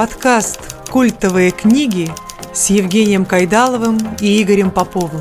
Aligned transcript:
Подкаст 0.00 0.88
«Культовые 0.88 1.50
книги» 1.50 2.10
с 2.54 2.70
Евгением 2.70 3.26
Кайдаловым 3.26 3.98
и 4.18 4.42
Игорем 4.42 4.70
Поповым. 4.70 5.20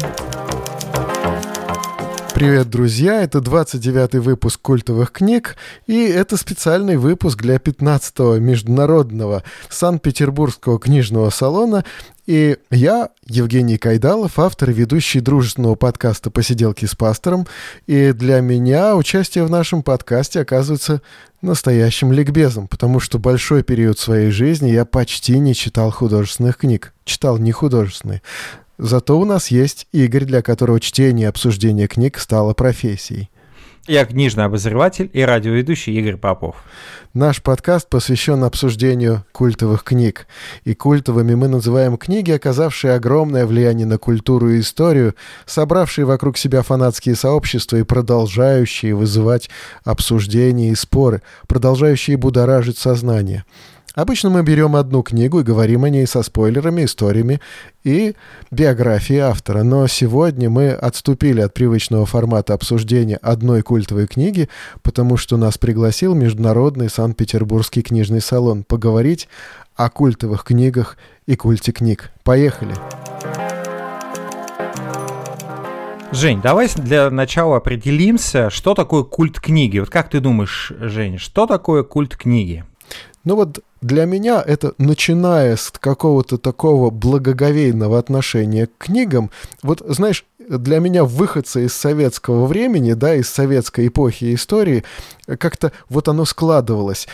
Привет, 2.39 2.69
друзья! 2.69 3.21
Это 3.21 3.39
29-й 3.39 4.19
выпуск 4.19 4.61
культовых 4.61 5.11
книг, 5.11 5.57
и 5.87 6.05
это 6.05 6.37
специальный 6.37 6.95
выпуск 6.95 7.41
для 7.41 7.57
15-го 7.57 8.37
международного 8.37 9.43
Санкт-Петербургского 9.67 10.79
книжного 10.79 11.31
салона. 11.31 11.83
И 12.27 12.55
я, 12.71 13.09
Евгений 13.25 13.77
Кайдалов, 13.77 14.39
автор 14.39 14.69
и 14.69 14.73
ведущий 14.73 15.19
дружественного 15.19 15.75
подкаста 15.75 16.31
«Посиделки 16.31 16.85
с 16.85 16.95
пастором». 16.95 17.45
И 17.87 18.13
для 18.13 18.39
меня 18.39 18.95
участие 18.95 19.43
в 19.43 19.49
нашем 19.49 19.83
подкасте 19.83 20.39
оказывается 20.39 21.01
настоящим 21.41 22.13
ликбезом, 22.13 22.69
потому 22.69 23.01
что 23.01 23.19
большой 23.19 23.63
период 23.63 23.99
своей 23.99 24.31
жизни 24.31 24.69
я 24.69 24.85
почти 24.85 25.37
не 25.39 25.53
читал 25.53 25.91
художественных 25.91 26.55
книг. 26.55 26.93
Читал 27.03 27.37
не 27.37 27.51
художественные. 27.51 28.21
Зато 28.79 29.19
у 29.19 29.25
нас 29.25 29.49
есть 29.51 29.87
Игорь, 29.91 30.23
для 30.23 30.41
которого 30.41 30.79
чтение 30.79 31.25
и 31.25 31.29
обсуждение 31.29 31.89
книг 31.89 32.17
стало 32.17 32.53
профессией. 32.53 33.29
Я 33.87 34.05
книжный 34.05 34.45
обозреватель 34.45 35.09
и 35.11 35.21
радиоведущий 35.21 35.93
Игорь 35.99 36.15
Попов. 36.15 36.55
Наш 37.13 37.41
подкаст 37.41 37.89
посвящен 37.89 38.41
обсуждению 38.45 39.25
культовых 39.33 39.83
книг. 39.83 40.27
И 40.63 40.75
культовыми 40.75 41.35
мы 41.35 41.49
называем 41.49 41.97
книги, 41.97 42.31
оказавшие 42.31 42.93
огромное 42.93 43.45
влияние 43.45 43.85
на 43.85 43.97
культуру 43.97 44.49
и 44.49 44.61
историю, 44.61 45.13
собравшие 45.45 46.05
вокруг 46.05 46.37
себя 46.37 46.61
фанатские 46.61 47.15
сообщества 47.15 47.77
и 47.77 47.83
продолжающие 47.83 48.95
вызывать 48.95 49.49
обсуждения 49.83 50.69
и 50.69 50.75
споры, 50.75 51.21
продолжающие 51.47 52.15
будоражить 52.15 52.77
сознание. 52.77 53.43
Обычно 53.99 54.29
мы 54.29 54.43
берем 54.43 54.77
одну 54.77 55.03
книгу 55.03 55.41
и 55.41 55.43
говорим 55.43 55.83
о 55.83 55.89
ней 55.89 56.07
со 56.07 56.23
спойлерами, 56.23 56.85
историями 56.85 57.41
и 57.83 58.15
биографией 58.49 59.19
автора. 59.19 59.63
Но 59.63 59.87
сегодня 59.87 60.49
мы 60.49 60.69
отступили 60.69 61.41
от 61.41 61.53
привычного 61.53 62.05
формата 62.05 62.53
обсуждения 62.53 63.17
одной 63.17 63.61
культовой 63.61 64.07
книги, 64.07 64.47
потому 64.83 65.17
что 65.17 65.35
нас 65.35 65.57
пригласил 65.57 66.15
Международный 66.15 66.89
Санкт-Петербургский 66.89 67.81
книжный 67.81 68.21
салон 68.21 68.63
поговорить 68.63 69.27
о 69.75 69.89
культовых 69.89 70.45
книгах 70.45 70.95
и 71.25 71.35
культе 71.35 71.73
книг. 71.73 72.11
Поехали! 72.23 72.75
Жень, 76.13 76.41
давай 76.41 76.69
для 76.73 77.09
начала 77.09 77.57
определимся, 77.57 78.49
что 78.49 78.75
такое 78.75 79.03
культ 79.03 79.41
книги. 79.41 79.79
Вот 79.79 79.89
как 79.89 80.09
ты 80.09 80.21
думаешь, 80.21 80.71
Жень, 80.79 81.17
что 81.17 81.45
такое 81.47 81.83
культ 81.83 82.15
книги? 82.15 82.63
Ну 83.25 83.35
вот 83.35 83.59
для 83.81 84.05
меня 84.05 84.41
это, 84.45 84.73
начиная 84.77 85.55
с 85.55 85.71
какого-то 85.71 86.37
такого 86.37 86.89
благоговейного 86.89 87.99
отношения 87.99 88.67
к 88.67 88.85
книгам, 88.85 89.29
вот, 89.61 89.81
знаешь, 89.87 90.25
для 90.49 90.79
меня 90.79 91.03
выходцы 91.03 91.65
из 91.65 91.73
советского 91.73 92.47
времени, 92.47 92.93
да, 92.93 93.13
из 93.13 93.29
советской 93.29 93.87
эпохи 93.87 94.33
истории, 94.33 94.83
как-то 95.37 95.71
вот 95.89 96.07
оно 96.07 96.25
складывалось 96.25 97.07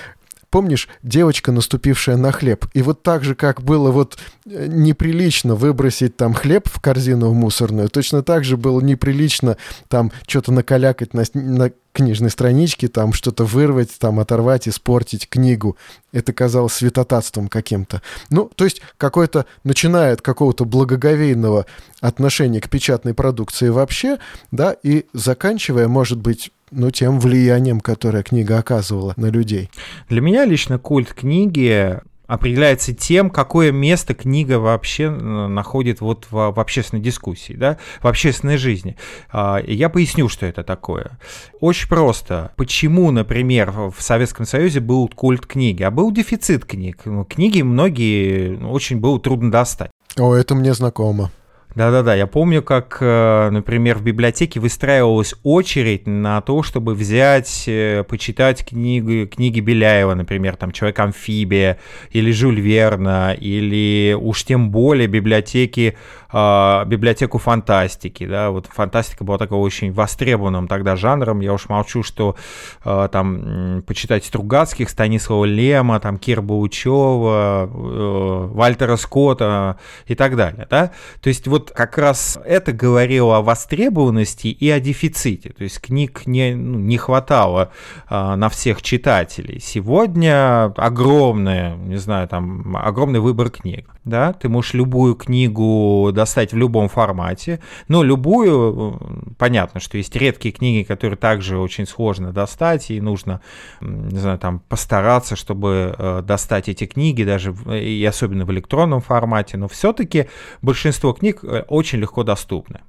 помнишь, 0.50 0.88
девочка, 1.04 1.52
наступившая 1.52 2.18
на 2.18 2.32
хлеб. 2.32 2.66
И 2.74 2.82
вот 2.82 3.04
так 3.04 3.24
же, 3.24 3.36
как 3.36 3.62
было 3.62 3.92
вот 3.92 4.18
э, 4.46 4.68
неприлично 4.68 5.56
выбросить 5.56 6.18
там 6.18 6.34
хлеб 6.34 6.68
в 6.68 6.80
корзину 6.82 7.30
в 7.30 7.34
мусорную, 7.34 7.90
точно 7.90 8.24
так 8.24 8.44
же 8.44 8.58
было 8.58 8.82
неприлично 8.82 9.58
там 9.88 10.12
что-то 10.28 10.52
накалякать 10.52 11.14
на, 11.14 11.24
на 11.34 11.72
книжной 11.96 12.30
страничке, 12.30 12.90
там 12.90 13.14
что-то 13.14 13.46
вырвать, 13.46 13.98
там 13.98 14.20
оторвать, 14.20 14.68
испортить 14.68 15.30
книгу. 15.30 15.78
Это 16.12 16.34
казалось 16.34 16.74
святотатством 16.74 17.48
каким-то. 17.48 18.02
Ну, 18.30 18.52
то 18.54 18.66
есть 18.66 18.82
какой-то, 18.98 19.46
начиная 19.64 20.14
от 20.14 20.22
какого-то 20.22 20.66
благоговейного 20.66 21.66
отношения 22.02 22.60
к 22.60 22.70
печатной 22.70 23.14
продукции 23.14 23.70
вообще, 23.70 24.20
да, 24.52 24.76
и 24.84 25.06
заканчивая, 25.14 25.88
может 25.88 26.20
быть, 26.20 26.52
ну, 26.72 26.92
тем 26.92 27.20
влиянием, 27.20 27.80
которое 27.80 28.24
книга 28.24 28.58
оказывала 28.58 29.14
на 29.18 29.28
людей. 29.28 29.70
Для 30.10 30.22
меня 30.22 30.46
лично 30.46 30.80
культ 30.80 31.14
книги 31.14 32.00
определяется 32.28 32.94
тем, 32.94 33.30
какое 33.30 33.72
место 33.72 34.14
книга 34.14 34.60
вообще 34.60 35.04
э, 35.04 35.10
находит 35.10 36.02
вот 36.02 36.26
в, 36.30 36.52
в 36.52 36.60
общественной 36.60 37.02
дискуссии, 37.02 37.54
да, 37.54 37.78
в 38.02 38.08
общественной 38.08 38.58
жизни. 38.58 38.98
А, 39.32 39.62
я 39.66 39.90
поясню, 39.90 40.28
что 40.30 40.46
это 40.46 40.64
такое. 40.64 41.20
Очень 41.60 41.88
просто. 41.88 42.52
Почему, 42.56 43.12
например, 43.12 43.72
в 43.72 43.96
Советском 44.00 44.46
Союзе 44.46 44.80
был 44.80 45.08
культ 45.08 45.46
книги, 45.46 45.84
а 45.84 45.92
был 45.92 46.12
дефицит 46.12 46.66
книг? 46.66 47.02
Ну, 47.06 47.26
книги 47.26 47.62
многие 47.62 48.58
ну, 48.58 48.72
очень 48.72 48.98
было 48.98 49.20
трудно 49.20 49.52
достать. 49.52 49.92
О, 50.18 50.34
это 50.34 50.56
мне 50.56 50.74
знакомо. 50.74 51.32
Да-да-да, 51.76 52.16
я 52.16 52.26
помню, 52.26 52.64
как, 52.64 53.00
э, 53.02 53.50
например, 53.50 53.98
в 53.98 54.02
библиотеке 54.02 54.62
выстраивалась 54.62 55.36
очередь 55.44 56.08
на 56.08 56.40
то, 56.40 56.64
чтобы 56.64 56.96
взять, 56.96 57.66
э, 57.68 58.06
почитать 58.08 58.66
книги, 58.66 59.26
книги 59.26 59.60
Беляева, 59.60 60.14
например, 60.14 60.56
там 60.56 60.72
«Человек-амфибия» 60.72 61.78
или 62.12 62.32
«Жюль 62.32 62.62
Верна», 62.62 63.34
или 63.34 64.14
уж 64.18 64.46
тем 64.46 64.72
более 64.72 65.08
библиотеки 65.08 65.98
э, 66.36 66.86
библиотеку 66.86 67.38
фантастики, 67.38 68.28
да, 68.28 68.52
вот 68.52 68.68
фантастика 68.68 69.24
была 69.24 69.38
такой 69.38 69.58
очень 69.58 69.92
востребованным 69.92 70.68
тогда 70.68 70.96
жанром, 70.96 71.40
я 71.40 71.54
уж 71.54 71.70
молчу, 71.70 72.04
что 72.04 72.36
э, 72.84 73.10
там 73.12 73.84
почитать 73.88 74.26
Стругацких, 74.26 74.90
Станислава 74.90 75.46
Лема, 75.46 76.00
там 76.00 76.18
Кир 76.18 76.42
Баучева, 76.42 77.70
э, 77.72 78.48
Вальтера 78.54 78.98
Скотта 78.98 79.78
и 80.08 80.16
так 80.16 80.36
далее, 80.36 80.68
да, 80.70 80.92
то 81.22 81.30
есть 81.30 81.48
вот 81.48 81.72
как 81.72 81.98
раз 81.98 82.38
это 82.46 82.74
говорило 82.74 83.38
о 83.38 83.42
востребованности 83.42 84.48
и 84.48 84.70
о 84.70 84.80
дефиците, 84.80 85.50
то 85.50 85.64
есть 85.64 85.80
книг 85.80 86.24
не, 86.26 86.54
ну, 86.54 86.80
не 86.80 86.98
хватало 86.98 87.72
э, 88.10 88.36
на 88.36 88.50
всех 88.50 88.82
читателей. 88.82 89.60
Сегодня 89.60 90.66
огромное, 90.76 91.76
не 91.76 91.98
знаю, 91.98 92.28
там 92.28 92.76
огромный 92.76 93.20
выбор 93.20 93.50
книг, 93.50 93.95
да, 94.06 94.34
ты 94.34 94.50
можешь 94.50 94.74
любую 94.74 95.16
книгу 95.16 96.12
достать 96.14 96.54
в 96.54 96.58
любом 96.58 96.88
формате. 96.88 97.60
Но 97.88 98.04
любую, 98.04 99.34
понятно, 99.38 99.80
что 99.80 99.98
есть 99.98 100.16
редкие 100.16 100.54
книги, 100.54 100.84
которые 100.84 101.18
также 101.18 101.58
очень 101.58 101.88
сложно 101.88 102.32
достать, 102.32 102.92
и 102.92 103.02
нужно, 103.02 103.42
не 103.82 104.20
знаю, 104.20 104.38
там 104.38 104.60
постараться, 104.60 105.36
чтобы 105.36 105.96
э, 105.98 106.22
достать 106.22 106.70
эти 106.70 106.86
книги, 106.86 107.24
даже 107.24 107.56
и 107.74 108.06
особенно 108.06 108.46
в 108.46 108.52
электронном 108.52 109.02
формате, 109.02 109.58
но 109.58 109.68
все-таки 109.68 110.30
большинство 110.62 111.14
книг 111.14 111.40
э, 111.44 111.64
очень 111.68 112.00
легко 112.00 112.24
доступны. 112.24 112.82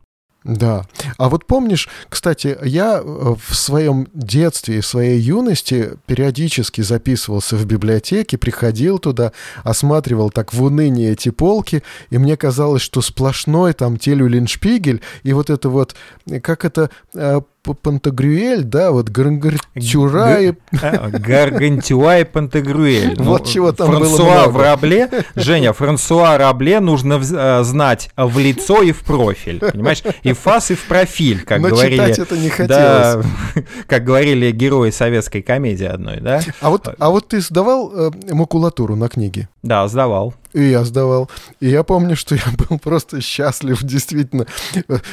Да. 0.46 0.86
А 1.18 1.28
вот 1.28 1.44
помнишь, 1.44 1.88
кстати, 2.08 2.56
я 2.62 3.02
э, 3.02 3.02
в 3.02 3.54
своем 3.54 4.06
детстве 4.14 4.78
и 4.78 4.82
своей 4.82 5.18
юности 5.18 5.94
периодически 6.06 6.82
записывался 6.82 7.56
в 7.56 7.66
библиотеке, 7.66 8.38
приходил 8.38 9.00
туда, 9.00 9.32
осматривал 9.64 10.30
так 10.30 10.54
в 10.54 10.62
уныние 10.62 11.12
эти 11.12 11.30
полки, 11.30 11.82
и 12.10 12.18
мне 12.18 12.36
казалось, 12.36 12.82
что 12.82 13.00
сплошной 13.00 13.72
там 13.72 13.96
телю 13.96 14.28
Линшпигель, 14.28 15.02
и 15.24 15.32
вот 15.32 15.50
это 15.50 15.68
вот, 15.68 15.96
как 16.42 16.64
это 16.64 16.90
э, 17.14 17.40
Пантагрюэль, 17.74 18.64
да, 18.64 18.92
вот 18.92 19.08
Гаргантюра 19.08 20.42
и... 20.42 20.52
А, 20.82 21.08
Гаргантюа 21.10 22.20
и 22.20 22.24
Пантагрюэль. 22.24 23.16
Вот 23.26 23.40
ну, 23.40 23.46
чего 23.46 23.72
там 23.72 23.88
Франсуа 23.88 24.48
в 24.48 24.56
Рабле, 24.56 25.08
Женя, 25.34 25.72
Франсуа 25.72 26.38
Рабле 26.38 26.80
нужно 26.80 27.20
э, 27.20 27.62
знать 27.64 28.10
в 28.16 28.38
лицо 28.38 28.82
и 28.82 28.92
в 28.92 29.00
профиль, 29.00 29.58
понимаешь? 29.58 30.02
И 30.22 30.32
в 30.32 30.38
фас, 30.38 30.70
и 30.70 30.74
в 30.74 30.84
профиль, 30.84 31.42
как 31.42 31.60
говорили. 31.60 31.96
читать 31.96 32.18
это 32.18 32.36
не 32.36 32.48
хотелось. 32.48 33.26
Как 33.86 34.04
говорили 34.04 34.50
герои 34.50 34.90
советской 34.90 35.42
комедии 35.42 35.86
одной, 35.86 36.20
да? 36.20 36.40
А 36.60 36.70
вот, 36.70 36.88
а 36.98 37.20
ты 37.20 37.40
сдавал 37.40 37.92
э, 37.94 38.10
макулатуру 38.32 38.96
на 38.96 39.08
книги? 39.08 39.48
Да, 39.62 39.88
сдавал. 39.88 40.34
И 40.56 40.70
я 40.70 40.84
сдавал. 40.84 41.28
И 41.60 41.68
я 41.68 41.82
помню, 41.82 42.16
что 42.16 42.34
я 42.34 42.44
был 42.56 42.78
просто 42.78 43.20
счастлив, 43.20 43.82
действительно, 43.82 44.46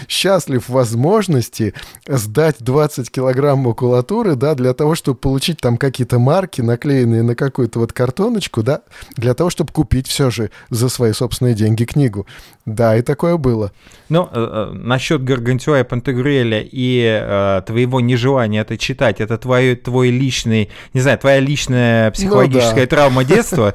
счастлив 0.07 0.69
возможности 0.69 1.73
сдать 2.07 2.55
20 2.59 3.11
килограмм 3.11 3.59
макулатуры, 3.59 4.35
да, 4.35 4.55
для 4.55 4.73
того, 4.73 4.95
чтобы 4.95 5.17
получить 5.17 5.59
там 5.59 5.75
какие-то 5.75 6.17
марки, 6.17 6.61
наклеенные 6.61 7.23
на 7.23 7.35
какую-то 7.35 7.79
вот 7.79 7.91
картоночку, 7.91 8.63
да, 8.63 8.83
для 9.17 9.33
того, 9.33 9.49
чтобы 9.49 9.73
купить 9.73 10.07
все 10.07 10.29
же 10.29 10.49
за 10.69 10.87
свои 10.87 11.11
собственные 11.11 11.55
деньги 11.55 11.83
книгу. 11.83 12.25
Да, 12.65 12.95
и 12.95 13.01
такое 13.01 13.35
было. 13.35 13.73
Ну, 14.07 14.29
э, 14.31 14.69
э, 14.71 14.71
насчет 14.73 15.21
Гаргантюа 15.21 15.81
и 15.81 15.83
Пантагрюэля 15.83 16.61
и 16.61 17.01
э, 17.03 17.61
твоего 17.65 17.99
нежелания 17.99 18.61
это 18.61 18.77
читать, 18.77 19.19
это 19.19 19.37
твой, 19.37 19.75
твой 19.75 20.11
личный, 20.11 20.69
не 20.93 21.01
знаю, 21.01 21.17
твоя 21.17 21.41
личная 21.41 22.11
психологическая 22.11 22.75
ну, 22.75 22.81
да. 22.81 22.87
травма 22.87 23.23
детства. 23.25 23.73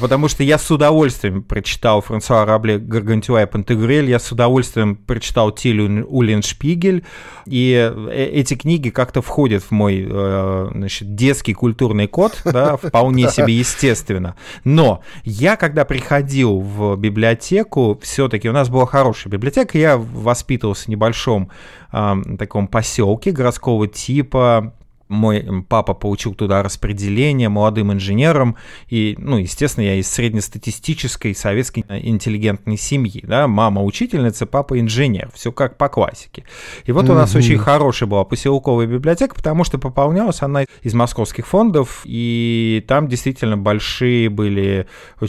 потому 0.00 0.28
что 0.28 0.42
я 0.44 0.56
с 0.56 0.70
удовольствием 0.70 1.42
прочитал 1.42 2.00
Франсуа 2.00 2.46
Рабле 2.46 2.78
Гаргантюа 2.78 3.42
и 3.42 3.46
Пантегрель, 3.46 4.08
я 4.08 4.18
с 4.18 4.32
удовольствием 4.32 4.96
прочитал 4.96 5.50
Тилю 5.50 6.06
Уллиншпигель, 6.06 7.04
и 7.44 7.92
э, 7.92 8.30
эти 8.32 8.54
книги 8.54 8.88
как-то 8.88 9.20
входят 9.20 9.62
в 9.62 9.72
мой 9.72 10.06
значит, 10.06 11.14
детский 11.14 11.52
культурный 11.52 12.06
код, 12.06 12.40
да, 12.44 12.76
вполне 12.82 13.28
себе 13.28 13.54
естественно. 13.54 14.36
Но 14.64 15.02
я, 15.24 15.56
когда 15.56 15.84
приходил 15.84 16.60
в 16.60 16.96
библиотеку, 16.96 17.98
все-таки 18.06 18.48
у 18.48 18.52
нас 18.52 18.68
была 18.68 18.86
хорошая 18.86 19.32
библиотека, 19.32 19.76
я 19.76 19.96
воспитывался 19.96 20.84
в 20.84 20.88
небольшом 20.88 21.50
э, 21.92 22.14
таком 22.38 22.68
поселке 22.68 23.32
городского 23.32 23.88
типа, 23.88 24.74
мой 25.08 25.64
папа 25.68 25.94
получил 25.94 26.34
туда 26.34 26.62
распределение 26.62 27.48
молодым 27.48 27.92
инженером, 27.92 28.56
и, 28.88 29.14
ну, 29.18 29.38
естественно, 29.38 29.84
я 29.84 29.94
из 29.94 30.08
среднестатистической 30.08 31.34
советской 31.34 31.84
интеллигентной 31.88 32.76
семьи, 32.76 33.22
да, 33.26 33.46
мама 33.46 33.82
учительница, 33.82 34.46
папа 34.46 34.78
инженер, 34.80 35.30
все 35.34 35.52
как 35.52 35.76
по 35.76 35.88
классике. 35.88 36.44
И 36.84 36.92
вот 36.92 37.08
у 37.08 37.14
нас 37.14 37.34
mm-hmm. 37.34 37.38
очень 37.38 37.58
хорошая 37.58 38.08
была 38.08 38.24
поселковая 38.24 38.86
библиотека, 38.86 39.34
потому 39.34 39.64
что 39.64 39.78
пополнялась 39.78 40.42
она 40.42 40.64
из 40.82 40.94
московских 40.94 41.46
фондов, 41.46 42.02
и 42.04 42.84
там 42.88 43.08
действительно 43.08 43.56
большие 43.56 44.28
были, 44.28 44.86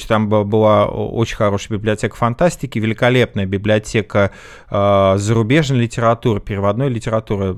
там 0.07 0.29
была 0.29 0.85
очень 0.85 1.35
хорошая 1.35 1.77
библиотека 1.77 2.15
фантастики, 2.15 2.79
великолепная 2.79 3.45
библиотека 3.45 4.31
э, 4.69 5.13
зарубежной 5.17 5.79
литературы, 5.79 6.39
переводной 6.39 6.89
литературы, 6.89 7.55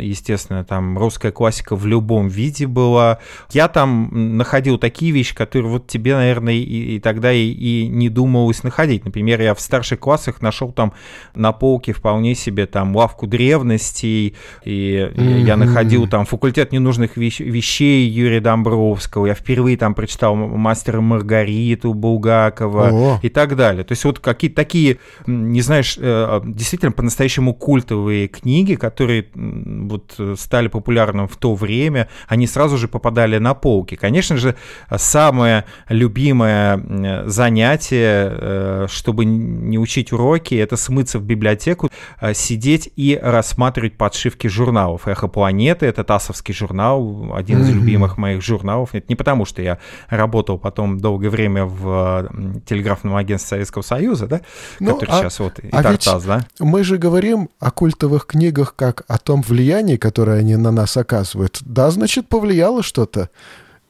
естественно, 0.00 0.64
там 0.64 0.98
русская 0.98 1.30
классика, 1.30 1.51
классика 1.52 1.76
в 1.76 1.86
любом 1.86 2.28
виде 2.28 2.66
была. 2.66 3.18
Я 3.50 3.68
там 3.68 4.08
находил 4.38 4.78
такие 4.78 5.12
вещи, 5.12 5.34
которые 5.34 5.70
вот 5.70 5.86
тебе, 5.86 6.14
наверное, 6.14 6.54
и, 6.54 6.96
и 6.96 6.98
тогда 6.98 7.30
и, 7.30 7.50
и 7.50 7.88
не 7.88 8.08
думалось 8.08 8.62
находить. 8.62 9.04
Например, 9.04 9.40
я 9.42 9.54
в 9.54 9.60
старших 9.60 10.00
классах 10.00 10.40
нашел 10.40 10.72
там 10.72 10.94
на 11.34 11.52
полке 11.52 11.92
вполне 11.92 12.34
себе 12.34 12.64
там 12.66 12.96
лавку 12.96 13.26
древностей, 13.26 14.34
и 14.64 15.10
mm-hmm. 15.14 15.40
я 15.42 15.56
находил 15.56 16.08
там 16.08 16.24
факультет 16.24 16.72
ненужных 16.72 17.18
вещ- 17.18 17.44
вещей 17.44 18.08
Юрия 18.08 18.40
Домбровского. 18.40 19.26
Я 19.26 19.34
впервые 19.34 19.76
там 19.76 19.94
прочитал 19.94 20.34
«Мастера 20.34 21.02
Маргариту» 21.02 21.92
Булгакова 21.92 22.90
oh. 22.90 23.18
и 23.22 23.28
так 23.28 23.56
далее. 23.56 23.84
То 23.84 23.92
есть 23.92 24.04
вот 24.04 24.20
какие-то 24.20 24.56
такие, 24.56 24.98
не 25.26 25.60
знаешь, 25.60 25.98
э, 25.98 26.40
действительно 26.46 26.92
по-настоящему 26.92 27.52
культовые 27.52 28.28
книги, 28.28 28.74
которые 28.74 29.26
вот 29.34 30.18
стали 30.36 30.68
популярным 30.68 31.28
в 31.28 31.36
то 31.42 31.56
время, 31.56 32.08
они 32.28 32.46
сразу 32.46 32.78
же 32.78 32.86
попадали 32.86 33.38
на 33.38 33.54
полки. 33.54 33.96
Конечно 33.96 34.36
же, 34.36 34.54
самое 34.96 35.64
любимое 35.88 37.26
занятие, 37.26 38.28
э, 38.30 38.86
чтобы 38.88 39.24
не 39.24 39.76
учить 39.76 40.12
уроки, 40.12 40.54
это 40.54 40.76
смыться 40.76 41.18
в 41.18 41.24
библиотеку, 41.24 41.90
э, 42.20 42.32
сидеть 42.32 42.92
и 42.94 43.18
рассматривать 43.20 43.98
подшивки 43.98 44.46
журналов. 44.46 45.08
«Эхо 45.08 45.26
планеты»— 45.26 45.86
это 45.92 46.04
ТАСовский 46.04 46.54
журнал, 46.54 47.32
один 47.34 47.62
из 47.62 47.70
любимых 47.70 48.18
моих 48.18 48.40
журналов. 48.40 48.90
Это 48.92 49.06
не 49.08 49.16
потому, 49.16 49.44
что 49.44 49.62
я 49.62 49.78
работал 50.08 50.58
потом 50.58 51.00
долгое 51.00 51.30
время 51.30 51.64
в 51.64 52.30
телеграфном 52.66 53.16
агентстве 53.16 53.56
Советского 53.56 53.82
Союза, 53.82 54.28
да, 54.28 54.40
ну, 54.78 54.94
который 54.94 55.10
а, 55.10 55.18
сейчас 55.22 55.40
вот 55.40 55.58
и 55.58 55.68
а 55.72 55.82
Тартас, 55.82 56.22
да? 56.22 56.46
Мы 56.60 56.84
же 56.84 56.98
говорим 56.98 57.48
о 57.58 57.72
культовых 57.72 58.26
книгах 58.26 58.76
как 58.76 59.02
о 59.08 59.18
том 59.18 59.42
влиянии, 59.42 59.96
которое 59.96 60.38
они 60.38 60.54
на 60.54 60.70
нас 60.70 60.96
оказывают 60.96 61.31
рассказывает. 61.32 61.58
Да, 61.62 61.90
значит, 61.90 62.28
повлияло 62.28 62.82
что-то. 62.82 63.30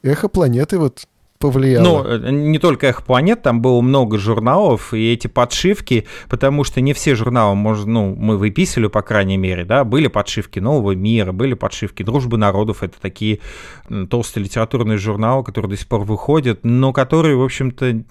Эхо 0.01 0.27
планеты 0.27 0.77
вот 0.77 1.05
повлияло? 1.43 1.83
Ну, 1.83 2.03
э, 2.05 2.31
не 2.31 2.57
только 2.57 2.87
«Эхо 2.87 3.03
планет», 3.03 3.41
там 3.41 3.61
было 3.61 3.81
много 3.81 4.17
журналов, 4.17 4.93
и 4.93 5.11
эти 5.11 5.27
подшивки, 5.27 6.07
потому 6.29 6.63
что 6.63 6.79
не 6.79 6.93
все 6.93 7.15
журналы, 7.15 7.53
может, 7.55 7.85
ну, 7.85 8.15
мы 8.15 8.37
выписывали, 8.37 8.87
по 8.87 9.01
крайней 9.01 9.35
мере, 9.35 9.65
да, 9.65 9.83
были 9.83 10.07
подшивки 10.07 10.59
«Нового 10.59 10.93
мира», 10.95 11.33
были 11.33 11.53
подшивки 11.53 12.01
«Дружбы 12.01 12.37
народов», 12.37 12.81
это 12.81 12.93
такие 13.01 13.39
толстые 14.09 14.45
литературные 14.45 14.97
журналы, 14.97 15.43
которые 15.43 15.71
до 15.71 15.77
сих 15.77 15.87
пор 15.87 16.03
выходят, 16.03 16.61
но 16.63 16.93
которые, 16.93 17.35
в 17.35 17.43
общем-то, 17.43 18.03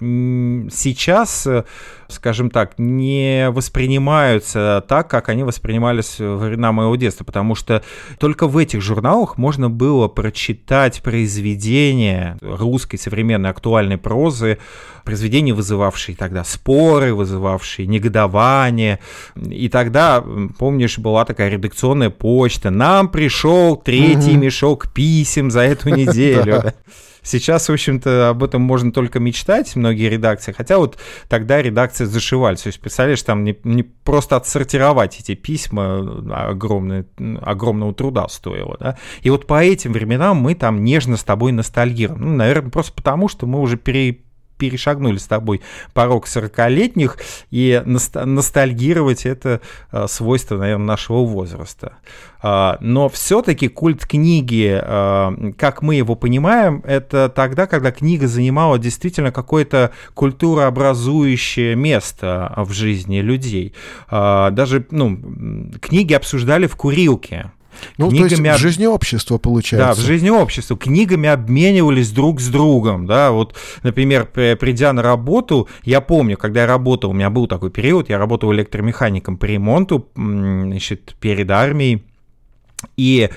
сейчас, 0.70 1.46
э, 1.46 1.64
скажем 2.08 2.50
так, 2.50 2.78
не 2.78 3.48
воспринимаются 3.50 4.84
так, 4.86 5.08
как 5.08 5.30
они 5.30 5.42
воспринимались 5.42 6.18
во 6.18 6.36
времена 6.36 6.72
моего 6.72 6.96
детства, 6.96 7.24
потому 7.24 7.54
что 7.54 7.82
только 8.18 8.46
в 8.46 8.58
этих 8.58 8.82
журналах 8.82 9.38
можно 9.38 9.70
было 9.70 10.08
прочитать 10.08 11.02
произведения 11.02 12.36
русской 12.42 12.98
современной 12.98 13.21
современной 13.22 13.50
актуальной 13.50 13.98
прозы, 13.98 14.58
произведения, 15.04 15.52
вызывавшие 15.54 16.16
тогда 16.16 16.44
споры, 16.44 17.14
вызывавшие 17.14 17.86
негодование. 17.86 18.98
И 19.36 19.68
тогда, 19.68 20.24
помнишь, 20.58 20.98
была 20.98 21.24
такая 21.24 21.48
редакционная 21.48 22.10
почта. 22.10 22.70
Нам 22.70 23.08
пришел 23.08 23.76
третий 23.76 24.36
мешок 24.36 24.92
писем 24.92 25.50
за 25.50 25.60
эту 25.60 25.90
неделю. 25.90 26.72
Сейчас, 27.22 27.68
в 27.68 27.72
общем-то, 27.72 28.30
об 28.30 28.42
этом 28.42 28.62
можно 28.62 28.92
только 28.92 29.20
мечтать, 29.20 29.76
многие 29.76 30.08
редакции. 30.08 30.52
Хотя 30.52 30.78
вот 30.78 30.98
тогда 31.28 31.62
редакции 31.62 32.04
зашивали. 32.04 32.56
То 32.56 32.66
есть, 32.66 32.80
представляешь, 32.80 33.22
там 33.22 33.44
не, 33.44 33.56
не 33.64 33.82
просто 33.82 34.36
отсортировать 34.36 35.20
эти 35.20 35.34
письма 35.34 35.98
огромные, 36.48 37.06
огромного 37.40 37.94
труда 37.94 38.26
стоило. 38.28 38.76
Да? 38.80 38.98
И 39.22 39.30
вот 39.30 39.46
по 39.46 39.62
этим 39.62 39.92
временам 39.92 40.38
мы 40.38 40.54
там 40.54 40.82
нежно 40.82 41.16
с 41.16 41.24
тобой 41.24 41.52
ностальгируем. 41.52 42.20
Ну, 42.20 42.36
наверное, 42.36 42.70
просто 42.70 42.92
потому, 42.92 43.28
что 43.28 43.46
мы 43.46 43.60
уже 43.60 43.76
пере, 43.76 44.18
перешагнули 44.62 45.18
с 45.18 45.26
тобой 45.26 45.60
порог 45.92 46.28
40-летних, 46.28 47.18
и 47.50 47.82
ностальгировать 47.84 49.26
это 49.26 49.60
а, 49.90 50.06
свойство, 50.06 50.56
наверное, 50.56 50.86
нашего 50.86 51.24
возраста. 51.24 51.94
А, 52.40 52.78
но 52.80 53.08
все-таки 53.08 53.66
культ 53.66 54.06
книги, 54.06 54.80
а, 54.80 55.34
как 55.58 55.82
мы 55.82 55.96
его 55.96 56.14
понимаем, 56.14 56.80
это 56.86 57.28
тогда, 57.28 57.66
когда 57.66 57.90
книга 57.90 58.28
занимала 58.28 58.78
действительно 58.78 59.32
какое-то 59.32 59.90
культурообразующее 60.14 61.74
место 61.74 62.52
в 62.56 62.70
жизни 62.70 63.18
людей. 63.18 63.74
Даже 64.08 64.86
ну, 64.92 65.18
книги 65.80 66.12
обсуждали 66.12 66.68
в 66.68 66.76
курилке. 66.76 67.50
Ну, 67.98 68.08
книгами... 68.08 68.28
то 68.28 68.42
есть 68.44 68.58
в 68.58 68.62
жизни 68.62 68.86
общества, 68.86 69.38
получается. 69.38 69.88
Да, 69.88 69.94
в 69.94 70.04
жизни 70.04 70.30
общества. 70.30 70.76
Книгами 70.76 71.28
обменивались 71.28 72.10
друг 72.10 72.40
с 72.40 72.48
другом, 72.48 73.06
да, 73.06 73.30
вот, 73.30 73.56
например, 73.82 74.26
придя 74.26 74.92
на 74.92 75.02
работу, 75.02 75.68
я 75.84 76.00
помню, 76.00 76.36
когда 76.36 76.62
я 76.62 76.66
работал, 76.66 77.10
у 77.10 77.14
меня 77.14 77.30
был 77.30 77.46
такой 77.46 77.70
период, 77.70 78.08
я 78.08 78.18
работал 78.18 78.52
электромехаником 78.52 79.36
по 79.36 79.44
ремонту, 79.46 80.08
значит, 80.14 81.14
перед 81.20 81.50
армией, 81.50 82.02
и 82.96 83.30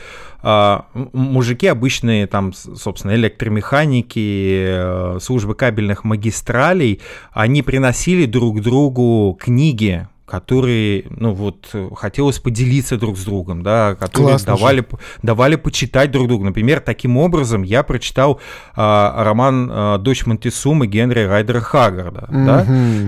э, 0.44 0.80
мужики 1.14 1.68
обычные, 1.68 2.28
там, 2.28 2.54
собственно, 2.54 3.16
электромеханики, 3.16 4.66
э, 4.68 5.20
службы 5.22 5.56
кабельных 5.56 6.04
магистралей, 6.04 7.02
они 7.31 7.62
приносили 7.62 8.26
друг 8.26 8.62
другу 8.62 9.38
книги, 9.40 10.07
которые, 10.26 11.06
ну 11.10 11.34
вот, 11.34 11.74
хотелось 11.96 12.40
поделиться 12.40 12.98
друг 12.98 13.18
с 13.18 13.24
другом, 13.24 13.62
да, 13.62 13.96
которые 13.96 14.38
давали, 14.40 14.86
давали 15.22 15.56
почитать 15.56 16.12
друг 16.12 16.28
другу. 16.28 16.46
Например, 16.46 16.80
таким 16.80 17.18
образом 17.18 17.62
я 17.62 17.84
прочитал 17.84 18.40
а, 18.76 19.24
роман 19.24 19.70
а, 19.72 19.98
«Дочь 20.00 20.26
Монтисумы» 20.26 20.88
Генри 20.88 21.22
Райдера 21.22 21.60
Хаггарда, 21.60 22.28
mm-hmm. 22.30 22.46
да, 22.46 22.66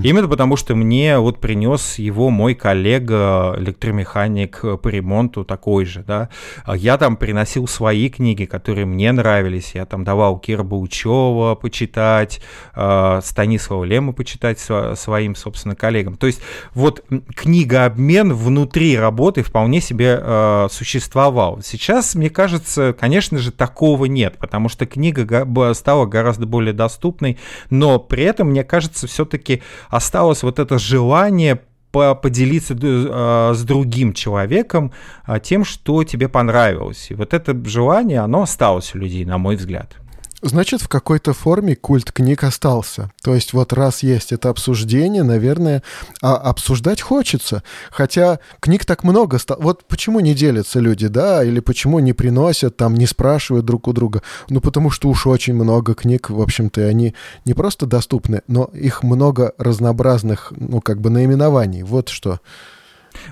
именно 0.08 0.28
потому 0.28 0.58
что 0.58 0.76
мне 0.76 1.18
вот 1.18 1.42
принес 1.42 1.98
его 1.98 2.30
мой 2.30 2.54
коллега, 2.54 3.56
электромеханик 3.58 4.62
по 4.82 4.88
ремонту 4.88 5.44
такой 5.44 5.86
же, 5.86 6.04
да. 6.04 6.30
Я 6.72 7.00
там 7.00 7.18
приносил 7.18 7.68
свои 7.68 8.10
книги, 8.10 8.46
которые 8.46 8.86
мне 8.86 9.12
нравились, 9.12 9.72
я 9.74 9.88
там 9.88 10.04
давал 10.04 10.38
Кира 10.38 10.64
Баучева 10.64 11.56
почитать, 11.56 12.42
а, 12.76 13.22
Станислава 13.24 13.86
Лема 13.86 14.14
почитать 14.14 14.60
своим, 14.60 15.36
собственно, 15.36 15.76
коллегам. 15.76 16.16
То 16.16 16.28
есть 16.28 16.42
вот 16.76 17.07
книгообмен 17.36 18.34
внутри 18.34 18.98
работы 18.98 19.44
вполне 19.44 19.82
себе 19.82 20.20
э, 20.22 20.68
существовал. 20.72 21.62
Сейчас, 21.64 22.16
мне 22.16 22.30
кажется, 22.30 22.96
конечно 22.98 23.38
же, 23.38 23.52
такого 23.52 24.06
нет, 24.06 24.38
потому 24.38 24.70
что 24.70 24.86
книга 24.86 25.46
стала 25.74 26.06
гораздо 26.06 26.46
более 26.46 26.74
доступной, 26.74 27.38
но 27.70 28.00
при 28.00 28.24
этом, 28.24 28.50
мне 28.50 28.64
кажется, 28.64 29.08
все-таки 29.08 29.62
осталось 29.90 30.44
вот 30.44 30.60
это 30.60 30.78
желание 30.78 31.62
поделиться 31.92 32.76
э, 32.80 33.54
с 33.56 33.64
другим 33.64 34.14
человеком 34.14 34.92
э, 35.26 35.40
тем, 35.42 35.64
что 35.66 36.04
тебе 36.04 36.30
понравилось. 36.30 37.08
И 37.10 37.16
вот 37.16 37.34
это 37.34 37.56
желание, 37.66 38.20
оно 38.20 38.44
осталось 38.44 38.94
у 38.94 39.00
людей, 39.00 39.26
на 39.26 39.38
мой 39.38 39.56
взгляд. 39.56 39.98
Значит, 40.44 40.82
в 40.82 40.88
какой-то 40.88 41.34
форме 41.34 41.76
культ 41.76 42.12
книг 42.12 42.44
остался. 42.44 43.10
То 43.24 43.34
есть 43.34 43.54
вот 43.54 43.74
раз 43.74 44.04
есть 44.04 44.32
это 44.32 44.50
обсуждение, 44.50 45.24
наверное, 45.24 45.82
а 46.22 46.36
обсуждать 46.36 47.02
хочется. 47.02 47.64
Хотя 47.90 48.40
книг 48.60 48.86
так 48.86 49.04
много 49.04 49.40
стало. 49.40 49.60
Вот 49.62 49.86
почему 49.88 50.20
не 50.20 50.36
делятся 50.36 50.80
люди, 50.80 51.08
да, 51.08 51.44
или 51.44 51.60
почему 51.60 51.98
не 51.98 52.14
приносят, 52.14 52.78
там, 52.78 52.94
не 52.94 53.08
спрашивают 53.08 53.66
друг 53.66 53.88
у 53.88 53.94
друга? 53.94 54.22
Ну, 54.48 54.62
потому 54.62 54.92
что 54.92 55.10
уж 55.10 55.26
очень 55.26 55.56
много 55.56 55.96
книг, 55.96 56.30
в 56.30 56.40
общем-то, 56.40 56.82
и 56.82 56.84
они 56.84 57.16
не 57.46 57.56
просто 57.56 57.88
доступны, 57.88 58.44
но 58.48 58.70
их 58.74 59.02
много 59.02 59.54
разнообразных, 59.58 60.54
ну, 60.56 60.82
как 60.82 61.02
бы 61.02 61.10
наименований. 61.10 61.82
Вот 61.82 62.10
что. 62.10 62.42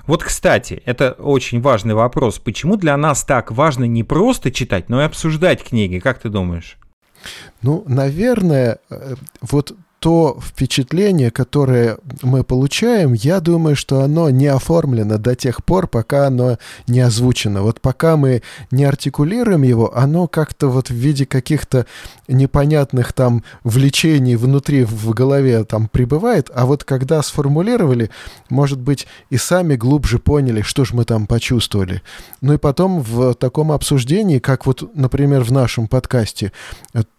Вот, 0.08 0.24
кстати, 0.24 0.82
это 0.84 1.12
очень 1.12 1.60
важный 1.60 1.94
вопрос. 1.94 2.40
Почему 2.40 2.76
для 2.76 2.96
нас 2.96 3.22
так 3.22 3.52
важно 3.52 3.84
не 3.84 4.02
просто 4.02 4.50
читать, 4.50 4.88
но 4.88 5.00
и 5.00 5.04
обсуждать 5.04 5.62
книги? 5.62 6.00
Как 6.00 6.18
ты 6.18 6.30
думаешь? 6.30 6.76
Ну, 7.62 7.84
наверное, 7.86 8.78
э, 8.90 9.14
вот 9.40 9.76
то 10.06 10.38
впечатление, 10.40 11.32
которое 11.32 11.98
мы 12.22 12.44
получаем, 12.44 13.12
я 13.12 13.40
думаю, 13.40 13.74
что 13.74 14.02
оно 14.02 14.30
не 14.30 14.46
оформлено 14.46 15.18
до 15.18 15.34
тех 15.34 15.64
пор, 15.64 15.88
пока 15.88 16.28
оно 16.28 16.58
не 16.86 17.00
озвучено. 17.00 17.62
Вот 17.62 17.80
пока 17.80 18.16
мы 18.16 18.42
не 18.70 18.84
артикулируем 18.84 19.64
его, 19.64 19.92
оно 19.98 20.28
как-то 20.28 20.68
вот 20.68 20.90
в 20.90 20.94
виде 20.94 21.26
каких-то 21.26 21.86
непонятных 22.28 23.12
там 23.14 23.42
влечений 23.64 24.36
внутри 24.36 24.84
в 24.84 25.10
голове 25.10 25.64
там 25.64 25.88
пребывает, 25.88 26.52
а 26.54 26.66
вот 26.66 26.84
когда 26.84 27.20
сформулировали, 27.20 28.10
может 28.48 28.80
быть, 28.80 29.08
и 29.30 29.36
сами 29.36 29.74
глубже 29.74 30.20
поняли, 30.20 30.62
что 30.62 30.84
же 30.84 30.94
мы 30.94 31.04
там 31.04 31.26
почувствовали. 31.26 32.00
Ну 32.40 32.52
и 32.52 32.58
потом 32.58 33.02
в 33.02 33.34
таком 33.34 33.72
обсуждении, 33.72 34.38
как 34.38 34.66
вот, 34.66 34.88
например, 34.94 35.42
в 35.42 35.50
нашем 35.50 35.88
подкасте, 35.88 36.52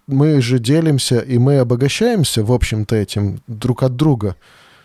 мы 0.08 0.42
же 0.42 0.60
делимся 0.60 1.20
и 1.20 1.38
мы 1.38 1.60
обогащаемся, 1.60 2.44
в 2.44 2.52
общем-то, 2.52 2.96
этим 2.96 3.42
друг 3.48 3.84
от 3.84 3.96
друга 3.96 4.36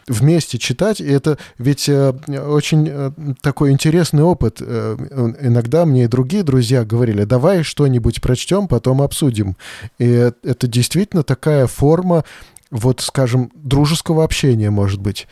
вместе 0.09 0.59
читать. 0.59 1.01
И 1.01 1.07
это 1.07 1.39
ведь 1.59 1.89
э, 1.89 2.13
очень 2.29 2.89
э, 2.89 3.11
такой 3.41 3.71
интересный 3.71 4.23
опыт. 4.23 4.59
Э, 4.61 4.97
иногда 5.41 5.87
мне 5.87 6.05
и 6.05 6.09
другие 6.09 6.43
друзья 6.43 6.85
говорили, 6.85 7.25
давай 7.25 7.63
что-нибудь 7.63 8.21
прочтем, 8.21 8.69
потом 8.69 9.01
обсудим. 9.03 9.57
И 9.99 10.09
это 10.43 10.67
действительно 10.67 11.23
такая 11.23 11.67
форма, 11.67 12.25
вот, 12.71 13.01
скажем, 13.01 13.51
дружеского 13.55 14.25
общения, 14.25 14.71
может 14.71 15.01
быть. 15.01 15.29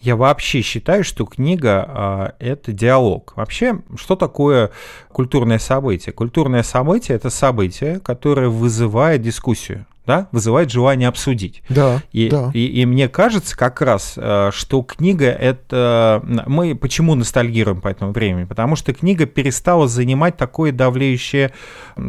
Я 0.00 0.16
вообще 0.16 0.62
считаю, 0.62 1.02
что 1.04 1.24
книга 1.24 2.34
э, 2.38 2.50
это 2.50 2.72
диалог. 2.72 3.32
Вообще, 3.36 3.80
что 3.96 4.16
такое 4.16 4.70
культурное 5.10 5.58
событие? 5.58 6.12
Культурное 6.12 6.62
событие 6.62 7.16
это 7.16 7.30
событие, 7.30 8.00
которое 8.00 8.48
вызывает 8.48 9.22
дискуссию 9.22 9.86
да, 10.08 10.26
вызывает 10.32 10.70
желание 10.70 11.06
обсудить. 11.06 11.62
Да, 11.68 12.02
и, 12.12 12.30
да. 12.30 12.50
И, 12.54 12.64
и 12.64 12.86
мне 12.86 13.10
кажется 13.10 13.54
как 13.54 13.82
раз, 13.82 14.14
э, 14.16 14.48
что 14.54 14.80
книга 14.80 15.26
это... 15.26 16.22
Мы 16.46 16.74
почему 16.74 17.14
ностальгируем 17.14 17.82
по 17.82 17.88
этому 17.88 18.12
времени? 18.12 18.44
Потому 18.44 18.74
что 18.74 18.94
книга 18.94 19.26
перестала 19.26 19.86
занимать 19.86 20.38
такое 20.38 20.72
давлеющее, 20.72 21.52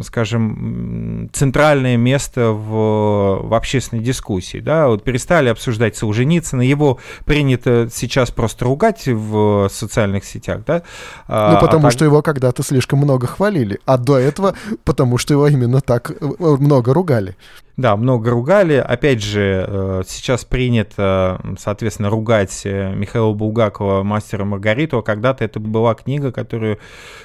скажем, 0.03 1.29
центральное 1.33 1.97
место 1.97 2.51
в, 2.51 3.47
в 3.49 3.53
общественной 3.53 4.01
дискуссии. 4.01 4.59
Да? 4.59 4.87
Вот 4.87 5.03
перестали 5.03 5.49
обсуждать 5.49 5.97
Солженицына, 5.97 6.61
его 6.61 6.99
принято 7.25 7.89
сейчас 7.91 8.31
просто 8.31 8.63
ругать 8.63 9.07
в 9.07 9.67
социальных 9.69 10.23
сетях. 10.23 10.61
Да? 10.65 10.83
А, 11.27 11.55
ну, 11.55 11.59
потому 11.59 11.87
а, 11.87 11.91
что 11.91 12.05
его 12.05 12.21
когда-то 12.21 12.63
слишком 12.63 12.99
много 12.99 13.27
хвалили, 13.27 13.81
а 13.85 13.97
до 13.97 14.17
этого 14.17 14.55
потому 14.85 15.17
что 15.17 15.33
его 15.33 15.49
именно 15.49 15.81
так 15.81 16.11
э, 16.11 16.15
много 16.39 16.93
ругали. 16.93 17.35
Да, 17.79 17.95
много 17.95 18.31
ругали. 18.31 18.73
Опять 18.73 19.23
же, 19.23 19.65
э, 19.65 20.01
сейчас 20.05 20.43
принято, 20.43 21.39
соответственно, 21.57 22.09
ругать 22.09 22.63
э, 22.65 22.93
Михаила 22.93 23.31
Булгакова, 23.31 24.03
мастера 24.03 24.43
Маргариту, 24.43 24.97
а 24.97 25.01
когда-то 25.01 25.45
это 25.45 25.61
была 25.61 25.93
книга, 25.93 26.33
которую, 26.33 26.79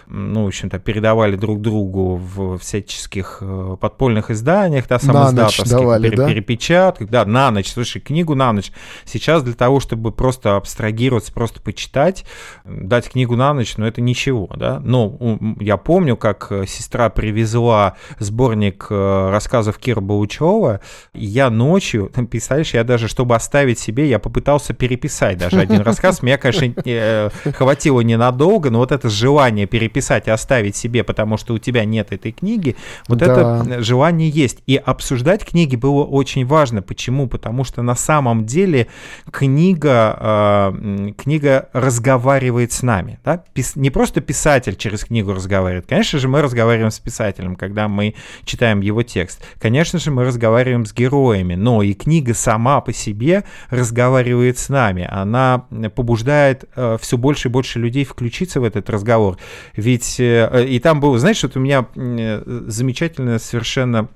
ну, 0.07 0.45
в 0.45 0.47
общем-то, 0.47 0.79
передавали 0.79 1.35
друг 1.35 1.61
другу 1.61 2.15
в 2.15 2.59
всяческих 2.59 3.39
э, 3.41 3.77
подпольных 3.81 4.31
изданиях, 4.31 4.87
да, 4.87 5.01
самоиздатовских, 5.01 5.69
давали, 5.69 6.09
пере- 6.09 6.17
да? 6.17 6.29
перепечатках, 6.29 7.09
да, 7.11 7.25
на 7.25 7.51
ночь, 7.51 7.73
слушай, 7.73 8.01
книгу 8.01 8.37
на 8.37 8.53
ночь. 8.53 8.71
Сейчас 9.05 9.43
для 9.43 9.55
того, 9.55 9.81
чтобы 9.81 10.13
просто 10.13 10.55
абстрагироваться, 10.55 11.33
просто 11.33 11.61
почитать, 11.63 12.25
дать 12.65 13.09
книгу 13.11 13.35
на 13.35 13.55
ночь, 13.55 13.77
ну, 13.77 13.87
это 13.87 14.01
ничего, 14.01 14.49
да. 14.55 14.79
Но 14.85 15.19
я 15.59 15.79
помню, 15.79 16.17
как 16.17 16.53
сестра 16.69 17.09
привезла 17.09 17.95
сборник 18.21 18.87
рассказов 18.89 19.79
Кира 19.79 20.01
Баучева, 20.01 20.44
Петрова, 20.45 20.81
я 21.15 21.49
ночью, 21.49 22.11
там, 22.15 22.27
представляешь, 22.27 22.75
я 22.75 22.85
даже, 22.85 23.09
чтобы 23.09 23.35
оставить 23.35 23.79
себе, 23.79 24.09
я 24.09 24.19
попытался 24.19 24.75
переписать 24.75 25.39
даже 25.39 25.61
один 25.61 25.81
рассказ. 25.83 26.23
Меня, 26.23 26.37
конечно, 26.37 26.73
э, 26.85 27.31
хватило 27.57 28.01
ненадолго, 28.03 28.71
но 28.71 28.79
вот 28.79 28.93
это 28.93 29.09
желание 29.09 29.67
переписать 29.67 30.29
и 30.29 30.31
оставить 30.31 30.77
себе, 30.77 31.03
потому 31.03 31.39
что 31.39 31.55
у 31.55 31.59
тебя 31.59 31.85
нет 31.85 32.13
этой 32.13 32.33
книги, 32.33 32.77
вот 33.09 33.19
да. 33.19 33.27
это 33.27 33.83
желание 33.83 34.29
есть. 34.29 34.59
И 34.67 34.77
обсуждать 34.77 35.45
книги 35.47 35.77
было 35.77 36.05
очень 36.05 36.47
важно. 36.47 36.83
Почему? 36.83 37.27
Потому 37.27 37.65
что 37.65 37.81
на 37.83 37.95
самом 37.95 38.45
деле 38.45 38.89
книга, 39.31 40.19
э, 40.21 41.13
книга 41.17 41.69
разговаривает 41.73 42.73
с 42.73 42.83
нами. 42.83 43.19
Да? 43.25 43.43
Пис, 43.55 43.77
не 43.77 43.91
просто 43.91 44.21
писатель 44.21 44.77
через 44.77 45.05
книгу 45.05 45.33
разговаривает. 45.33 45.87
Конечно 45.89 46.19
же, 46.19 46.29
мы 46.29 46.43
разговариваем 46.43 46.91
с 46.91 46.99
писателем, 46.99 47.57
когда 47.57 47.89
мы 47.89 48.15
читаем 48.45 48.83
его 48.83 49.03
текст. 49.03 49.43
Конечно 49.59 49.99
же, 49.99 50.11
мы 50.11 50.24
разговариваем 50.25 50.87
с 50.87 50.93
героями, 50.93 51.55
но 51.55 51.83
и 51.83 51.95
книга 51.95 52.35
сама 52.35 52.81
по 52.81 52.93
себе 52.93 53.45
разговаривает 53.71 54.59
с 54.59 54.69
нами. 54.69 55.09
Она 55.11 55.67
побуждает 55.95 56.65
э, 56.75 56.97
все 57.01 57.17
больше 57.17 57.49
и 57.49 57.51
больше 57.51 57.79
людей 57.79 58.05
включиться 58.05 58.61
в 58.61 58.65
этот 58.65 58.91
разговор. 58.91 59.39
Ведь 59.77 60.19
э, 60.19 60.67
и 60.69 60.79
там 60.79 61.01
было, 61.01 61.19
знаешь, 61.19 61.43
вот 61.43 61.57
у 61.57 61.61
меня 61.61 61.87
э, 61.95 62.43
замечательная 62.67 63.39
совершенно 63.39 64.09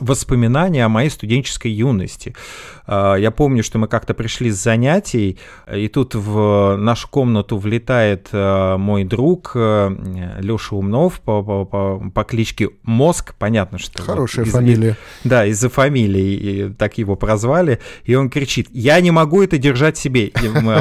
воспоминания 0.00 0.84
о 0.84 0.88
моей 0.88 1.10
студенческой 1.10 1.70
юности. 1.70 2.34
А, 2.86 3.14
я 3.16 3.30
помню, 3.30 3.62
что 3.62 3.78
мы 3.78 3.88
как-то 3.88 4.14
пришли 4.14 4.50
с 4.50 4.62
занятий, 4.62 5.38
и 5.72 5.88
тут 5.88 6.14
в 6.14 6.76
нашу 6.76 7.08
комнату 7.08 7.56
влетает 7.56 8.28
а, 8.32 8.76
мой 8.76 9.04
друг 9.04 9.52
э, 9.54 9.90
Леша 10.40 10.76
Умнов 10.76 11.20
по, 11.20 11.42
по, 11.42 11.64
по, 11.64 12.10
по 12.10 12.24
кличке 12.24 12.70
Мозг, 12.82 13.34
понятно, 13.38 13.78
что... 13.78 14.02
Хорошая 14.02 14.44
вот, 14.44 14.52
фамилия. 14.52 14.90
Из, 14.90 14.96
да, 15.24 15.46
из-за 15.46 15.70
фамилии, 15.70 16.32
и 16.32 16.68
так 16.70 16.98
его 16.98 17.16
прозвали, 17.16 17.80
и 18.04 18.14
он 18.14 18.28
кричит, 18.28 18.68
я 18.72 19.00
не 19.00 19.10
могу 19.10 19.42
это 19.42 19.56
держать 19.56 19.96
себе, 19.96 20.30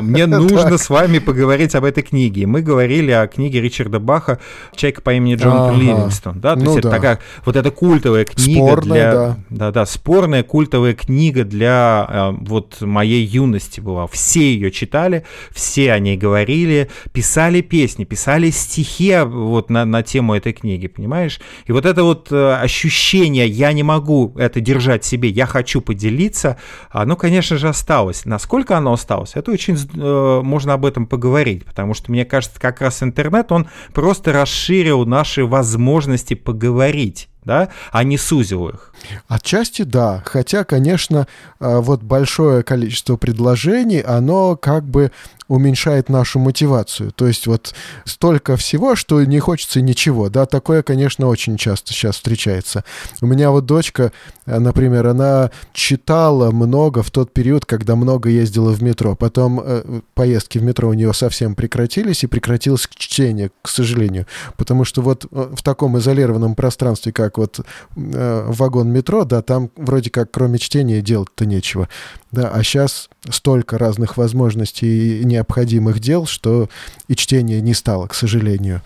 мне 0.01 0.25
нужно 0.27 0.77
с 0.77 0.89
вами 0.89 1.19
поговорить 1.19 1.75
об 1.75 1.85
этой 1.85 2.03
книге. 2.03 2.47
Мы 2.47 2.61
говорили 2.61 3.11
о 3.11 3.27
книге 3.27 3.61
Ричарда 3.61 3.99
Баха 3.99 4.39
«Человек 4.75 5.03
по 5.03 5.13
имени 5.13 5.35
Джон 5.35 5.79
Ливингстон», 5.79 6.39
да, 6.39 6.55
то 6.55 6.61
есть 6.61 6.73
ну 6.73 6.77
это 6.79 6.89
такая, 6.89 7.19
вот 7.45 7.55
эта 7.55 7.71
культовая 7.71 8.25
книга 8.25 8.81
для. 8.81 9.37
Да, 9.49 9.71
да, 9.71 9.85
спорная 9.85 10.43
культовая 10.43 10.93
книга 10.93 11.43
для 11.43 11.92
э, 12.09 12.37
вот 12.41 12.81
моей 12.81 13.23
юности 13.25 13.79
была. 13.79 14.07
Все 14.07 14.53
ее 14.53 14.71
читали, 14.71 15.25
все 15.51 15.91
о 15.91 15.99
ней 15.99 16.17
говорили, 16.17 16.89
писали 17.11 17.61
песни, 17.61 18.05
писали 18.05 18.49
стихи 18.49 19.17
вот 19.25 19.69
на, 19.69 19.85
на 19.85 20.03
тему 20.03 20.33
этой 20.33 20.53
книги, 20.53 20.87
понимаешь? 20.87 21.39
И 21.65 21.71
вот 21.71 21.85
это 21.85 22.03
вот 22.03 22.31
э, 22.31 22.53
ощущение, 22.55 23.47
я 23.47 23.73
не 23.73 23.83
могу 23.83 24.33
это 24.37 24.59
держать 24.59 25.05
себе, 25.05 25.29
я 25.29 25.45
хочу 25.45 25.81
поделиться, 25.81 26.57
оно, 26.89 27.15
конечно 27.15 27.57
же, 27.57 27.69
осталось. 27.69 28.25
Насколько 28.25 28.77
оно 28.77 28.93
осталось? 28.93 29.31
Это 29.35 29.51
очень 29.51 29.75
э, 29.75 30.41
можно 30.43 30.73
об 30.73 30.85
этом 30.85 31.05
поговорить, 31.05 31.65
потому 31.65 31.93
что, 31.93 32.11
мне 32.11 32.25
кажется, 32.25 32.59
как 32.59 32.81
раз 32.81 33.03
интернет, 33.03 33.51
он 33.51 33.67
просто 33.93 34.31
расширил 34.31 35.05
наши 35.05 35.45
возможности 35.45 36.33
поговорить 36.33 37.29
да, 37.45 37.69
а 37.91 38.03
не 38.03 38.17
сузил 38.17 38.69
их. 38.69 38.93
Отчасти 39.27 39.81
да, 39.83 40.21
хотя, 40.25 40.63
конечно, 40.63 41.27
а, 41.59 41.81
вот 41.81 42.01
большое 42.01 42.63
количество 42.63 43.17
предложений, 43.17 44.01
оно 44.01 44.55
как 44.55 44.85
бы 44.85 45.11
уменьшает 45.47 46.09
нашу 46.09 46.39
мотивацию. 46.39 47.11
То 47.11 47.27
есть 47.27 47.47
вот 47.47 47.75
столько 48.05 48.57
всего, 48.57 48.95
что 48.95 49.23
не 49.23 49.39
хочется 49.39 49.81
ничего. 49.81 50.29
Да, 50.29 50.45
такое, 50.45 50.83
конечно, 50.83 51.27
очень 51.27 51.57
часто 51.57 51.93
сейчас 51.93 52.15
встречается. 52.15 52.83
У 53.21 53.27
меня 53.27 53.51
вот 53.51 53.65
дочка, 53.65 54.11
э, 54.45 54.59
например, 54.59 55.07
она 55.07 55.51
читала 55.73 56.51
много 56.51 57.03
в 57.03 57.11
тот 57.11 57.31
период, 57.33 57.65
когда 57.65 57.95
много 57.95 58.29
ездила 58.29 58.71
в 58.71 58.81
метро. 58.81 59.15
Потом 59.15 59.61
э, 59.63 60.01
поездки 60.13 60.57
в 60.57 60.63
метро 60.63 60.89
у 60.89 60.93
нее 60.93 61.13
совсем 61.13 61.55
прекратились, 61.55 62.23
и 62.23 62.27
прекратилось 62.27 62.87
чтение, 62.95 63.51
к 63.61 63.69
сожалению. 63.69 64.27
Потому 64.57 64.85
что 64.85 65.01
вот 65.01 65.25
э, 65.25 65.53
в 65.55 65.61
таком 65.61 65.97
изолированном 65.97 66.55
пространстве, 66.55 67.11
как 67.11 67.32
вот 67.37 67.59
э, 67.95 68.45
вагон 68.47 68.89
метро, 68.89 69.25
да, 69.25 69.41
там 69.41 69.69
вроде 69.75 70.09
как 70.09 70.31
кроме 70.31 70.59
чтения 70.59 71.01
делать-то 71.01 71.45
нечего. 71.45 71.89
Да, 72.31 72.49
а 72.49 72.63
сейчас 72.63 73.09
столько 73.29 73.77
разных 73.77 74.17
возможностей 74.17 75.21
и 75.21 75.25
необходимых 75.25 75.99
дел, 75.99 76.25
что 76.25 76.69
и 77.07 77.15
чтение 77.15 77.61
не 77.61 77.73
стало, 77.73 78.07
к 78.07 78.13
сожалению. 78.13 78.81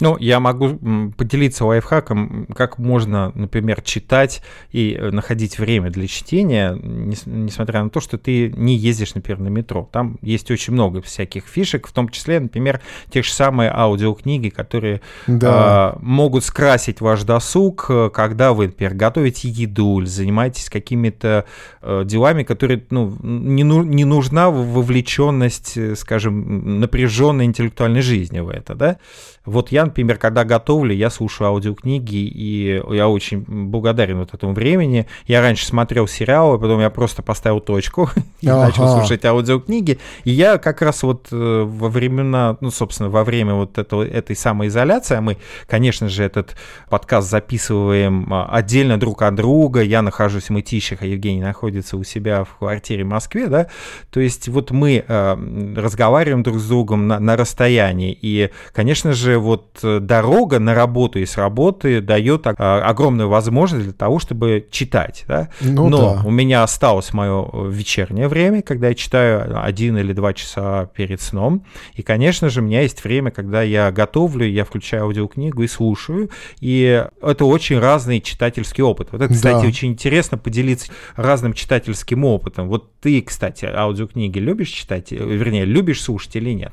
Ну, 0.00 0.16
я 0.18 0.40
могу 0.40 0.78
поделиться 1.16 1.64
лайфхаком, 1.64 2.46
как 2.54 2.78
можно, 2.78 3.32
например, 3.34 3.82
читать 3.82 4.42
и 4.72 4.96
э, 4.98 5.10
находить 5.10 5.58
время 5.58 5.90
для 5.90 6.06
чтения, 6.06 6.78
несмотря 6.82 7.82
на 7.82 7.90
то, 7.90 8.00
что 8.00 8.18
ты 8.18 8.52
не 8.56 8.76
ездишь, 8.76 9.14
например, 9.14 9.40
на 9.40 9.48
метро. 9.48 9.88
Там 9.92 10.18
есть 10.22 10.50
очень 10.50 10.72
много 10.72 11.02
всяких 11.02 11.46
фишек, 11.46 11.86
в 11.86 11.92
том 11.92 12.08
числе, 12.08 12.40
например, 12.40 12.80
те 13.10 13.22
же 13.22 13.32
самые 13.32 13.70
аудиокниги, 13.70 14.48
которые 14.48 15.00
да. 15.26 15.94
э, 15.94 15.98
могут 16.02 16.44
скрасить 16.44 17.00
ваш 17.00 17.22
досуг, 17.22 17.86
э, 17.88 18.10
когда 18.12 18.52
вы, 18.52 18.66
например, 18.66 18.94
готовите 18.94 19.48
еду 19.48 20.00
или 20.00 20.06
занимаетесь 20.06 20.68
какими-то 20.70 21.44
э, 21.82 22.02
делами, 22.04 22.42
которые, 22.42 22.84
ну, 22.90 23.16
не, 23.22 23.64
ну, 23.64 23.82
не 23.82 24.04
нужна 24.04 24.50
вовлеченность, 24.50 25.76
э, 25.76 25.96
скажем, 25.96 26.80
напряженной 26.80 27.44
интеллектуальной 27.44 28.02
жизни 28.02 28.40
в 28.40 28.48
это, 28.48 28.74
да. 28.74 28.98
Вот 29.46 29.70
я, 29.70 29.84
например, 29.84 30.16
когда 30.16 30.44
готовлю, 30.44 30.94
я 30.94 31.10
слушаю 31.10 31.48
аудиокниги, 31.48 32.16
и 32.16 32.82
я 32.90 33.08
очень 33.08 33.44
благодарен 33.46 34.20
вот 34.20 34.32
этому 34.32 34.54
времени. 34.54 35.06
Я 35.26 35.42
раньше 35.42 35.66
смотрел 35.66 36.06
сериалы, 36.06 36.58
потом 36.58 36.80
я 36.80 36.88
просто 36.88 37.22
поставил 37.22 37.60
точку 37.60 38.08
и 38.40 38.48
ага. 38.48 38.66
начал 38.66 38.88
слушать 38.88 39.24
аудиокниги. 39.24 39.98
И 40.24 40.30
я 40.30 40.56
как 40.56 40.80
раз 40.80 41.02
вот 41.02 41.28
э, 41.30 41.62
во 41.66 41.88
времена, 41.88 42.56
ну, 42.60 42.70
собственно, 42.70 43.10
во 43.10 43.22
время 43.22 43.54
вот 43.54 43.76
этого, 43.76 44.02
этой 44.02 44.34
самоизоляции, 44.34 45.16
а 45.16 45.20
мы, 45.20 45.36
конечно 45.66 46.08
же, 46.08 46.24
этот 46.24 46.56
подкаст 46.88 47.28
записываем 47.28 48.32
а, 48.32 48.48
отдельно 48.50 48.98
друг 48.98 49.20
от 49.20 49.34
друга. 49.34 49.82
Я 49.82 50.00
нахожусь 50.00 50.44
в 50.44 50.50
Мытищах, 50.50 51.02
а 51.02 51.06
Евгений 51.06 51.42
находится 51.42 51.98
у 51.98 52.04
себя 52.04 52.44
в 52.44 52.56
квартире 52.56 53.04
в 53.04 53.08
Москве, 53.08 53.48
да. 53.48 53.66
То 54.10 54.20
есть 54.20 54.48
вот 54.48 54.70
мы 54.70 55.04
э, 55.06 55.74
разговариваем 55.76 56.42
друг 56.42 56.58
с 56.58 56.66
другом 56.66 57.08
на, 57.08 57.20
на 57.20 57.36
расстоянии. 57.36 58.16
И, 58.18 58.48
конечно 58.72 59.12
же, 59.12 59.33
вот 59.38 59.80
э, 59.82 60.00
дорога 60.00 60.58
на 60.58 60.74
работу 60.74 61.18
и 61.18 61.26
с 61.26 61.36
работы 61.36 62.00
дает 62.00 62.46
а, 62.46 62.82
огромную 62.84 63.28
возможность 63.28 63.84
для 63.84 63.92
того, 63.92 64.18
чтобы 64.18 64.66
читать. 64.70 65.24
Да? 65.28 65.48
Ну, 65.60 65.88
Но 65.88 66.14
да. 66.14 66.22
у 66.24 66.30
меня 66.30 66.62
осталось 66.62 67.12
мое 67.12 67.48
э, 67.52 67.70
вечернее 67.70 68.28
время, 68.28 68.62
когда 68.62 68.88
я 68.88 68.94
читаю 68.94 69.62
один 69.62 69.96
или 69.98 70.12
два 70.12 70.32
часа 70.32 70.86
перед 70.94 71.20
сном. 71.20 71.64
И, 71.94 72.02
конечно 72.02 72.48
же, 72.48 72.60
у 72.60 72.64
меня 72.64 72.82
есть 72.82 73.04
время, 73.04 73.30
когда 73.30 73.62
я 73.62 73.90
готовлю, 73.92 74.46
я 74.46 74.64
включаю 74.64 75.04
аудиокнигу 75.04 75.62
и 75.62 75.68
слушаю. 75.68 76.30
И 76.60 77.04
это 77.22 77.44
очень 77.44 77.78
разный 77.78 78.20
читательский 78.20 78.82
опыт. 78.82 79.08
Вот 79.12 79.22
это, 79.22 79.32
кстати, 79.32 79.62
да. 79.62 79.68
очень 79.68 79.88
интересно 79.88 80.38
поделиться 80.38 80.92
разным 81.16 81.52
читательским 81.52 82.24
опытом. 82.24 82.68
Вот 82.68 82.90
ты, 83.00 83.20
кстати, 83.22 83.64
аудиокниги 83.66 84.38
любишь 84.38 84.70
читать, 84.70 85.12
э, 85.12 85.16
вернее, 85.16 85.64
любишь 85.64 86.02
слушать 86.02 86.36
или 86.36 86.50
нет? 86.50 86.72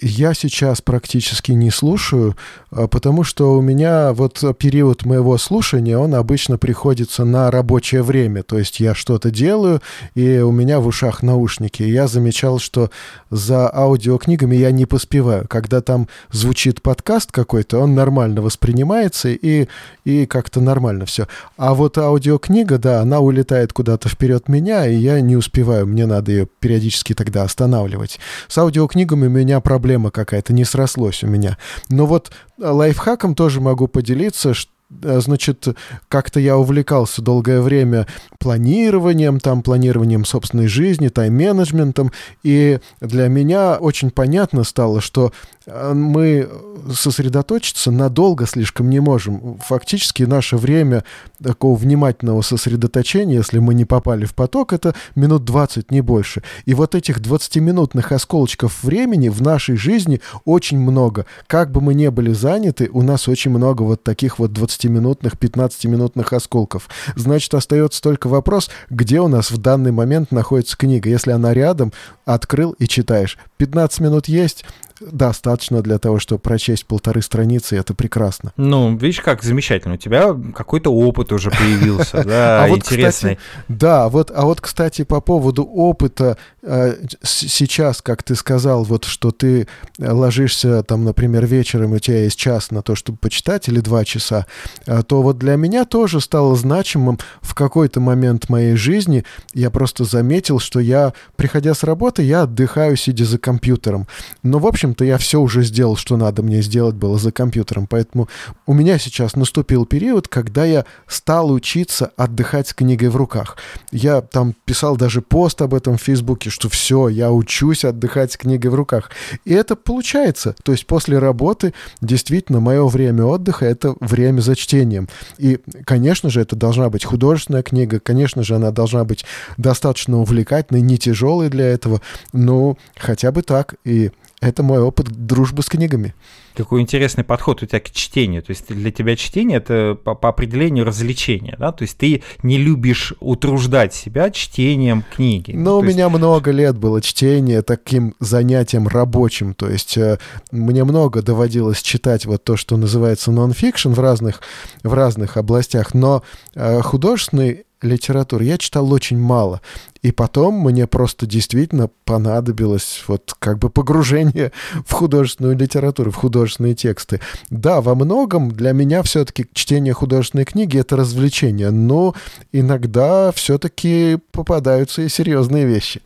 Я 0.00 0.34
сейчас 0.34 0.80
практически 0.80 1.52
не 1.52 1.70
слушаю, 1.70 2.36
а, 2.70 2.86
потому 2.86 3.24
что 3.24 3.54
у 3.56 3.60
меня 3.60 4.12
вот 4.12 4.42
период 4.58 5.04
моего 5.04 5.38
слушания, 5.38 5.98
он 5.98 6.14
обычно 6.14 6.58
приходится 6.58 7.24
на 7.24 7.50
рабочее 7.50 8.02
время. 8.02 8.42
То 8.42 8.58
есть 8.58 8.80
я 8.80 8.94
что-то 8.94 9.30
делаю, 9.30 9.80
и 10.14 10.38
у 10.38 10.50
меня 10.52 10.80
в 10.80 10.86
ушах 10.86 11.22
наушники. 11.22 11.82
Я 11.82 12.06
замечал, 12.06 12.58
что 12.58 12.90
за 13.30 13.72
аудиокнигами 13.74 14.56
я 14.56 14.70
не 14.70 14.86
поспеваю. 14.86 15.46
Когда 15.48 15.80
там 15.80 16.08
звучит 16.30 16.82
подкаст 16.82 17.32
какой-то, 17.32 17.78
он 17.78 17.94
нормально 17.94 18.42
воспринимается, 18.42 19.28
и, 19.30 19.68
и 20.04 20.26
как-то 20.26 20.60
нормально 20.60 21.06
все. 21.06 21.26
А 21.56 21.74
вот 21.74 21.98
аудиокнига, 21.98 22.78
да, 22.78 23.00
она 23.00 23.20
улетает 23.20 23.72
куда-то 23.72 24.08
вперед 24.08 24.48
меня, 24.48 24.86
и 24.86 24.94
я 24.94 25.20
не 25.20 25.36
успеваю. 25.36 25.86
Мне 25.86 26.06
надо 26.06 26.32
ее 26.32 26.48
периодически 26.60 27.14
тогда 27.14 27.42
останавливать. 27.42 28.18
С 28.48 28.58
аудиокнигами 28.58 29.28
меня 29.28 29.60
проблема 29.72 30.10
какая-то, 30.10 30.52
не 30.52 30.64
срослось 30.64 31.24
у 31.24 31.26
меня. 31.26 31.56
Но 31.88 32.04
вот 32.04 32.30
лайфхаком 32.58 33.34
тоже 33.34 33.62
могу 33.62 33.88
поделиться, 33.88 34.52
что 34.52 34.70
Э, 35.02 35.20
значит, 35.20 35.68
как-то 36.08 36.40
я 36.40 36.56
увлекался 36.56 37.22
долгое 37.22 37.60
время 37.60 38.06
планированием, 38.38 39.40
там, 39.40 39.62
планированием 39.62 40.24
собственной 40.24 40.66
жизни, 40.66 41.08
тайм-менеджментом, 41.08 42.12
и 42.42 42.80
для 43.00 43.28
меня 43.28 43.76
очень 43.76 44.10
понятно 44.10 44.64
стало, 44.64 45.00
что 45.00 45.32
э, 45.61 45.61
мы 45.66 46.48
сосредоточиться 46.92 47.90
надолго 47.90 48.46
слишком 48.46 48.90
не 48.90 49.00
можем. 49.00 49.58
Фактически 49.66 50.24
наше 50.24 50.56
время 50.56 51.04
такого 51.42 51.76
внимательного 51.76 52.42
сосредоточения, 52.42 53.36
если 53.36 53.58
мы 53.58 53.74
не 53.74 53.84
попали 53.84 54.24
в 54.24 54.34
поток, 54.34 54.72
это 54.72 54.94
минут 55.14 55.44
20, 55.44 55.90
не 55.90 56.00
больше. 56.00 56.42
И 56.64 56.74
вот 56.74 56.94
этих 56.94 57.20
20-минутных 57.20 58.12
осколочков 58.12 58.82
времени 58.82 59.28
в 59.28 59.40
нашей 59.42 59.76
жизни 59.76 60.20
очень 60.44 60.78
много. 60.78 61.26
Как 61.46 61.70
бы 61.70 61.80
мы 61.80 61.94
ни 61.94 62.08
были 62.08 62.32
заняты, 62.32 62.90
у 62.92 63.02
нас 63.02 63.28
очень 63.28 63.52
много 63.52 63.82
вот 63.82 64.02
таких 64.02 64.38
вот 64.38 64.52
20 64.52 64.82
10-минутных, 64.82 65.36
15-минутных 65.38 66.32
осколков. 66.32 66.88
Значит, 67.16 67.54
остается 67.54 68.02
только 68.02 68.28
вопрос, 68.28 68.70
где 68.90 69.20
у 69.20 69.28
нас 69.28 69.50
в 69.50 69.58
данный 69.58 69.92
момент 69.92 70.32
находится 70.32 70.76
книга. 70.76 71.08
Если 71.08 71.30
она 71.30 71.54
рядом, 71.54 71.92
открыл 72.24 72.72
и 72.72 72.86
читаешь. 72.86 73.38
15 73.58 74.00
минут 74.00 74.28
есть, 74.28 74.64
достаточно 75.10 75.82
для 75.82 75.98
того, 75.98 76.18
чтобы 76.18 76.40
прочесть 76.40 76.86
полторы 76.86 77.22
страницы, 77.22 77.76
и 77.76 77.78
это 77.78 77.94
прекрасно. 77.94 78.52
Ну, 78.56 78.96
видишь, 78.96 79.20
как 79.20 79.42
замечательно. 79.42 79.94
У 79.94 79.98
тебя 79.98 80.34
какой-то 80.54 80.92
опыт 80.92 81.32
уже 81.32 81.50
появился, 81.50 82.22
да, 82.26 82.64
а 82.64 82.68
интересный. 82.68 83.38
Да, 83.68 84.08
вот, 84.08 84.30
а 84.34 84.44
вот, 84.44 84.60
кстати, 84.60 85.04
по 85.04 85.20
поводу 85.20 85.64
опыта, 85.64 86.36
э, 86.62 86.96
сейчас, 87.22 88.02
как 88.02 88.22
ты 88.22 88.34
сказал, 88.34 88.84
вот 88.84 89.04
что 89.04 89.30
ты 89.30 89.66
ложишься 89.98 90.82
там, 90.82 91.04
например, 91.04 91.46
вечером, 91.46 91.94
и 91.94 91.96
у 91.96 92.00
тебя 92.00 92.24
есть 92.24 92.38
час 92.38 92.70
на 92.70 92.82
то, 92.82 92.94
чтобы 92.94 93.18
почитать, 93.18 93.68
или 93.68 93.80
два 93.80 94.04
часа, 94.04 94.46
э, 94.86 95.02
то 95.02 95.22
вот 95.22 95.38
для 95.38 95.56
меня 95.56 95.84
тоже 95.84 96.20
стало 96.20 96.56
значимым 96.56 97.18
в 97.40 97.54
какой-то 97.54 98.00
момент 98.00 98.48
моей 98.48 98.76
жизни, 98.76 99.24
я 99.54 99.70
просто 99.70 100.04
заметил, 100.04 100.58
что 100.58 100.80
я, 100.80 101.12
приходя 101.36 101.74
с 101.74 101.82
работы, 101.82 102.22
я 102.22 102.42
отдыхаю, 102.42 102.96
сидя 102.96 103.24
за 103.24 103.38
компьютером. 103.38 104.06
Но, 104.42 104.58
в 104.58 104.66
общем, 104.66 104.91
общем-то, 104.92 105.04
я 105.04 105.18
все 105.18 105.40
уже 105.40 105.62
сделал, 105.62 105.96
что 105.96 106.16
надо 106.16 106.42
мне 106.42 106.62
сделать 106.62 106.94
было 106.94 107.18
за 107.18 107.32
компьютером. 107.32 107.86
Поэтому 107.86 108.28
у 108.66 108.74
меня 108.74 108.98
сейчас 108.98 109.36
наступил 109.36 109.86
период, 109.86 110.28
когда 110.28 110.64
я 110.64 110.84
стал 111.06 111.50
учиться 111.50 112.12
отдыхать 112.16 112.68
с 112.68 112.74
книгой 112.74 113.08
в 113.08 113.16
руках. 113.16 113.56
Я 113.90 114.20
там 114.20 114.54
писал 114.64 114.96
даже 114.96 115.22
пост 115.22 115.62
об 115.62 115.74
этом 115.74 115.96
в 115.96 116.02
Фейсбуке, 116.02 116.50
что 116.50 116.68
все, 116.68 117.08
я 117.08 117.30
учусь 117.30 117.84
отдыхать 117.84 118.32
с 118.32 118.36
книгой 118.36 118.70
в 118.70 118.74
руках. 118.74 119.10
И 119.44 119.54
это 119.54 119.76
получается. 119.76 120.54
То 120.62 120.72
есть 120.72 120.86
после 120.86 121.18
работы 121.18 121.72
действительно 122.00 122.60
мое 122.60 122.86
время 122.86 123.24
отдыха— 123.24 123.64
это 123.66 123.94
время 124.00 124.40
за 124.40 124.54
чтением. 124.56 125.08
И, 125.38 125.58
конечно 125.84 126.30
же, 126.30 126.40
это 126.40 126.56
должна 126.56 126.90
быть 126.90 127.04
художественная 127.04 127.62
книга, 127.62 127.98
конечно 127.98 128.42
же, 128.42 128.56
она 128.56 128.70
должна 128.70 129.04
быть 129.04 129.24
достаточно 129.56 130.18
увлекательной, 130.18 130.82
не 130.82 130.98
тяжелой 130.98 131.48
для 131.48 131.66
этого, 131.66 132.00
но 132.32 132.76
хотя 132.96 133.32
бы 133.32 133.42
так. 133.42 133.74
И 133.84 134.10
это 134.42 134.62
мой 134.62 134.80
опыт 134.80 135.08
дружбы 135.08 135.62
с 135.62 135.66
книгами. 135.66 136.14
Какой 136.54 136.82
интересный 136.82 137.24
подход 137.24 137.62
у 137.62 137.66
тебя 137.66 137.80
к 137.80 137.90
чтению. 137.90 138.42
То 138.42 138.50
есть 138.50 138.66
для 138.68 138.90
тебя 138.90 139.16
чтение 139.16 139.58
это 139.58 139.96
по, 140.02 140.14
по 140.14 140.28
определению 140.28 140.84
развлечение, 140.84 141.56
да? 141.58 141.72
То 141.72 141.82
есть 141.82 141.96
ты 141.96 142.22
не 142.42 142.58
любишь 142.58 143.14
утруждать 143.20 143.94
себя 143.94 144.30
чтением 144.30 145.04
книги. 145.14 145.52
Но 145.52 145.78
у 145.78 145.84
есть... 145.84 145.96
меня 145.96 146.08
много 146.08 146.50
лет 146.50 146.76
было 146.76 147.00
чтение 147.00 147.62
таким 147.62 148.14
занятием 148.18 148.88
рабочим. 148.88 149.54
То 149.54 149.70
есть 149.70 149.96
э, 149.96 150.18
мне 150.50 150.84
много 150.84 151.22
доводилось 151.22 151.80
читать 151.80 152.26
вот 152.26 152.42
то, 152.42 152.56
что 152.56 152.76
называется 152.76 153.30
нон-фикшн 153.30 153.92
в 153.92 154.00
разных, 154.00 154.42
в 154.82 154.92
разных 154.92 155.36
областях. 155.36 155.94
Но 155.94 156.22
э, 156.54 156.80
художественный 156.82 157.64
литературы 157.82 158.44
я 158.44 158.58
читал 158.58 158.92
очень 158.92 159.18
мало. 159.18 159.60
И 160.02 160.10
потом 160.10 160.54
мне 160.54 160.86
просто 160.86 161.26
действительно 161.26 161.88
понадобилось 162.04 163.04
вот 163.06 163.34
как 163.38 163.58
бы 163.58 163.70
погружение 163.70 164.52
в 164.86 164.92
художественную 164.92 165.56
литературу, 165.56 166.10
в 166.10 166.16
художественные 166.16 166.74
тексты. 166.74 167.20
Да, 167.50 167.80
во 167.80 167.94
многом 167.94 168.50
для 168.50 168.72
меня 168.72 169.02
все-таки 169.02 169.46
чтение 169.52 169.94
художественной 169.94 170.44
книги— 170.44 170.78
это 170.80 170.96
развлечение, 170.96 171.70
но 171.70 172.14
иногда 172.52 173.30
все-таки 173.32 174.18
попадаются 174.32 175.02
и 175.02 175.08
серьезные 175.08 175.66
вещи. 175.66 176.02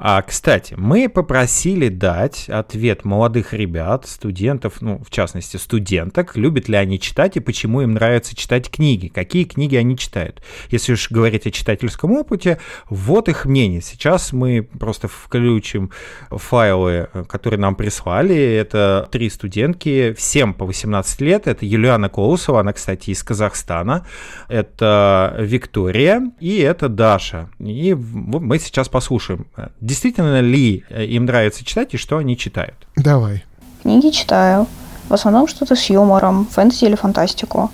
А, 0.00 0.22
кстати, 0.22 0.74
мы 0.76 1.08
попросили 1.08 1.88
дать 1.88 2.48
ответ 2.48 3.04
молодых 3.04 3.52
ребят, 3.52 4.06
студентов, 4.06 4.80
ну, 4.80 5.02
в 5.04 5.10
частности, 5.10 5.56
студенток, 5.56 6.36
любят 6.36 6.68
ли 6.68 6.76
они 6.76 7.00
читать 7.00 7.36
и 7.36 7.40
почему 7.40 7.82
им 7.82 7.94
нравится 7.94 8.36
читать 8.36 8.70
книги, 8.70 9.08
какие 9.08 9.42
книги 9.42 9.74
они 9.74 9.98
читают. 9.98 10.40
Если 10.70 10.92
уж 10.92 11.10
говорить 11.10 11.48
о 11.48 11.50
читательском 11.50 12.12
опыте, 12.12 12.60
вот 12.88 13.28
их 13.28 13.44
мнение. 13.44 13.80
Сейчас 13.80 14.32
мы 14.32 14.62
просто 14.62 15.08
включим 15.08 15.90
файлы, 16.30 17.08
которые 17.28 17.58
нам 17.58 17.74
прислали. 17.74 18.36
Это 18.36 19.08
три 19.10 19.28
студентки, 19.28 20.12
всем 20.16 20.54
по 20.54 20.64
18 20.64 21.20
лет. 21.22 21.48
Это 21.48 21.66
Юлиана 21.66 22.08
Колосова, 22.08 22.60
она, 22.60 22.72
кстати, 22.72 23.10
из 23.10 23.24
Казахстана. 23.24 24.06
Это 24.48 25.34
Виктория 25.40 26.30
и 26.38 26.58
это 26.58 26.88
Даша. 26.88 27.50
И 27.58 27.94
мы 27.94 28.60
сейчас 28.60 28.88
послушаем 28.88 29.48
действительно 29.88 30.40
ли 30.40 30.84
э, 30.90 31.04
им 31.04 31.24
нравится 31.24 31.64
читать 31.64 31.94
и 31.94 31.96
что 31.96 32.18
они 32.18 32.36
читают? 32.36 32.76
Давай. 32.96 33.44
Книги 33.82 34.10
читаю. 34.10 34.66
В 35.08 35.14
основном 35.14 35.48
что-то 35.48 35.74
с 35.74 35.90
юмором, 35.90 36.46
фэнтези 36.46 36.84
или 36.84 36.94
фантастику. 36.94 37.70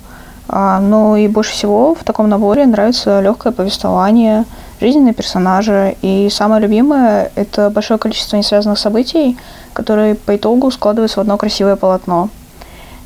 А, 0.48 0.78
ну 0.80 1.16
и 1.16 1.26
больше 1.26 1.52
всего 1.52 1.94
в 1.94 2.04
таком 2.04 2.28
наборе 2.28 2.66
нравится 2.66 3.20
легкое 3.20 3.52
повествование, 3.52 4.44
жизненные 4.80 5.14
персонажи. 5.14 5.96
И 6.02 6.28
самое 6.30 6.62
любимое– 6.62 7.32
это 7.34 7.70
большое 7.70 7.98
количество 7.98 8.36
несвязанных 8.36 8.78
событий, 8.78 9.36
которые 9.72 10.14
по 10.14 10.36
итогу 10.36 10.70
складываются 10.70 11.18
в 11.18 11.22
одно 11.22 11.36
красивое 11.36 11.76
полотно. 11.76 12.28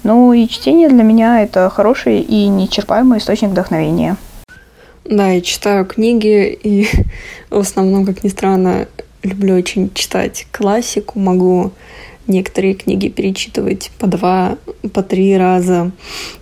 Ну 0.03 0.33
и 0.33 0.47
чтение 0.49 0.88
для 0.88 1.03
меня– 1.03 1.42
это 1.42 1.71
хороший 1.71 2.21
и 2.21 2.49
неисчерпаемый 2.49 3.18
источник 3.18 3.51
вдохновения. 3.51 4.16
Да, 5.09 5.31
я 5.31 5.40
читаю 5.40 5.87
книги, 5.87 6.59
и 6.62 6.87
в 7.51 7.59
основном, 7.59 8.05
как 8.05 8.23
ни 8.23 8.29
странно, 8.29 8.88
люблю 9.23 9.55
очень 9.57 9.90
читать 9.94 10.47
классику, 10.53 11.18
могу 11.18 11.73
некоторые 12.27 12.75
книги 12.75 13.09
перечитывать 13.09 13.90
по 13.99 14.07
два, 14.07 14.59
по 14.92 15.03
три 15.03 15.35
раза. 15.38 15.92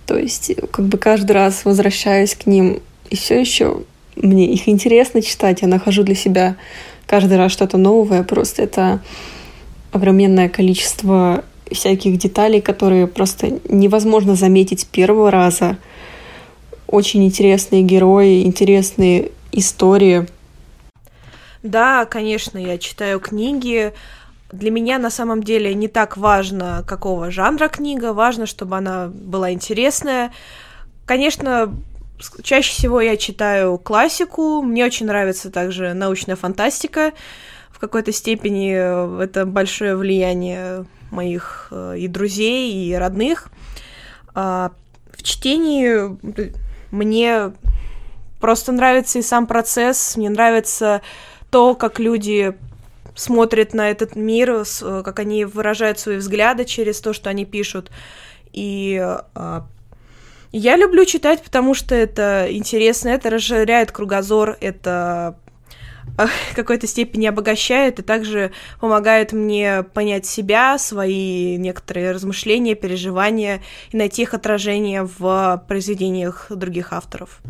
То 0.05 0.17
есть 0.17 0.51
как 0.71 0.85
бы 0.85 0.97
каждый 0.97 1.31
раз 1.31 1.63
возвращаюсь 1.63 2.35
к 2.35 2.45
ним, 2.45 2.81
и 3.09 3.15
все 3.15 3.39
еще 3.39 3.83
мне 4.17 4.51
их 4.51 4.67
интересно 4.67 5.21
читать, 5.21 5.61
я 5.61 5.69
нахожу 5.69 6.03
для 6.03 6.15
себя 6.15 6.57
каждый 7.05 7.37
раз 7.37 7.53
что-то 7.53 7.77
новое, 7.77 8.23
просто 8.23 8.63
это 8.63 9.01
огроменное 9.93 10.49
количество 10.49 11.45
всяких 11.71 12.17
деталей, 12.17 12.59
которые 12.59 13.07
просто 13.07 13.59
невозможно 13.69 14.35
заметить 14.35 14.87
первого 14.87 15.31
раза. 15.31 15.77
Очень 16.87 17.25
интересные 17.25 17.83
герои, 17.83 18.43
интересные 18.43 19.31
истории. 19.51 20.27
Да, 21.63 22.05
конечно, 22.05 22.57
я 22.57 22.77
читаю 22.77 23.19
книги. 23.19 23.93
Для 24.51 24.71
меня 24.71 24.97
на 24.97 25.09
самом 25.09 25.43
деле 25.43 25.73
не 25.73 25.89
так 25.89 26.15
важно, 26.15 26.83
какого 26.87 27.29
жанра 27.29 27.67
книга, 27.67 28.13
важно, 28.13 28.45
чтобы 28.45 28.77
она 28.77 29.07
была 29.07 29.51
интересная. 29.51 30.31
Конечно, 31.05 31.73
чаще 32.43 32.71
всего 32.71 33.01
я 33.01 33.17
читаю 33.17 33.77
классику, 33.77 34.61
мне 34.61 34.85
очень 34.85 35.07
нравится 35.07 35.51
также 35.51 35.93
научная 35.93 36.37
фантастика. 36.37 37.11
В 37.69 37.79
какой-то 37.79 38.13
степени 38.13 39.21
это 39.21 39.45
большое 39.45 39.95
влияние 39.95 40.85
моих 41.11 41.67
э, 41.71 41.95
и 41.99 42.07
друзей, 42.07 42.73
и 42.73 42.93
родных. 42.95 43.49
А, 44.33 44.71
в 45.15 45.21
чтении 45.23 46.17
мне 46.91 47.53
просто 48.39 48.71
нравится 48.71 49.19
и 49.19 49.21
сам 49.21 49.47
процесс, 49.47 50.15
мне 50.15 50.29
нравится 50.29 51.01
то, 51.49 51.75
как 51.75 51.99
люди 51.99 52.55
смотрят 53.15 53.73
на 53.73 53.89
этот 53.89 54.15
мир, 54.15 54.63
как 55.03 55.19
они 55.19 55.45
выражают 55.45 55.99
свои 55.99 56.17
взгляды 56.17 56.65
через 56.65 57.01
то, 57.01 57.13
что 57.13 57.29
они 57.29 57.45
пишут. 57.45 57.89
И 58.53 58.99
а, 59.35 59.65
я 60.51 60.77
люблю 60.77 61.03
читать, 61.05 61.43
потому 61.43 61.73
что 61.73 61.95
это 61.95 62.47
интересно, 62.49 63.09
это 63.09 63.29
расширяет 63.29 63.91
кругозор, 63.91 64.57
это 64.61 65.37
в 66.51 66.55
какой-то 66.55 66.87
степени 66.87 67.27
обогащает 67.27 67.99
и 67.99 68.03
также 68.03 68.51
помогает 68.79 69.33
мне 69.33 69.83
понять 69.83 70.25
себя, 70.25 70.77
свои 70.77 71.57
некоторые 71.57 72.11
размышления, 72.11 72.75
переживания 72.75 73.61
и 73.91 73.97
найти 73.97 74.23
их 74.23 74.33
отражение 74.33 75.03
в 75.03 75.63
произведениях 75.67 76.47
других 76.49 76.93
авторов. 76.93 77.41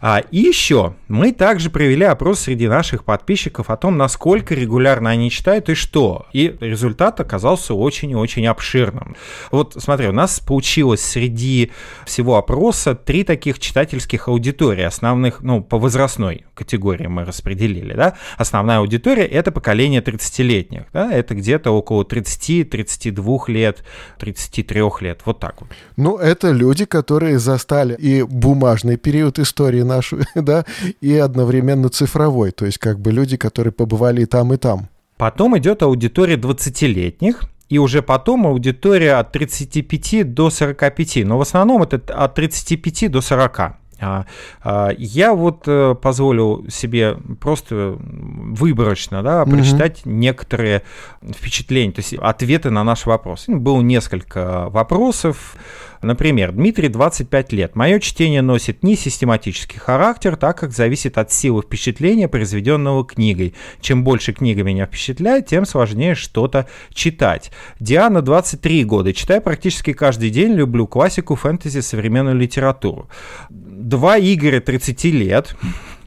А, 0.00 0.22
и 0.30 0.38
еще 0.38 0.94
мы 1.08 1.32
также 1.32 1.70
провели 1.70 2.04
опрос 2.04 2.40
среди 2.40 2.68
наших 2.68 3.04
подписчиков 3.04 3.70
о 3.70 3.76
том, 3.76 3.96
насколько 3.96 4.54
регулярно 4.54 5.10
они 5.10 5.30
читают 5.30 5.68
и 5.68 5.74
что. 5.74 6.26
И 6.32 6.56
результат 6.60 7.20
оказался 7.20 7.74
очень 7.74 8.10
и 8.10 8.14
очень 8.14 8.46
обширным. 8.46 9.16
Вот 9.50 9.76
смотри, 9.78 10.08
у 10.08 10.12
нас 10.12 10.40
получилось 10.40 11.02
среди 11.02 11.72
всего 12.06 12.36
опроса 12.36 12.94
три 12.94 13.24
таких 13.24 13.58
читательских 13.58 14.28
аудитории, 14.28 14.84
основных, 14.84 15.40
ну, 15.42 15.62
по 15.62 15.78
возрастной 15.78 16.44
категории 16.54 17.06
мы 17.06 17.24
распределили, 17.24 17.94
да. 17.94 18.14
Основная 18.36 18.78
аудитория— 18.78 19.26
это 19.26 19.52
поколение 19.52 20.00
30-летних, 20.00 20.84
да, 20.92 21.12
это 21.12 21.34
где-то 21.34 21.70
около 21.70 22.04
30-32 22.04 23.38
лет, 23.48 23.84
33 24.18 24.82
лет, 25.00 25.20
вот 25.24 25.40
так 25.40 25.60
вот. 25.60 25.70
Ну, 25.96 26.16
это 26.16 26.50
люди, 26.50 26.84
которые 26.84 27.38
застали 27.38 27.94
и 27.94 28.22
бумажный 28.22 28.96
период 28.96 29.38
истории 29.38 29.82
нашу, 29.88 30.18
да, 30.34 30.64
и 31.00 31.16
одновременно 31.16 31.88
цифровой, 31.88 32.52
то 32.52 32.66
есть 32.66 32.78
как 32.78 33.00
бы 33.00 33.10
люди, 33.10 33.36
которые 33.36 33.72
побывали 33.72 34.22
и 34.22 34.26
там, 34.26 34.52
и 34.54 34.56
там. 34.56 34.88
Потом 35.16 35.58
идет 35.58 35.82
аудитория 35.82 36.36
20-летних, 36.36 37.42
и 37.68 37.78
уже 37.78 38.02
потом 38.02 38.46
аудитория 38.46 39.14
от 39.14 39.32
35 39.32 40.32
до 40.32 40.50
45, 40.50 41.24
но 41.24 41.38
в 41.38 41.42
основном 41.42 41.82
это 41.82 42.00
от 42.14 42.34
35 42.34 43.10
до 43.10 43.20
40. 43.20 43.60
А, 44.00 44.26
а, 44.62 44.90
я 44.96 45.34
вот 45.34 45.64
э, 45.66 45.96
позволю 46.00 46.64
себе 46.68 47.16
просто 47.40 47.96
выборочно 47.98 49.22
да, 49.24 49.44
прочитать 49.44 50.02
угу. 50.04 50.10
некоторые 50.10 50.82
впечатления, 51.20 51.92
то 51.92 52.00
есть 52.00 52.14
ответы 52.14 52.70
на 52.70 52.84
наш 52.84 53.06
вопрос. 53.06 53.46
Было 53.48 53.80
несколько 53.80 54.68
вопросов. 54.70 55.56
Например, 56.02 56.52
Дмитрий 56.52 56.88
25 56.88 57.52
лет. 57.52 57.76
Мое 57.76 58.00
чтение 58.00 58.42
носит 58.42 58.82
не 58.82 58.96
систематический 58.96 59.78
характер, 59.78 60.36
так 60.36 60.58
как 60.58 60.72
зависит 60.72 61.18
от 61.18 61.32
силы 61.32 61.62
впечатления, 61.62 62.28
произведенного 62.28 63.04
книгой. 63.04 63.54
Чем 63.80 64.04
больше 64.04 64.32
книга 64.32 64.62
меня 64.62 64.86
впечатляет, 64.86 65.46
тем 65.46 65.66
сложнее 65.66 66.14
что-то 66.14 66.66
читать. 66.92 67.50
Диана 67.80 68.22
23 68.22 68.84
года. 68.84 69.12
Читаю 69.12 69.42
практически 69.42 69.92
каждый 69.92 70.30
день, 70.30 70.54
люблю 70.54 70.86
классику, 70.86 71.34
фэнтези, 71.34 71.80
современную 71.80 72.36
литературу. 72.36 73.08
Два 73.50 74.18
Игоря 74.18 74.60
30 74.60 75.04
лет. 75.04 75.56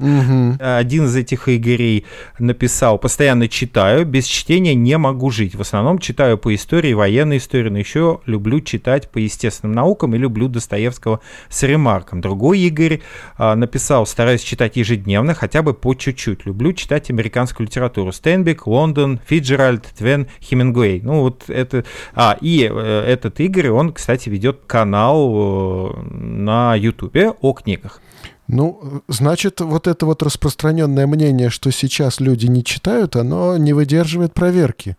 Угу. 0.01 0.57
Один 0.59 1.05
из 1.05 1.15
этих 1.15 1.47
Игорей 1.47 2.05
написал, 2.39 2.97
постоянно 2.97 3.47
читаю, 3.47 4.05
без 4.05 4.25
чтения 4.25 4.73
не 4.73 4.97
могу 4.97 5.29
жить. 5.29 5.55
В 5.55 5.61
основном 5.61 5.99
читаю 5.99 6.37
по 6.37 6.53
истории, 6.53 6.93
военной 6.93 7.37
истории, 7.37 7.69
но 7.69 7.77
еще 7.77 8.19
люблю 8.25 8.59
читать 8.61 9.09
по 9.11 9.19
естественным 9.19 9.75
наукам 9.75 10.15
и 10.15 10.17
люблю 10.17 10.47
Достоевского 10.47 11.21
с 11.49 11.61
ремарком. 11.63 12.19
Другой 12.19 12.59
Игорь 12.59 13.01
а, 13.37 13.55
написал, 13.55 14.05
стараюсь 14.05 14.41
читать 14.41 14.75
ежедневно, 14.75 15.33
хотя 15.35 15.61
бы 15.61 15.73
по 15.73 15.93
чуть-чуть. 15.93 16.45
Люблю 16.45 16.73
читать 16.73 17.09
американскую 17.09 17.67
литературу. 17.67 18.11
Стенбек, 18.11 18.65
Лондон, 18.65 19.19
Фиджеральд, 19.25 19.85
Твен, 19.97 20.27
Хемингуэй. 20.41 21.01
Ну 21.01 21.21
вот 21.21 21.43
это... 21.47 21.85
А, 22.13 22.37
и 22.41 22.67
э, 22.69 23.05
этот 23.07 23.39
Игорь, 23.39 23.69
он, 23.69 23.93
кстати, 23.93 24.29
ведет 24.29 24.61
канал 24.65 25.93
э, 25.93 26.01
на 26.09 26.75
Ютубе 26.75 27.31
о 27.41 27.53
книгах. 27.53 28.01
Ну, 28.47 29.01
значит, 29.07 29.61
вот 29.61 29.87
это 29.87 30.05
вот 30.05 30.23
распространенное 30.23 31.07
мнение, 31.07 31.49
что 31.49 31.71
сейчас 31.71 32.19
люди 32.19 32.47
не 32.47 32.63
читают, 32.63 33.15
оно 33.15 33.57
не 33.57 33.73
выдерживает 33.73 34.33
проверки. 34.33 34.97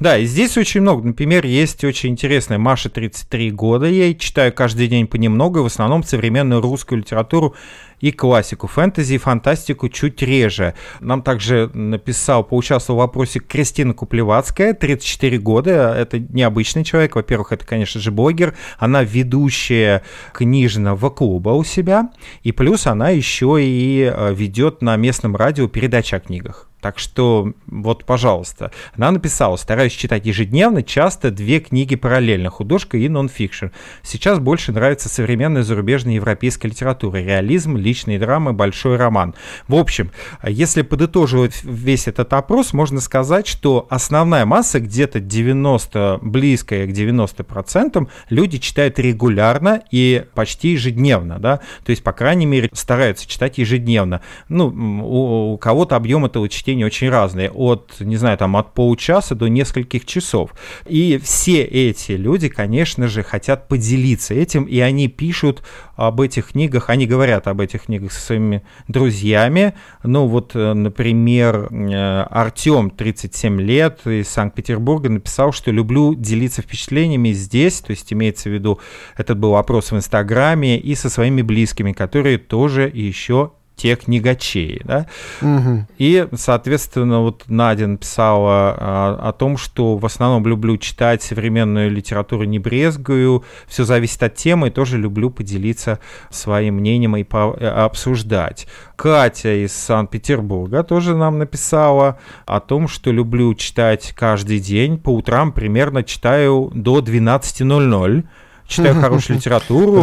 Да, 0.00 0.18
и 0.18 0.24
здесь 0.24 0.56
очень 0.56 0.80
много. 0.80 1.06
Например, 1.06 1.44
есть 1.44 1.84
очень 1.84 2.10
интересная 2.10 2.58
Маша, 2.58 2.88
33 2.88 3.50
года 3.50 3.86
ей, 3.86 4.16
читаю 4.16 4.52
каждый 4.52 4.88
день 4.88 5.06
понемногу, 5.06 5.62
в 5.62 5.66
основном 5.66 6.02
современную 6.02 6.60
русскую 6.60 6.98
литературу 6.98 7.54
и 8.00 8.12
классику. 8.12 8.66
Фэнтези 8.66 9.14
и 9.14 9.18
фантастику 9.18 9.88
чуть 9.88 10.22
реже. 10.22 10.74
Нам 11.00 11.22
также 11.22 11.70
написал, 11.72 12.44
поучаствовал 12.44 13.00
в 13.00 13.02
вопросе 13.02 13.40
Кристина 13.40 13.94
Куплевацкая, 13.94 14.74
34 14.74 15.38
года. 15.38 15.94
Это 15.96 16.18
необычный 16.18 16.84
человек. 16.84 17.16
Во-первых, 17.16 17.52
это, 17.52 17.64
конечно 17.64 18.00
же, 18.00 18.10
блогер. 18.10 18.54
Она 18.78 19.02
ведущая 19.02 20.02
книжного 20.32 21.10
клуба 21.10 21.50
у 21.50 21.64
себя. 21.64 22.10
И 22.42 22.52
плюс 22.52 22.86
она 22.86 23.10
еще 23.10 23.56
и 23.60 24.10
э, 24.12 24.34
ведет 24.34 24.82
на 24.82 24.96
местном 24.96 25.36
радио 25.36 25.68
передачи 25.68 26.14
о 26.14 26.20
книгах. 26.20 26.68
Так 26.86 27.00
что 27.00 27.52
вот, 27.66 28.04
пожалуйста. 28.04 28.70
Она 28.94 29.10
написала, 29.10 29.56
стараюсь 29.56 29.92
читать 29.92 30.24
ежедневно, 30.24 30.84
часто 30.84 31.32
две 31.32 31.58
книги 31.58 31.96
параллельно, 31.96 32.48
художка 32.48 32.96
и 32.96 33.08
нонфикшн. 33.08 33.66
Сейчас 34.04 34.38
больше 34.38 34.70
нравится 34.70 35.08
современная 35.08 35.64
зарубежная 35.64 36.14
европейская 36.14 36.68
литература, 36.68 37.16
реализм, 37.16 37.76
личные 37.76 38.20
драмы, 38.20 38.52
большой 38.52 38.98
роман. 38.98 39.34
В 39.66 39.74
общем, 39.74 40.12
если 40.44 40.82
подытоживать 40.82 41.64
весь 41.64 42.06
этот 42.06 42.32
опрос, 42.34 42.72
можно 42.72 43.00
сказать, 43.00 43.48
что 43.48 43.88
основная 43.90 44.46
масса, 44.46 44.78
где-то 44.78 45.18
90, 45.18 46.20
близкая 46.22 46.86
к 46.86 46.90
90%, 46.90 48.08
люди 48.30 48.58
читают 48.58 49.00
регулярно 49.00 49.82
и 49.90 50.24
почти 50.34 50.68
ежедневно, 50.68 51.40
да, 51.40 51.56
то 51.84 51.90
есть, 51.90 52.04
по 52.04 52.12
крайней 52.12 52.46
мере, 52.46 52.68
стараются 52.72 53.28
читать 53.28 53.58
ежедневно. 53.58 54.20
Ну, 54.48 54.68
у, 54.68 55.54
у 55.54 55.58
кого-то 55.58 55.96
объем 55.96 56.26
этого 56.26 56.48
чтения 56.48 56.75
чтения 56.76 56.86
очень 56.86 57.08
разные, 57.08 57.50
от, 57.50 57.94
не 58.00 58.16
знаю, 58.16 58.38
там, 58.38 58.56
от 58.56 58.74
получаса 58.74 59.34
до 59.34 59.48
нескольких 59.48 60.04
часов. 60.04 60.50
И 60.86 61.18
все 61.22 61.62
эти 61.62 62.12
люди, 62.12 62.48
конечно 62.48 63.08
же, 63.08 63.22
хотят 63.22 63.68
поделиться 63.68 64.34
этим, 64.34 64.64
и 64.64 64.78
они 64.80 65.08
пишут 65.08 65.62
об 65.96 66.20
этих 66.20 66.52
книгах, 66.52 66.90
они 66.90 67.06
говорят 67.06 67.46
об 67.46 67.60
этих 67.60 67.84
книгах 67.84 68.12
со 68.12 68.20
своими 68.20 68.62
друзьями. 68.88 69.72
Ну 70.02 70.26
вот, 70.26 70.52
э, 70.54 70.74
например, 70.74 71.68
э, 71.70 72.22
Артем, 72.30 72.90
37 72.90 73.60
лет, 73.60 74.06
из 74.06 74.28
Санкт-Петербурга, 74.28 75.08
написал, 75.08 75.52
что 75.52 75.70
люблю 75.70 76.14
делиться 76.14 76.62
впечатлениями 76.62 77.32
здесь, 77.32 77.80
то 77.80 77.92
есть 77.92 78.12
имеется 78.12 78.50
в 78.50 78.52
виду, 78.52 78.78
этот 79.16 79.38
был 79.38 79.52
вопрос 79.52 79.92
в 79.92 79.96
Инстаграме, 79.96 80.78
и 80.78 80.94
со 80.94 81.08
своими 81.08 81.42
близкими, 81.42 81.92
которые 81.92 82.38
тоже 82.38 82.90
еще 82.92 83.52
те 83.76 83.94
книгачеи, 83.94 84.80
да. 84.84 85.06
Угу. 85.42 85.86
И, 85.98 86.26
соответственно, 86.34 87.20
вот 87.20 87.44
Надя 87.46 87.86
написала 87.86 88.74
а, 88.78 89.28
о 89.28 89.32
том, 89.32 89.58
что 89.58 89.98
в 89.98 90.06
основном 90.06 90.46
люблю 90.46 90.78
читать 90.78 91.22
современную 91.22 91.90
литературу, 91.90 92.44
не 92.44 92.58
брезгую, 92.58 93.44
все 93.66 93.84
зависит 93.84 94.22
от 94.22 94.34
темы, 94.34 94.68
и 94.68 94.70
тоже 94.70 94.96
люблю 94.96 95.28
поделиться 95.28 96.00
своим 96.30 96.76
мнением 96.76 97.16
и 97.18 97.22
по 97.22 97.54
э, 97.58 97.68
обсуждать. 97.68 98.66
Катя 98.96 99.64
из 99.64 99.74
Санкт-Петербурга 99.74 100.82
тоже 100.82 101.14
нам 101.14 101.38
написала 101.38 102.18
о 102.46 102.60
том, 102.60 102.88
что 102.88 103.12
люблю 103.12 103.54
читать 103.54 104.14
каждый 104.16 104.58
день, 104.58 104.96
по 104.96 105.10
утрам 105.10 105.52
примерно 105.52 106.02
читаю 106.02 106.70
до 106.74 107.00
12.00, 107.00 108.24
читаю 108.66 108.94
хорошую 108.94 109.36
литературу. 109.36 110.00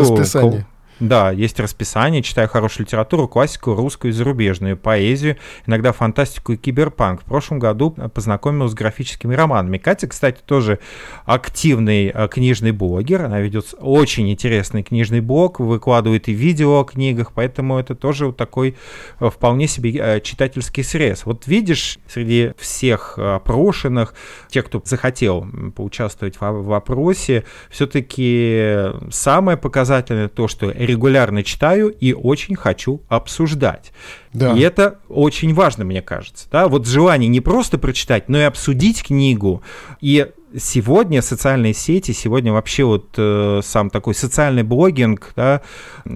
Да, 1.04 1.32
есть 1.32 1.60
расписание, 1.60 2.22
читаю 2.22 2.48
хорошую 2.48 2.86
литературу, 2.86 3.28
классику, 3.28 3.76
русскую 3.76 4.12
и 4.12 4.14
зарубежную, 4.14 4.78
поэзию, 4.78 5.36
иногда 5.68 5.92
фантастику 5.92 6.54
и 6.54 6.56
киберпанк. 6.56 7.24
В 7.24 7.26
прошлом 7.26 7.60
году 7.60 7.92
познакомилась 7.92 8.72
с 8.72 8.74
графическими 8.74 9.36
романами. 9.36 9.80
Катя, 9.80 10.08
кстати, 10.08 10.40
тоже 10.46 10.80
активный 11.26 12.08
э, 12.08 12.30
книжный 12.30 12.72
блогер, 12.72 13.26
она 13.26 13.42
ведет 13.42 13.74
очень 13.82 14.32
интересный 14.32 14.82
книжный 14.82 15.20
блог, 15.20 15.60
выкладывает 15.60 16.30
и 16.30 16.32
видео 16.32 16.80
о 16.80 16.86
книгах, 16.86 17.34
поэтому 17.34 17.78
это 17.78 17.96
тоже 17.96 18.28
вот 18.28 18.38
такой 18.38 18.78
э, 19.20 19.30
вполне 19.30 19.68
себе 19.68 19.92
э, 20.00 20.22
читательский 20.22 20.84
срез. 20.84 21.26
Вот 21.26 21.48
видишь, 21.48 22.00
среди 22.08 22.54
всех 22.58 23.20
опрошенных, 23.20 24.14
тех, 24.48 24.68
кто 24.68 24.82
захотел 24.86 25.46
поучаствовать 25.76 26.38
в 26.40 26.64
вопросе, 26.64 27.44
все-таки 27.70 28.86
самое 29.12 29.58
показательное 29.58 30.30
то, 30.30 30.48
что 30.48 30.72
регулярно 30.94 31.44
читаю 31.44 31.90
и 31.90 32.14
очень 32.14 32.56
хочу 32.56 33.02
обсуждать. 33.10 33.92
Да. 34.32 34.54
И 34.54 34.62
это 34.62 35.00
очень 35.10 35.54
важно, 35.54 35.84
мне 35.84 36.02
кажется. 36.02 36.48
Да? 36.52 36.68
Вот 36.68 36.88
желание 36.88 37.28
не 37.28 37.42
просто 37.42 37.78
прочитать, 37.78 38.30
но 38.30 38.40
и 38.40 38.44
обсудить 38.44 39.04
книгу. 39.04 39.62
И 40.02 40.32
сегодня 40.58 41.22
социальные 41.22 41.74
сети, 41.74 42.12
сегодня 42.12 42.54
вообще 42.54 42.84
вот 42.84 43.16
э, 43.18 43.62
сам 43.64 43.90
такой 43.90 44.16
социальный 44.16 44.64
блогинг, 44.64 45.34
да, 45.36 45.62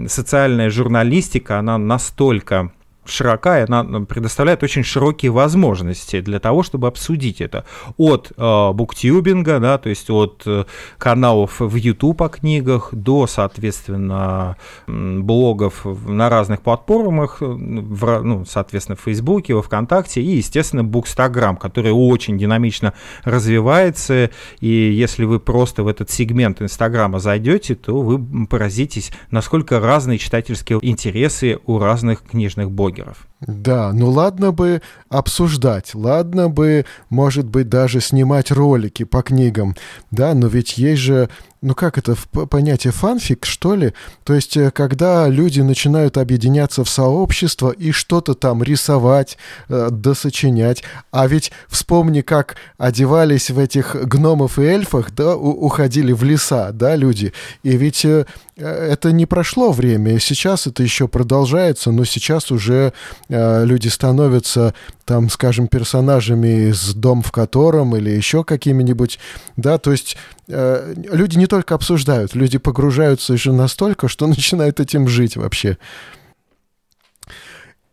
социальная 0.08 0.70
журналистика, 0.70 1.60
она 1.60 1.78
настолько 1.78 2.72
широка, 3.10 3.60
и 3.60 3.66
она 3.68 4.02
предоставляет 4.02 4.64
очень 4.64 4.84
широкие 4.84 5.32
возможности 5.32 6.22
для 6.22 6.40
того, 6.40 6.64
чтобы 6.64 6.88
обсудить 6.88 7.42
это. 7.42 7.66
От 7.98 8.32
э, 8.36 8.72
буктюбинга, 8.74 9.60
да, 9.60 9.78
то 9.78 9.90
есть 9.90 10.10
от 10.10 10.44
э, 10.46 10.66
каналов 10.98 11.60
в 11.60 11.76
YouTube 11.76 12.22
о 12.22 12.30
книгах 12.30 12.90
до, 12.92 13.28
соответственно, 13.28 14.58
блогов 14.88 15.86
на 15.86 16.30
разных 16.30 16.62
платформах, 16.62 17.38
в, 17.40 18.22
ну, 18.22 18.46
соответственно, 18.46 18.96
в 18.96 19.02
Фейсбуке, 19.02 19.54
во 19.54 19.62
Вконтакте 19.62 20.22
и, 20.22 20.38
естественно, 20.38 20.84
Букстаграм, 20.84 21.58
который 21.58 21.92
очень 21.92 22.38
динамично 22.38 22.94
развивается, 23.24 24.30
и 24.60 24.68
если 24.68 25.26
вы 25.26 25.40
просто 25.40 25.84
в 25.84 25.88
этот 25.88 26.10
сегмент 26.10 26.62
Инстаграма 26.62 27.20
зайдете, 27.20 27.76
то 27.76 28.02
вы 28.02 28.48
поразитесь, 28.48 29.12
насколько 29.32 29.80
разные 29.80 30.18
читательские 30.18 30.80
интересы 30.82 31.60
у 31.66 31.80
разных 31.80 32.24
книжных 32.24 32.72
блогеров 32.72 32.97
блогеров. 32.98 33.28
Да, 33.42 33.92
ну 33.94 34.10
ладно 34.10 34.52
бы 34.52 34.82
обсуждать, 35.10 35.94
ладно 35.94 36.50
бы, 36.50 36.86
может 37.10 37.46
быть, 37.46 37.70
даже 37.70 38.02
снимать 38.02 38.52
ролики 38.52 39.04
по 39.04 39.22
книгам, 39.22 39.76
да, 40.12 40.34
но 40.34 40.48
ведь 40.48 40.78
есть 40.78 41.02
же, 41.02 41.30
ну 41.62 41.76
как 41.76 41.98
это, 41.98 42.16
понятие 42.50 42.94
фанфик, 42.94 43.46
что 43.46 43.76
ли? 43.76 43.94
То 44.24 44.34
есть, 44.34 44.58
э, 44.58 44.72
когда 44.72 45.28
люди 45.28 45.62
начинают 45.62 46.18
объединяться 46.18 46.84
в 46.84 46.90
сообщество 46.90 47.72
и 47.72 47.92
что-то 47.92 48.34
там 48.34 48.64
рисовать, 48.64 49.38
э, 49.70 49.90
досочинять, 49.92 50.84
а 51.12 51.28
ведь 51.28 51.52
вспомни, 51.68 52.22
как 52.22 52.56
одевались 52.78 53.50
в 53.50 53.60
этих 53.60 53.96
гномов 53.96 54.60
и 54.60 54.64
эльфах, 54.64 55.12
да, 55.12 55.36
уходили 55.36 56.12
в 56.12 56.24
леса, 56.24 56.72
да, 56.72 56.96
люди, 56.96 57.34
и 57.64 57.78
ведь 57.78 58.06
э, 58.06 58.26
это 58.56 59.12
не 59.12 59.26
прошло 59.26 59.72
время, 59.72 60.20
сейчас 60.20 60.68
это 60.68 60.84
еще 60.84 61.08
продолжается, 61.08 61.92
но 61.92 62.06
сейчас 62.06 62.52
уже 62.52 62.94
Э, 63.30 63.66
люди 63.66 63.88
становятся, 63.88 64.74
там, 65.06 65.30
скажем, 65.30 65.68
персонажами 65.68 66.70
из 66.70 66.94
«Дом 66.94 67.22
в 67.22 67.32
котором» 67.32 67.96
или 67.96 68.10
еще 68.10 68.44
какими-нибудь, 68.44 69.20
да, 69.58 69.78
то 69.78 69.92
есть 69.92 70.16
э, 70.16 70.37
люди 70.48 71.38
не 71.38 71.48
только 71.48 71.76
обсуждают, 71.76 72.36
люди 72.36 72.58
погружаются 72.58 73.34
уже 73.34 73.52
настолько, 73.52 74.08
что 74.08 74.28
начинают 74.28 74.80
этим 74.80 75.08
жить 75.08 75.36
вообще. 75.36 75.78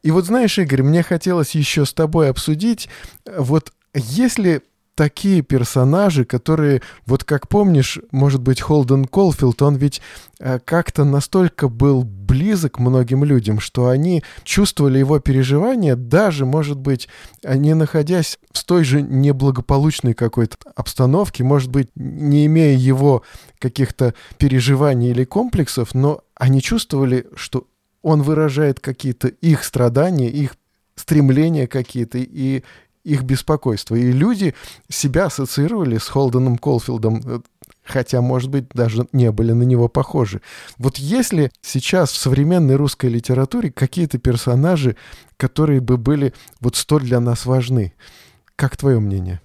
И 0.02 0.10
вот 0.10 0.26
знаешь, 0.26 0.58
Игорь, 0.58 0.82
мне 0.82 1.02
хотелось 1.02 1.54
еще 1.54 1.86
с 1.86 1.94
тобой 1.94 2.28
обсудить, 2.28 2.88
вот 3.24 3.72
если 3.94 4.62
такие 4.94 5.42
персонажи, 5.42 6.24
которые, 6.24 6.82
вот 7.06 7.24
как 7.24 7.48
помнишь, 7.48 7.98
может 8.12 8.40
быть, 8.40 8.60
Холден 8.60 9.04
Колфилд, 9.04 9.60
он 9.62 9.76
ведь 9.76 10.00
э, 10.38 10.58
как-то 10.64 11.04
настолько 11.04 11.68
был 11.68 12.04
близок 12.04 12.78
многим 12.78 13.24
людям, 13.24 13.60
что 13.60 13.88
они 13.88 14.22
чувствовали 14.44 14.98
его 14.98 15.18
переживания, 15.18 15.96
даже, 15.96 16.46
может 16.46 16.78
быть, 16.78 17.08
не 17.44 17.74
находясь 17.74 18.38
в 18.52 18.64
той 18.64 18.84
же 18.84 19.02
неблагополучной 19.02 20.14
какой-то 20.14 20.56
обстановке, 20.76 21.44
может 21.44 21.70
быть, 21.70 21.88
не 21.94 22.46
имея 22.46 22.76
его 22.76 23.22
каких-то 23.58 24.14
переживаний 24.38 25.10
или 25.10 25.24
комплексов, 25.24 25.94
но 25.94 26.22
они 26.34 26.62
чувствовали, 26.62 27.26
что 27.34 27.66
он 28.02 28.22
выражает 28.22 28.80
какие-то 28.80 29.28
их 29.28 29.64
страдания, 29.64 30.28
их 30.28 30.56
стремления 30.94 31.66
какие-то, 31.66 32.18
и 32.18 32.62
их 33.04 33.22
беспокойство. 33.22 33.94
И 33.94 34.10
люди 34.10 34.54
себя 34.88 35.26
ассоциировали 35.26 35.98
с 35.98 36.08
Холденом 36.08 36.58
Колфилдом, 36.58 37.20
э, 37.24 37.40
хотя, 37.84 38.20
может 38.20 38.50
быть, 38.50 38.68
даже 38.70 39.06
не 39.12 39.30
были 39.30 39.52
на 39.52 39.62
него 39.62 39.88
похожи. 39.88 40.40
Вот 40.78 40.96
если 40.96 41.52
сейчас 41.60 42.10
в 42.10 42.16
современной 42.16 42.76
русской 42.76 43.06
литературе 43.06 43.70
какие-то 43.70 44.18
персонажи, 44.18 44.96
которые 45.36 45.80
бы 45.80 45.96
были 45.96 46.32
вот 46.60 46.76
столь 46.76 47.02
для 47.02 47.20
нас 47.20 47.46
важны, 47.46 47.92
как 48.56 48.76
твое 48.76 48.98
мнение? 49.00 49.40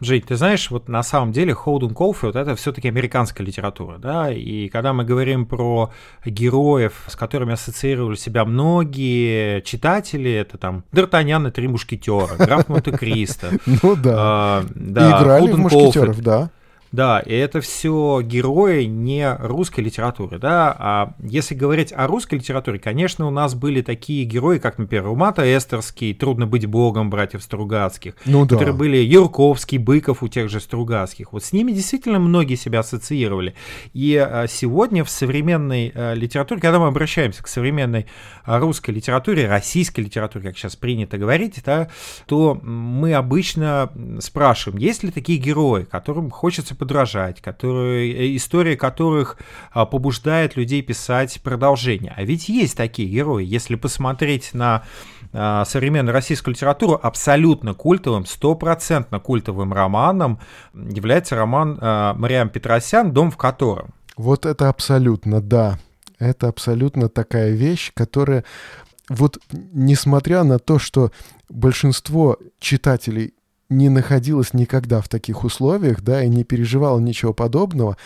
Жень, 0.00 0.22
ты 0.22 0.36
знаешь, 0.36 0.70
вот 0.70 0.88
на 0.88 1.02
самом 1.02 1.32
деле 1.32 1.52
Холден 1.52 1.94
Колфилд 1.94 2.34
это 2.34 2.56
все-таки 2.56 2.88
американская 2.88 3.46
литература, 3.46 3.98
да, 3.98 4.32
и 4.32 4.68
когда 4.68 4.92
мы 4.92 5.04
говорим 5.04 5.44
про 5.44 5.92
героев, 6.24 7.04
с 7.06 7.16
которыми 7.16 7.52
ассоциировали 7.52 8.16
себя 8.16 8.44
многие 8.44 9.60
читатели, 9.60 10.32
это 10.32 10.56
там 10.56 10.84
Д'Артаньян 10.92 11.48
и 11.48 11.50
Три 11.50 11.68
Мушкетера, 11.68 12.36
Граф 12.36 12.68
Монте-Кристо. 12.68 13.50
Ну 13.82 13.94
да. 13.96 14.14
А, 14.16 14.64
играли 14.64 15.52
в 15.52 15.58
Мушкетеров, 15.58 16.20
да. 16.22 16.50
Да, 16.92 17.20
и 17.20 17.32
это 17.32 17.60
все 17.60 18.20
герои 18.20 18.84
не 18.84 19.36
русской 19.36 19.80
литературы, 19.80 20.38
да, 20.38 20.74
а 20.76 21.14
если 21.20 21.54
говорить 21.54 21.92
о 21.92 22.08
русской 22.08 22.36
литературе, 22.36 22.80
конечно, 22.80 23.28
у 23.28 23.30
нас 23.30 23.54
были 23.54 23.80
такие 23.80 24.24
герои, 24.24 24.58
как, 24.58 24.78
например, 24.78 25.06
Умата 25.06 25.42
Эстерский, 25.56 26.14
«Трудно 26.14 26.48
быть 26.48 26.66
богом» 26.66 27.08
братьев 27.08 27.44
Стругацких, 27.44 28.14
ну, 28.24 28.44
да. 28.44 28.56
которые 28.56 28.74
были 28.74 28.96
Юрковский, 28.96 29.78
Быков 29.78 30.24
у 30.24 30.28
тех 30.28 30.50
же 30.50 30.58
Стругацких. 30.58 31.32
Вот 31.32 31.44
с 31.44 31.52
ними 31.52 31.70
действительно 31.70 32.18
многие 32.18 32.56
себя 32.56 32.80
ассоциировали. 32.80 33.54
И 33.92 34.16
а, 34.16 34.46
сегодня 34.48 35.04
в 35.04 35.10
современной 35.10 35.92
а, 35.94 36.14
литературе, 36.14 36.60
когда 36.60 36.80
мы 36.80 36.88
обращаемся 36.88 37.42
к 37.42 37.46
современной 37.46 38.06
а, 38.44 38.58
русской 38.58 38.90
литературе, 38.90 39.46
российской 39.46 40.00
литературе, 40.00 40.48
как 40.48 40.58
сейчас 40.58 40.74
принято 40.74 41.18
говорить, 41.18 41.62
да, 41.64 41.88
то 42.26 42.58
мы 42.62 43.14
обычно 43.14 43.92
спрашиваем, 44.18 44.80
есть 44.80 45.04
ли 45.04 45.12
такие 45.12 45.38
герои, 45.38 45.84
которым 45.84 46.30
хочется 46.30 46.74
подражать, 46.80 47.40
которые, 47.40 48.12
э, 48.12 48.36
история 48.36 48.76
которых 48.76 49.36
а, 49.70 49.86
побуждает 49.86 50.56
людей 50.56 50.82
писать 50.82 51.40
продолжение. 51.42 52.12
А 52.16 52.24
ведь 52.24 52.48
есть 52.48 52.76
такие 52.76 53.08
герои. 53.08 53.44
Если 53.44 53.76
посмотреть 53.76 54.54
на 54.54 54.82
а, 55.32 55.64
современную 55.64 56.12
российскую 56.12 56.54
литературу, 56.54 56.98
абсолютно 57.00 57.74
культовым, 57.74 58.26
стопроцентно 58.26 59.20
культовым 59.20 59.72
романом 59.72 60.40
является 60.74 61.36
роман 61.36 61.78
а, 61.80 62.14
Мариам 62.14 62.48
Петросян 62.48 63.12
«Дом 63.12 63.30
в 63.30 63.36
котором». 63.36 63.90
Вот 64.16 64.46
это 64.46 64.68
абсолютно, 64.68 65.40
да. 65.40 65.78
Это 66.18 66.48
абсолютно 66.48 67.08
такая 67.08 67.52
вещь, 67.52 67.92
которая 67.94 68.44
вот 69.10 69.38
несмотря 69.52 70.44
на 70.44 70.58
то, 70.58 70.78
что 70.78 71.12
большинство 71.48 72.38
читателей 72.58 73.34
не 73.70 73.88
находилось 73.88 74.52
никогда 74.52 75.00
в 75.00 75.08
таких 75.08 75.44
условиях, 75.44 76.02
да, 76.02 76.22
и 76.22 76.28
не 76.28 76.44
переживало 76.44 76.98
ничего 76.98 77.32
подобного, 77.32 77.96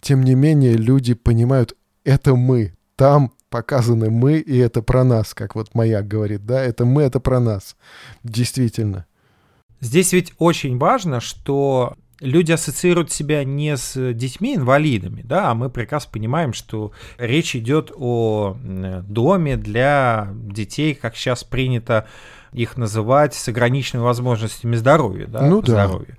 тем 0.00 0.22
не 0.22 0.34
менее 0.34 0.74
люди 0.74 1.14
понимают, 1.14 1.76
это 2.04 2.34
мы, 2.34 2.74
там 2.96 3.32
показаны 3.50 4.10
мы, 4.10 4.38
и 4.38 4.56
это 4.56 4.82
про 4.82 5.04
нас, 5.04 5.34
как 5.34 5.54
вот 5.54 5.74
Маяк 5.74 6.08
говорит, 6.08 6.46
да, 6.46 6.62
это 6.62 6.84
мы, 6.84 7.02
это 7.02 7.20
про 7.20 7.38
нас, 7.38 7.76
действительно. 8.24 9.06
Здесь 9.80 10.12
ведь 10.12 10.32
очень 10.38 10.78
важно, 10.78 11.20
что 11.20 11.96
люди 12.20 12.52
ассоциируют 12.52 13.10
себя 13.10 13.44
не 13.44 13.76
с 13.76 14.12
детьми-инвалидами, 14.12 15.22
да, 15.22 15.50
а 15.50 15.54
мы 15.54 15.70
прекрасно 15.70 16.10
понимаем, 16.12 16.52
что 16.52 16.92
речь 17.18 17.56
идет 17.56 17.90
о 17.96 18.56
доме 19.08 19.56
для 19.56 20.28
детей, 20.32 20.94
как 20.94 21.16
сейчас 21.16 21.44
принято 21.44 22.06
их 22.52 22.76
называть, 22.76 23.34
с 23.34 23.48
ограниченными 23.48 24.04
возможностями 24.04 24.76
здоровья, 24.76 25.26
да, 25.26 25.42
ну, 25.42 25.62
да. 25.62 25.86
здоровью. 25.86 26.16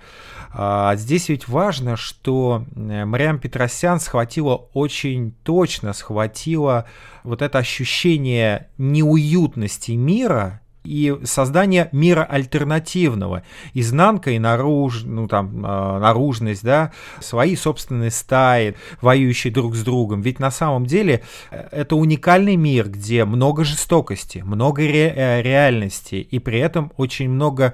А 0.54 0.96
здесь 0.98 1.30
ведь 1.30 1.48
важно, 1.48 1.96
что 1.96 2.66
Мариам 2.76 3.40
Петросян 3.40 4.00
схватила 4.00 4.68
очень 4.74 5.34
точно, 5.44 5.94
схватила 5.94 6.86
вот 7.24 7.42
это 7.42 7.60
ощущение 7.60 8.68
неуютности 8.78 9.92
мира, 9.92 10.61
и 10.84 11.15
создание 11.24 11.89
мира 11.91 12.24
альтернативного, 12.24 13.44
изнанка 13.74 14.32
и 14.32 14.39
наруж, 14.39 15.04
ну, 15.04 15.28
там, 15.28 15.65
э, 15.65 16.00
наружность, 16.00 16.63
да, 16.63 16.91
свои 17.20 17.56
собственные 17.56 18.12
стаи, 18.12 18.76
воюющие 19.02 19.54
друг 19.54 19.76
с 19.76 19.84
другом. 19.84 20.22
Ведь 20.22 20.39
на 20.39 20.52
самом 20.52 20.86
деле 20.86 21.22
э, 21.52 21.67
это 21.72 21.96
уникальный 21.96 22.56
мир, 22.56 22.89
где 22.89 23.26
много 23.26 23.63
жестокости, 23.63 24.39
много 24.39 24.82
ре- 24.82 25.13
э, 25.15 25.41
реальности, 25.41 26.15
и 26.15 26.39
при 26.39 26.60
этом 26.60 26.91
очень 26.98 27.30
много 27.30 27.74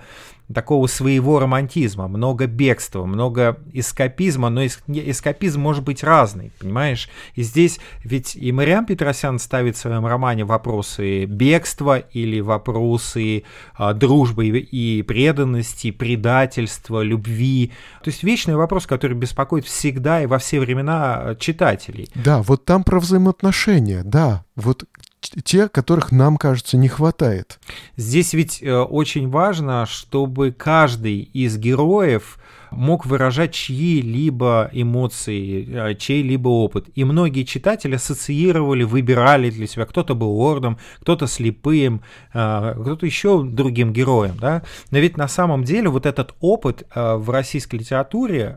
такого 0.54 0.88
своего 0.88 1.40
романтизма, 1.40 2.08
много 2.08 2.48
бегства, 2.48 3.06
много 3.06 3.60
эскапизма, 3.74 4.50
но 4.50 4.66
эскапизм 4.66 5.60
может 5.60 5.84
быть 5.84 6.04
разный, 6.04 6.52
понимаешь? 6.60 7.10
И 7.36 7.44
здесь 7.44 7.80
ведь 8.04 8.36
и 8.36 8.52
Мариам 8.52 8.86
Петросян 8.86 9.40
ставит 9.40 9.76
в 9.76 9.80
своем 9.80 10.06
романе 10.06 10.46
вопросы 10.46 11.26
бегства 11.26 12.00
или 12.00 12.40
вопросы 12.40 13.44
а, 13.76 13.94
дружбы 13.94 14.48
и 14.48 15.02
преданности, 15.02 15.92
предательства, 15.92 17.02
любви. 17.02 17.72
То 18.04 18.10
есть 18.10 18.24
вечный 18.24 18.56
вопрос, 18.56 18.86
который 18.86 19.18
беспокоит 19.18 19.66
всегда 19.66 20.22
и 20.24 20.28
во 20.28 20.38
все 20.38 20.60
времена 20.60 21.36
читателей. 21.40 22.10
Да, 22.16 22.42
вот 22.42 22.64
там 22.64 22.84
про 22.84 23.00
взаимоотношения, 23.00 24.04
да. 24.04 24.46
Вот 24.56 24.86
те, 25.20 25.68
которых 25.68 26.12
нам, 26.12 26.38
кажется, 26.38 26.78
не 26.78 26.88
хватает. 26.88 27.60
Здесь 27.96 28.34
ведь 28.34 28.62
э, 28.62 28.74
очень 28.74 29.30
важно, 29.30 29.86
чтобы 29.86 30.52
каждый 30.52 31.20
из 31.20 31.58
героев 31.58 32.40
мог 32.72 33.06
выражать 33.06 33.54
чьи-либо 33.54 34.70
эмоции, 34.72 35.92
э, 35.92 35.96
чей-либо 35.96 36.48
опыт. 36.50 36.88
И 36.96 37.04
многие 37.04 37.44
читатели 37.44 37.96
ассоциировали, 37.96 38.84
выбирали 38.84 39.50
для 39.50 39.68
себя. 39.68 39.86
Кто-то 39.86 40.16
был 40.16 40.32
лордом, 40.32 40.78
кто-то 41.00 41.28
слепым, 41.28 42.02
э, 42.34 42.76
кто-то 42.80 43.06
еще 43.06 43.44
другим 43.44 43.94
героем. 43.94 44.36
Да? 44.40 44.64
Но 44.92 45.00
ведь 45.00 45.18
на 45.18 45.28
самом 45.28 45.64
деле 45.64 45.90
вот 45.90 46.06
этот 46.06 46.36
опыт 46.40 46.84
э, 46.94 47.16
в 47.16 47.30
российской 47.30 47.78
литературе, 47.78 48.56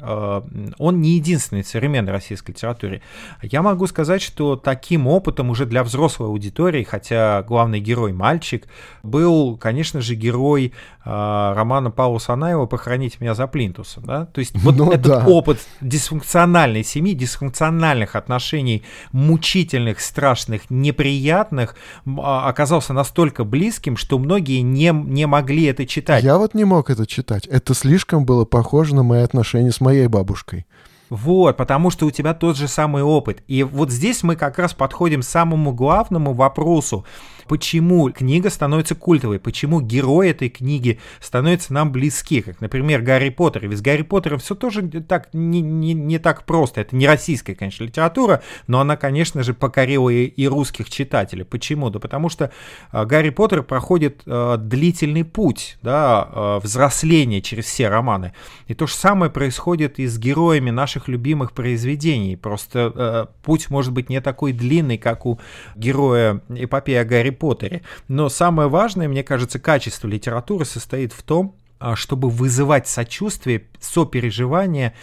он 0.79 1.01
не 1.01 1.11
единственный 1.17 1.63
в 1.63 1.69
современной 1.69 2.13
российской 2.13 2.53
литературе. 2.53 3.03
Я 3.43 3.63
могу 3.63 3.87
сказать, 3.87 4.23
что 4.23 4.57
таким 4.57 5.07
опытом 5.07 5.51
уже 5.51 5.67
для 5.67 5.83
взрослой 5.85 6.27
аудитории, 6.27 6.83
хотя 6.83 7.43
главный 7.43 7.81
герой 7.81 8.13
мальчик, 8.13 8.67
был, 9.03 9.57
конечно 9.57 10.01
же, 10.01 10.15
герой 10.15 10.73
романа 11.05 11.91
Паула 11.91 12.19
Санаева 12.19 12.67
«Похоронить 12.67 13.21
меня 13.21 13.35
за 13.35 13.47
плинтусом» 13.47 14.00
вопросом, 14.01 14.07
да? 14.07 14.27
То 14.27 14.41
есть 14.41 14.53
вот 14.59 14.77
ну, 14.77 14.91
этот 14.91 15.07
да. 15.07 15.27
опыт 15.27 15.61
дисфункциональной 15.81 16.85
семьи, 16.85 17.15
дисфункциональных 17.15 18.17
отношений, 18.17 18.83
мучительных, 19.13 20.01
страшных, 20.01 20.71
неприятных, 20.71 21.77
а, 22.19 22.49
оказался 22.49 22.93
настолько 22.93 23.45
близким, 23.45 23.97
что 23.97 24.19
многие 24.19 24.61
не, 24.61 24.91
не 24.93 25.27
могли 25.27 25.65
это 25.65 25.87
читать. 25.87 26.25
Я 26.25 26.39
вот 26.39 26.55
не 26.55 26.65
мог 26.65 26.91
это 26.91 27.07
читать. 27.07 27.47
Это 27.47 27.75
слишком 27.75 28.25
было 28.25 28.45
похоже 28.45 28.95
на 28.95 29.03
мои 29.03 29.23
отношения 29.23 29.73
с 29.73 29.81
моей 29.81 30.07
бабушкой. 30.07 30.67
Вот, 31.11 31.57
потому 31.57 31.91
что 31.91 32.07
у 32.07 32.13
тебя 32.13 32.35
тот 32.35 32.57
же 32.57 32.69
самый 32.69 33.03
опыт. 33.03 33.43
И 33.49 33.65
вот 33.65 33.91
здесь 33.91 34.23
мы 34.23 34.37
как 34.37 34.61
раз 34.61 34.75
подходим 34.75 35.23
к 35.23 35.25
самому 35.25 35.73
главному 35.73 36.35
вопросу 36.35 37.05
почему 37.51 38.13
книга 38.13 38.49
становится 38.49 38.95
культовой, 38.95 39.41
почему 39.41 39.81
герои 39.81 40.31
этой 40.31 40.49
книги 40.49 41.01
становятся 41.19 41.73
нам 41.73 41.91
близки, 41.91 42.43
как, 42.43 42.61
например, 42.61 43.03
Гарри 43.03 43.31
Поттер. 43.31 43.67
Ведь 43.67 43.81
с 43.81 43.83
Гарри 43.83 44.03
Поттером 44.03 44.39
все 44.39 44.55
тоже 44.55 44.83
так, 44.83 45.31
не, 45.33 45.61
не, 45.61 45.93
не 45.93 46.21
так 46.21 46.45
просто. 46.45 46.83
Это 46.83 46.95
не 46.95 47.09
российская, 47.09 47.57
конечно, 47.57 47.83
литература, 47.83 48.41
но 48.69 48.79
она, 48.79 48.97
конечно 48.97 49.43
же, 49.43 49.53
покорила 49.53 50.11
и, 50.11 50.27
и 50.27 50.47
русских 50.47 50.91
читателей. 50.91 51.45
Почему? 51.45 51.91
Да 51.91 51.99
потому 51.99 52.29
что 52.29 52.53
э, 52.93 53.05
Гарри 53.05 53.31
Поттер 53.31 53.65
проходит 53.65 54.23
э, 54.27 54.57
длительный 54.57 55.25
путь, 55.25 55.77
да, 55.83 56.29
э, 56.33 56.61
взросления 56.63 57.43
через 57.43 57.65
все 57.65 57.89
романы. 57.89 58.33
И 58.69 58.75
то 58.75 58.87
же 58.87 58.95
самое 58.95 59.29
происходит 59.29 59.99
и 59.99 60.07
с 60.07 60.19
героями 60.19 60.71
наших 60.71 61.09
любимых 61.09 61.51
произведений. 61.51 62.37
Просто 62.37 62.93
э, 62.95 63.27
путь 63.43 63.71
может 63.71 63.93
быть 63.93 64.09
не 64.09 64.21
такой 64.21 64.53
длинный, 64.53 64.99
как 64.99 65.27
у 65.27 65.41
героя 65.75 66.43
эпопеи 66.49 66.95
о 66.95 67.05
Гарри 67.05 67.40
Поттере. 67.41 67.83
Но 68.07 68.29
самое 68.29 68.69
важное, 68.69 69.09
мне 69.09 69.25
кажется, 69.25 69.59
качество 69.59 70.07
литературы 70.07 70.65
состоит 70.65 71.13
в 71.13 71.23
том, 71.25 71.57
а, 71.81 71.97
чтобы 71.97 72.29
вызывать 72.29 72.87
сочувствие, 72.87 73.67
сопереживание 73.81 74.95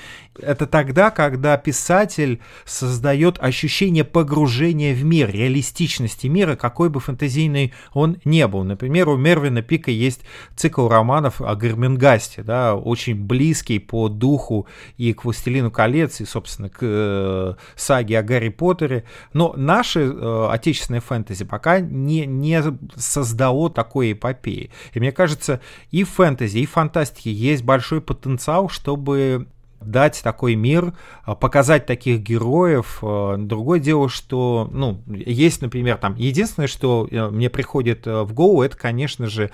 это 0.41 0.67
тогда, 0.67 1.11
когда 1.11 1.57
писатель 1.57 2.39
создает 2.65 3.37
ощущение 3.39 4.03
погружения 4.03 4.93
в 4.93 5.03
мир, 5.03 5.31
реалистичности 5.31 6.27
мира, 6.27 6.55
какой 6.55 6.89
бы 6.89 6.99
фантазийный 6.99 7.73
он 7.93 8.17
не 8.25 8.47
был. 8.47 8.63
Например, 8.63 9.09
у 9.09 9.17
Мервина 9.17 9.61
Пика 9.61 9.91
есть 9.91 10.21
цикл 10.55 10.87
романов 10.87 11.41
о 11.41 11.55
Гермингасте, 11.55 12.43
да, 12.43 12.75
очень 12.75 13.15
близкий 13.15 13.79
по 13.79 14.09
духу 14.09 14.67
и 14.97 15.13
к 15.13 15.25
«Властелину 15.25 15.71
колец», 15.71 16.21
и, 16.21 16.25
собственно, 16.25 16.69
к 16.69 16.79
э, 16.81 17.53
саге 17.75 18.19
о 18.19 18.23
Гарри 18.23 18.49
Поттере. 18.49 19.03
Но 19.33 19.53
наши 19.55 20.01
э, 20.01 20.47
отечественные 20.51 21.01
фэнтези 21.01 21.45
пока 21.45 21.79
не, 21.79 22.25
не 22.25 22.61
создало 22.95 23.69
такой 23.69 24.13
эпопеи. 24.13 24.71
И 24.93 24.99
мне 24.99 25.11
кажется, 25.11 25.61
и 25.91 26.03
в 26.03 26.09
фэнтези, 26.09 26.59
и 26.59 26.65
в 26.65 26.71
фантастике 26.71 27.31
есть 27.31 27.63
большой 27.63 28.01
потенциал, 28.01 28.69
чтобы 28.69 29.47
дать 29.91 30.21
такой 30.23 30.55
мир, 30.55 30.93
а, 31.23 31.35
показать 31.35 31.85
таких 31.85 32.21
героев. 32.21 32.99
А, 33.01 33.37
другое 33.37 33.79
дело, 33.79 34.09
что, 34.09 34.69
ну, 34.71 35.01
есть, 35.07 35.61
например, 35.61 35.97
там, 35.97 36.15
единственное, 36.15 36.67
что 36.67 37.07
э, 37.09 37.29
мне 37.29 37.49
приходит 37.49 38.05
э, 38.05 38.23
в 38.23 38.33
голову, 38.33 38.61
это, 38.61 38.77
конечно 38.77 39.27
же, 39.27 39.51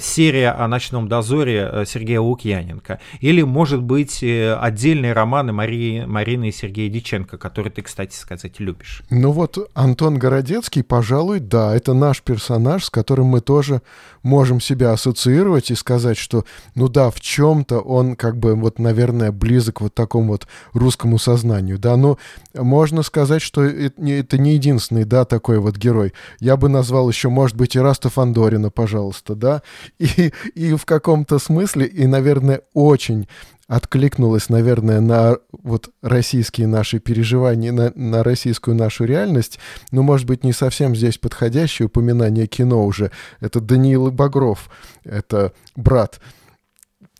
серия 0.00 0.50
о 0.50 0.68
ночном 0.68 1.08
дозоре 1.08 1.68
э, 1.72 1.84
Сергея 1.86 2.20
Лукьяненко. 2.20 3.00
Или, 3.20 3.42
может 3.42 3.82
быть, 3.82 4.22
отдельные 4.22 5.12
романы 5.12 5.52
Марии, 5.52 6.04
Марины 6.04 6.48
и 6.48 6.52
Сергея 6.52 6.90
Диченко, 6.90 7.38
которые 7.38 7.72
ты, 7.72 7.82
кстати 7.82 8.14
сказать, 8.14 8.58
любишь. 8.58 9.02
Ну 9.10 9.30
вот 9.30 9.70
Антон 9.74 10.18
Городецкий, 10.18 10.82
пожалуй, 10.82 11.40
да, 11.40 11.74
это 11.74 11.94
наш 11.94 12.22
персонаж, 12.22 12.84
с 12.84 12.90
которым 12.90 13.26
мы 13.26 13.40
тоже 13.40 13.82
можем 14.22 14.60
себя 14.60 14.92
ассоциировать 14.92 15.70
и 15.70 15.74
сказать, 15.74 16.16
что, 16.16 16.44
ну 16.74 16.88
да, 16.88 17.10
в 17.10 17.20
чем-то 17.20 17.78
он, 17.78 18.16
как 18.16 18.36
бы, 18.38 18.54
вот, 18.54 18.78
наверное, 18.78 19.32
близок 19.32 19.75
близок 19.76 19.80
вот 19.80 19.94
такому 19.94 20.32
вот 20.32 20.46
русскому 20.72 21.18
сознанию, 21.18 21.78
да, 21.78 21.96
но 21.96 22.18
можно 22.54 23.02
сказать, 23.02 23.42
что 23.42 23.62
это 23.62 24.38
не 24.38 24.54
единственный, 24.54 25.04
да, 25.04 25.24
такой 25.24 25.58
вот 25.58 25.76
герой. 25.76 26.12
Я 26.40 26.56
бы 26.56 26.68
назвал 26.68 27.08
еще, 27.08 27.28
может 27.28 27.56
быть, 27.56 27.76
и 27.76 27.80
Раста 27.80 28.08
Фандорина, 28.08 28.70
пожалуйста, 28.70 29.34
да, 29.34 29.62
и, 29.98 30.32
и 30.54 30.74
в 30.74 30.84
каком-то 30.84 31.38
смысле, 31.38 31.86
и, 31.86 32.06
наверное, 32.06 32.62
очень 32.74 33.26
откликнулась, 33.68 34.48
наверное, 34.48 35.00
на 35.00 35.38
вот 35.50 35.90
российские 36.00 36.68
наши 36.68 37.00
переживания, 37.00 37.72
на, 37.72 37.92
на 37.96 38.22
российскую 38.22 38.76
нашу 38.76 39.04
реальность, 39.04 39.58
но, 39.90 40.02
может 40.02 40.26
быть, 40.26 40.44
не 40.44 40.52
совсем 40.52 40.94
здесь 40.94 41.18
подходящее 41.18 41.86
упоминание 41.86 42.46
кино 42.46 42.86
уже. 42.86 43.10
Это 43.40 43.60
Даниил 43.60 44.12
Багров, 44.12 44.70
это 45.04 45.52
брат 45.74 46.20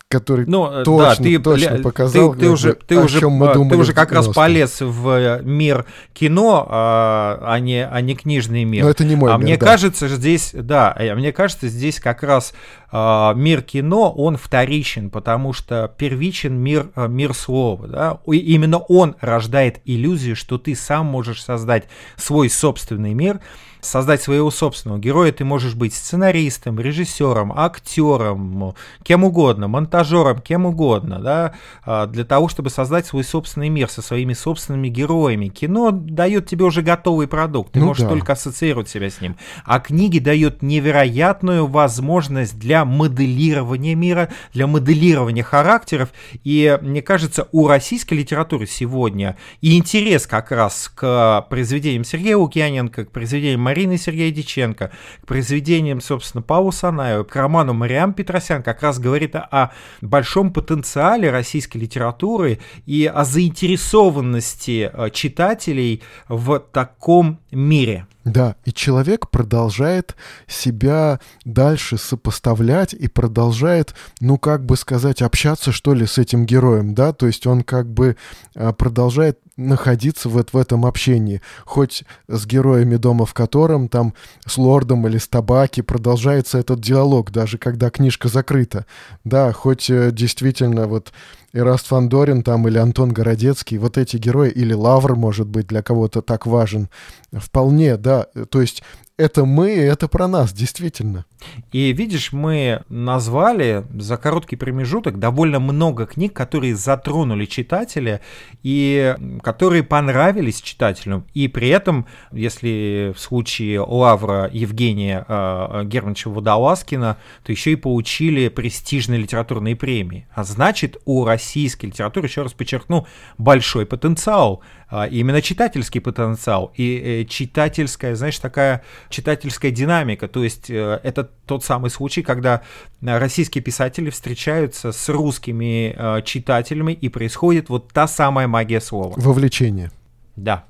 который 0.09 0.47
ну, 0.47 0.85
точно, 0.85 0.99
да, 0.99 1.14
ты, 1.16 1.38
точно 1.40 1.79
показал, 1.83 2.33
ты, 2.35 2.40
ты 2.40 2.51
уже, 2.51 2.75
ты 2.75 2.97
уже, 2.97 3.19
ты 3.19 3.77
уже 3.77 3.92
как 3.92 4.12
раз 4.12 4.29
полез 4.29 4.81
в 4.81 5.09
э, 5.09 5.42
мир 5.42 5.85
кино, 6.12 6.64
а, 6.69 7.40
а, 7.42 7.59
не, 7.59 7.85
а 7.85 8.01
не 8.03 8.14
книжный 8.14 8.62
мир. 8.62 8.85
Но 8.85 8.90
это 8.90 9.05
не 9.05 9.16
мой 9.16 9.33
а 9.33 9.37
мир, 9.37 9.42
мне 9.42 9.57
да. 9.57 9.66
кажется, 9.66 10.07
здесь, 10.07 10.53
да, 10.55 10.95
а 10.97 11.14
мне 11.16 11.33
кажется, 11.33 11.66
здесь 11.66 11.99
как 11.99 12.23
раз 12.23 12.55
а, 12.92 13.35
мир 13.35 13.62
кино, 13.62 14.12
он 14.12 14.37
вторичен, 14.37 15.11
потому 15.11 15.53
что 15.53 15.92
первичен 15.99 16.55
мир, 16.55 16.88
мир 16.95 17.35
слова. 17.35 17.88
Да? 17.88 18.19
И 18.29 18.37
именно 18.37 18.79
он 18.79 19.16
рождает 19.21 19.81
иллюзию, 19.85 20.37
что 20.37 20.57
ты 20.59 20.77
сам 20.77 21.07
можешь 21.07 21.42
создать 21.42 21.88
свой 22.16 22.49
собственный 22.49 23.12
мир, 23.12 23.40
создать 23.81 24.23
своего 24.23 24.51
собственного 24.51 24.99
героя, 24.99 25.33
ты 25.33 25.45
можешь 25.45 25.75
быть 25.75 25.95
сценаристом, 25.95 26.81
режиссером, 26.81 27.53
актером, 27.57 28.75
кем 29.03 29.25
угодно, 29.25 29.69
монтажером, 29.69 30.41
кем 30.41 30.67
угодно, 30.67 31.21
да, 31.21 31.55
а, 31.85 32.07
для 32.07 32.25
того, 32.25 32.49
чтобы 32.49 32.71
создать 32.71 33.07
свой 33.07 33.25
собственный 33.25 33.69
мир 33.69 33.89
со 33.89 34.03
своими 34.03 34.33
собственными 34.33 34.88
героями. 34.88 35.48
Кино 35.48 35.90
дает 35.90 36.46
тебе 36.46 36.65
уже 36.65 36.83
готовый 36.83 37.27
продукт, 37.27 37.73
ты 37.73 37.81
Ну 37.81 37.87
можешь 37.87 38.05
да. 38.05 38.11
только 38.11 38.33
ассоциировать 38.33 38.88
себя 38.88 39.11
с 39.11 39.21
ним. 39.21 39.37
А 39.65 39.81
книги 39.81 40.19
дают 40.19 40.63
невероятную 40.63 41.67
возможность 41.67 42.59
для 42.59 42.85
моделирования 42.85 43.94
мира, 43.94 44.29
для 44.53 44.67
моделирования 44.67 45.42
характеров. 45.42 46.11
И 46.44 46.79
мне 46.83 47.03
кажется, 47.03 47.48
у 47.53 47.67
российской 47.69 48.15
литературы 48.15 48.67
сегодня 48.67 49.37
и 49.61 49.77
интерес 49.77 50.27
как 50.27 50.50
раз 50.50 50.90
к 50.94 51.46
произведениям 51.50 52.05
Сергея 52.05 52.37
Лукьяненко, 52.37 53.07
к 53.07 53.11
произведениям 53.11 53.61
Марины 53.77 53.98
Сергея 53.98 54.31
Диченко, 54.31 54.90
к 55.20 55.27
произведениям, 55.27 56.00
собственно, 56.00 56.40
Павла 56.40 56.70
Санаева, 56.70 57.24
к 57.24 57.37
роману 57.37 57.74
Мариам 57.74 58.14
Петросян 58.14 58.62
как 58.62 58.83
раз 58.83 58.98
говорит 58.98 59.37
о, 59.37 59.70
большом 60.00 60.50
потенциале 60.50 61.31
российской 61.31 61.77
литературы 61.77 62.58
и 62.87 63.04
о 63.04 63.24
заинтересованности 63.24 64.90
э, 64.90 65.10
читателей 65.10 66.02
в 66.27 66.58
таком 66.58 67.38
мире. 67.57 68.07
Да, 68.25 68.57
и 68.65 68.73
человек 68.73 69.31
продолжает 69.31 70.17
себя 70.48 71.21
дальше 71.44 71.96
сопоставлять 71.96 72.92
и 72.92 73.07
продолжает, 73.07 73.94
ну, 74.21 74.37
как 74.37 74.67
бы 74.67 74.77
сказать, 74.77 75.23
общаться, 75.23 75.71
что 75.71 75.94
ли, 75.94 76.07
с 76.07 76.19
этим 76.19 76.44
героем, 76.44 76.94
да, 76.94 77.13
то 77.13 77.29
есть 77.29 77.46
он 77.46 77.63
как 77.63 77.88
бы 77.88 78.17
а, 78.57 78.73
продолжает 78.73 79.38
находиться 79.57 80.29
вот 80.29 80.52
в 80.52 80.57
этом 80.57 80.85
общении, 80.85 81.40
хоть 81.65 82.04
с 82.27 82.46
героями 82.46 82.96
дома, 82.96 83.27
в 83.27 83.33
котором 83.33 83.88
там 83.88 84.13
с 84.44 84.59
лордом 84.59 85.07
или 85.07 85.19
с 85.19 85.29
табаки 85.29 85.83
продолжается 85.83 86.59
этот 86.59 86.81
диалог, 86.81 87.31
даже 87.31 87.59
когда 87.59 87.90
книжка 87.90 88.29
закрыта, 88.29 88.87
да, 89.25 89.52
хоть 89.52 89.88
э, 89.88 90.11
действительно 90.13 90.88
вот 90.88 91.13
Эраст 91.57 91.87
Фандорин 91.87 92.42
там 92.42 92.69
или 92.69 92.77
Антон 92.77 93.13
Городецкий, 93.13 93.79
вот 93.79 93.96
эти 93.96 94.19
герои, 94.19 94.50
или 94.50 94.75
Лавр, 94.75 95.17
может 95.17 95.48
быть, 95.48 95.67
для 95.67 95.83
кого-то 95.83 96.21
так 96.21 96.46
важен. 96.46 96.90
Вполне, 97.33 97.96
да. 97.96 98.27
То 98.50 98.61
есть 98.61 98.83
это 99.17 99.46
мы, 99.46 99.71
это 99.71 100.07
про 100.07 100.29
нас, 100.29 100.52
действительно. 100.52 101.25
И 101.73 101.93
видишь, 101.93 102.33
мы 102.33 102.83
назвали 102.89 103.85
за 103.95 104.17
короткий 104.17 104.57
промежуток 104.57 105.19
довольно 105.19 105.61
много 105.61 106.07
книг, 106.07 106.33
которые 106.33 106.75
затронули 106.75 107.45
читателя 107.45 108.21
и 108.63 109.15
которые 109.43 109.83
понравились 109.83 110.61
читателю. 110.61 111.25
И 111.35 111.49
при 111.49 111.69
этом, 111.69 112.07
если 112.33 113.13
в 113.15 113.21
случае 113.21 113.81
Лавра 113.81 114.49
Евгения 114.53 115.25
э, 115.27 115.83
Германовича 115.85 116.31
Водолазкина, 116.31 117.19
то 117.45 117.53
еще 117.53 117.73
и 117.73 117.77
получили 117.77 118.49
престижные 118.49 119.21
литературные 119.21 119.77
премии. 119.77 120.27
А 120.35 120.45
значит, 120.45 120.97
у 121.05 121.25
российской 121.25 121.87
литературы, 121.87 122.27
еще 122.27 122.43
раз 122.43 122.53
подчеркну, 122.55 123.07
большой 123.39 123.87
потенциал. 123.87 124.63
А, 124.89 125.07
именно 125.07 125.43
читательский 125.43 125.99
потенциал 125.99 126.73
и 126.77 127.23
э, 127.23 127.25
читательская, 127.25 128.15
знаешь, 128.15 128.39
такая 128.39 128.85
читательская 129.09 129.73
динамика. 129.73 130.29
То 130.29 130.45
есть 130.45 130.71
э, 130.71 131.01
это 131.03 131.31
тот 131.45 131.65
самый 131.65 131.91
случай, 131.91 132.23
когда 132.23 132.63
э, 133.03 133.19
российские 133.19 133.63
писатели 133.63 134.11
встречаются 134.11 134.93
с 134.93 135.09
русскими 135.09 135.95
э, 135.97 136.23
читателями 136.23 136.93
и 136.93 137.09
происходит 137.09 137.69
вот 137.69 137.93
та 137.93 138.07
самая 138.09 138.49
магия 138.49 138.81
слова. 138.81 139.15
Вовлечение. 139.17 139.91
Да. 140.37 140.65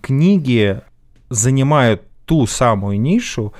Книги 0.00 0.80
занимают 1.30 2.02
ту 2.26 2.46
самую 2.46 3.00
нишу, 3.00 3.52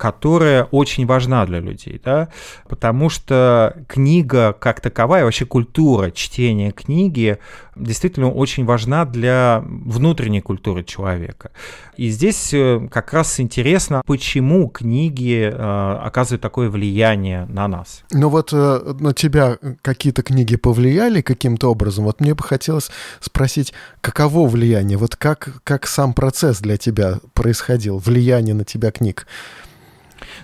которая 0.00 0.64
очень 0.64 1.04
важна 1.04 1.44
для 1.44 1.60
людей, 1.60 2.00
да, 2.02 2.30
потому 2.70 3.10
что 3.10 3.76
книга 3.86 4.54
как 4.58 4.80
таковая, 4.80 5.24
вообще 5.24 5.44
культура 5.44 6.10
чтения 6.10 6.70
книги 6.70 7.36
действительно 7.76 8.30
очень 8.30 8.64
важна 8.64 9.04
для 9.04 9.62
внутренней 9.62 10.40
культуры 10.40 10.84
человека. 10.84 11.50
И 11.98 12.08
здесь 12.08 12.54
э, 12.54 12.88
как 12.90 13.12
раз 13.12 13.40
интересно, 13.40 14.00
почему 14.06 14.68
книги 14.68 15.52
э, 15.52 15.98
оказывают 16.02 16.40
такое 16.40 16.70
влияние 16.70 17.44
на 17.50 17.68
нас. 17.68 18.02
Ну 18.10 18.30
вот 18.30 18.54
э, 18.54 18.94
на 19.00 19.12
тебя 19.12 19.58
какие-то 19.82 20.22
книги 20.22 20.56
повлияли 20.56 21.20
каким-то 21.20 21.70
образом? 21.70 22.04
Вот 22.06 22.20
мне 22.20 22.34
бы 22.34 22.42
хотелось 22.42 22.90
спросить, 23.20 23.74
каково 24.00 24.48
влияние? 24.48 24.96
Вот 24.96 25.16
как, 25.16 25.60
как 25.62 25.86
сам 25.86 26.14
процесс 26.14 26.60
для 26.60 26.78
тебя 26.78 27.18
происходил, 27.34 27.98
влияние 27.98 28.54
на 28.54 28.64
тебя 28.64 28.90
книг? 28.92 29.26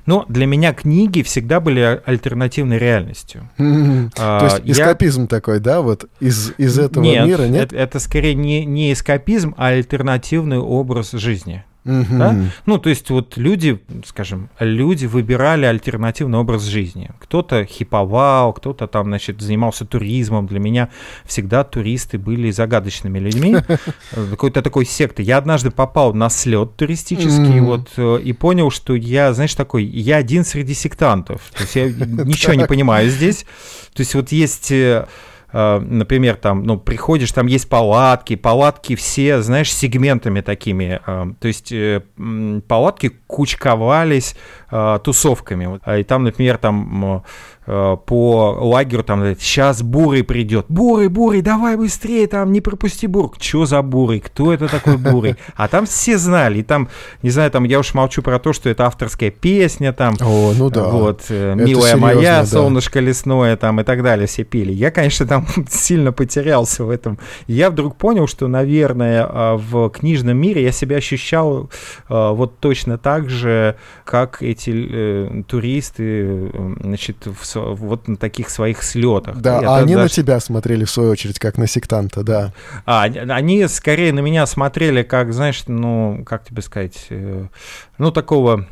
Но 0.07 0.25
для 0.29 0.47
меня 0.47 0.73
книги 0.73 1.23
всегда 1.23 1.61
были 1.61 2.01
альтернативной 2.05 2.79
реальностью. 2.79 3.51
То 3.57 4.41
есть 4.45 4.61
эскапизм 4.65 5.27
такой, 5.27 5.61
да, 5.61 5.83
вот 5.83 6.09
из, 6.21 6.53
из 6.59 6.79
этого 6.79 7.03
нет, 7.03 7.27
мира, 7.27 7.43
нет? 7.43 7.73
Это, 7.73 7.77
это 7.77 8.01
скорее 8.01 8.35
не, 8.35 8.65
не 8.65 8.93
эскапизм, 8.93 9.55
а 9.57 9.69
альтернативный 9.69 10.59
образ 10.59 11.13
жизни. 11.13 11.65
Мгм. 11.87 12.19
Да? 12.19 12.37
Ну, 12.67 12.79
то 12.79 12.89
есть 12.91 13.11
вот 13.11 13.37
люди, 13.37 13.81
скажем, 14.05 14.49
люди 14.59 15.07
выбирали 15.07 15.65
альтернативный 15.67 16.39
образ 16.39 16.63
жизни. 16.65 17.11
Кто-то 17.21 17.65
хиповал, 17.65 18.53
кто-то 18.53 18.87
там, 18.87 19.07
значит, 19.07 19.41
занимался 19.41 19.85
туризмом. 19.85 20.47
Для 20.47 20.59
меня 20.59 20.89
всегда 21.25 21.63
туристы 21.65 22.19
были 22.19 22.51
загадочными 22.51 23.19
людьми. 23.19 23.57
Э, 24.13 24.27
Какой-то 24.31 24.63
такой 24.63 24.85
секты. 24.85 25.23
Я 25.23 25.39
однажды 25.39 25.71
попал 25.71 26.13
на 26.13 26.29
слет 26.29 26.77
туристический, 26.77 27.61
Мгм. 27.61 27.65
вот, 27.67 27.91
э, 27.97 28.21
и 28.23 28.33
понял, 28.33 28.71
что 28.71 28.95
я, 28.95 29.33
знаешь, 29.33 29.55
такой, 29.55 29.85
я 29.85 30.17
один 30.17 30.45
среди 30.45 30.75
сектантов. 30.75 31.41
То 31.57 31.63
есть 31.63 31.77
я 31.77 31.85
ничего 32.25 32.55
не 32.55 32.67
понимаю 32.67 33.09
здесь. 33.11 33.47
То 33.95 34.01
есть 34.01 34.15
вот 34.15 34.33
есть... 34.33 34.73
э, 35.53 35.79
Например, 35.79 36.37
там, 36.37 36.65
ну, 36.65 36.79
приходишь, 36.79 37.33
там 37.33 37.47
есть 37.47 37.69
палатки, 37.69 38.37
палатки 38.37 38.95
все, 38.95 39.43
знаешь, 39.43 39.73
сегментами 39.73 40.41
такими. 40.41 41.01
э, 41.07 41.27
То 41.41 41.49
есть 41.49 41.73
э, 41.73 42.03
палатки 42.69 43.13
кучковались 43.27 44.37
тусовками. 45.05 45.81
А 45.85 45.99
И 45.99 46.03
там, 46.03 46.25
например, 46.25 46.59
там 46.59 47.23
по 47.67 48.57
лагерю 48.61 49.03
там 49.03 49.35
сейчас 49.37 49.83
бурый 49.83 50.23
придет. 50.23 50.67
Бурый, 50.69 51.09
бурый, 51.09 51.43
давай 51.43 51.77
быстрее, 51.77 52.27
там 52.27 52.53
не 52.53 52.61
пропусти 52.61 53.07
бур. 53.07 53.33
Что 53.39 53.67
за 53.67 53.83
бурый? 53.83 54.21
Кто 54.21 54.53
это 54.53 54.69
такой 54.69 54.97
бурый? 54.97 55.37
А 55.57 55.69
там 55.69 55.87
все 55.87 56.17
знали. 56.19 56.59
И 56.59 56.63
там, 56.63 56.89
не 57.23 57.31
знаю, 57.31 57.51
там 57.51 57.65
я 57.65 57.79
уж 57.79 57.95
молчу 57.95 58.23
про 58.23 58.39
то, 58.39 58.53
что 58.53 58.69
это 58.69 58.87
авторская 58.87 59.31
песня, 59.31 59.93
там 59.93 60.15
О, 60.21 60.53
ну 60.57 60.71
да. 60.71 60.85
вот, 60.85 61.25
э, 61.29 61.55
Это 61.55 61.65
«Милая 61.65 61.95
серьезно, 61.95 61.99
моя», 61.99 62.41
да. 62.41 62.47
«Солнышко 62.47 63.01
лесное» 63.01 63.57
там 63.57 63.81
и 63.81 63.85
так 63.85 64.03
далее 64.03 64.27
все 64.27 64.45
пели. 64.45 64.73
Я, 64.73 64.91
конечно, 64.91 65.27
там 65.27 65.47
сильно 65.69 66.13
потерялся 66.13 66.85
в 66.85 66.91
этом. 66.91 67.19
Я 67.47 67.71
вдруг 67.71 67.97
понял, 67.97 68.27
что, 68.27 68.49
наверное, 68.49 69.27
а, 69.29 69.57
в 69.57 69.91
книжном 69.91 70.37
мире 70.37 70.63
я 70.63 70.73
себя 70.73 70.97
ощущал 70.97 71.71
а, 72.09 72.33
вот 72.33 72.59
точно 72.59 72.99
так 72.99 73.31
же, 73.31 73.77
как 74.05 74.43
эти 74.43 74.71
э, 74.75 75.43
туристы, 75.49 76.51
э, 76.53 76.75
значит, 76.81 77.27
в 77.27 77.45
вот 77.61 78.09
на 78.09 78.17
таких 78.17 78.51
своих 78.51 78.83
слетах. 78.83 79.37
Да, 79.41 79.61
Я 79.61 79.71
а 79.71 79.77
они 79.79 79.95
на 79.95 80.03
даже- 80.03 80.15
тебя 80.15 80.41
смотрели, 80.41 80.85
в 80.85 80.91
свою 80.91 81.11
очередь, 81.11 81.39
как 81.39 81.59
на 81.59 81.67
сектанта, 81.67 82.23
да. 82.23 82.53
а, 82.85 83.03
они- 83.05 83.67
скорее 83.69 84.13
на 84.13 84.21
меня 84.21 84.47
смотрели 84.47 85.03
как, 85.03 85.33
знаешь, 85.33 85.63
ну, 85.67 86.23
как 86.27 86.45
тебе 86.45 86.63
сказать, 86.63 87.07
э, 87.11 87.47
ну, 87.99 88.11
такого 88.11 88.67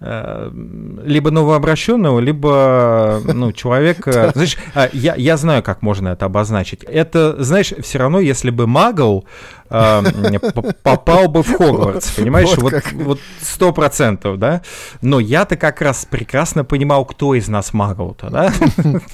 либо 0.00 1.32
новообращенного, 1.32 2.20
либо, 2.20 3.20
ну, 3.24 3.50
человека... 3.50 4.30
Знаешь, 4.34 4.56
а, 4.74 4.88
я, 4.92 5.16
я 5.16 5.36
знаю, 5.36 5.64
как 5.64 5.82
можно 5.82 6.08
это 6.08 6.26
обозначить. 6.26 6.84
Это, 6.84 7.42
знаешь, 7.42 7.72
все 7.82 7.98
равно, 7.98 8.20
если 8.20 8.50
бы 8.50 8.68
Магл 8.68 9.26
э, 9.70 10.02
попал 10.84 11.28
бы 11.28 11.42
в 11.42 11.52
Хогвартс, 11.52 12.12
понимаешь? 12.12 12.56
Вот 12.56 12.74
Вот 12.92 13.18
сто 13.40 13.72
процентов, 13.72 14.38
да? 14.38 14.62
Но 15.02 15.18
я-то 15.18 15.56
как 15.56 15.80
раз 15.82 16.06
прекрасно 16.08 16.64
понимал, 16.64 17.04
кто 17.04 17.34
из 17.34 17.48
нас 17.48 17.72
Магл-то, 17.72 18.30
да? 18.30 18.52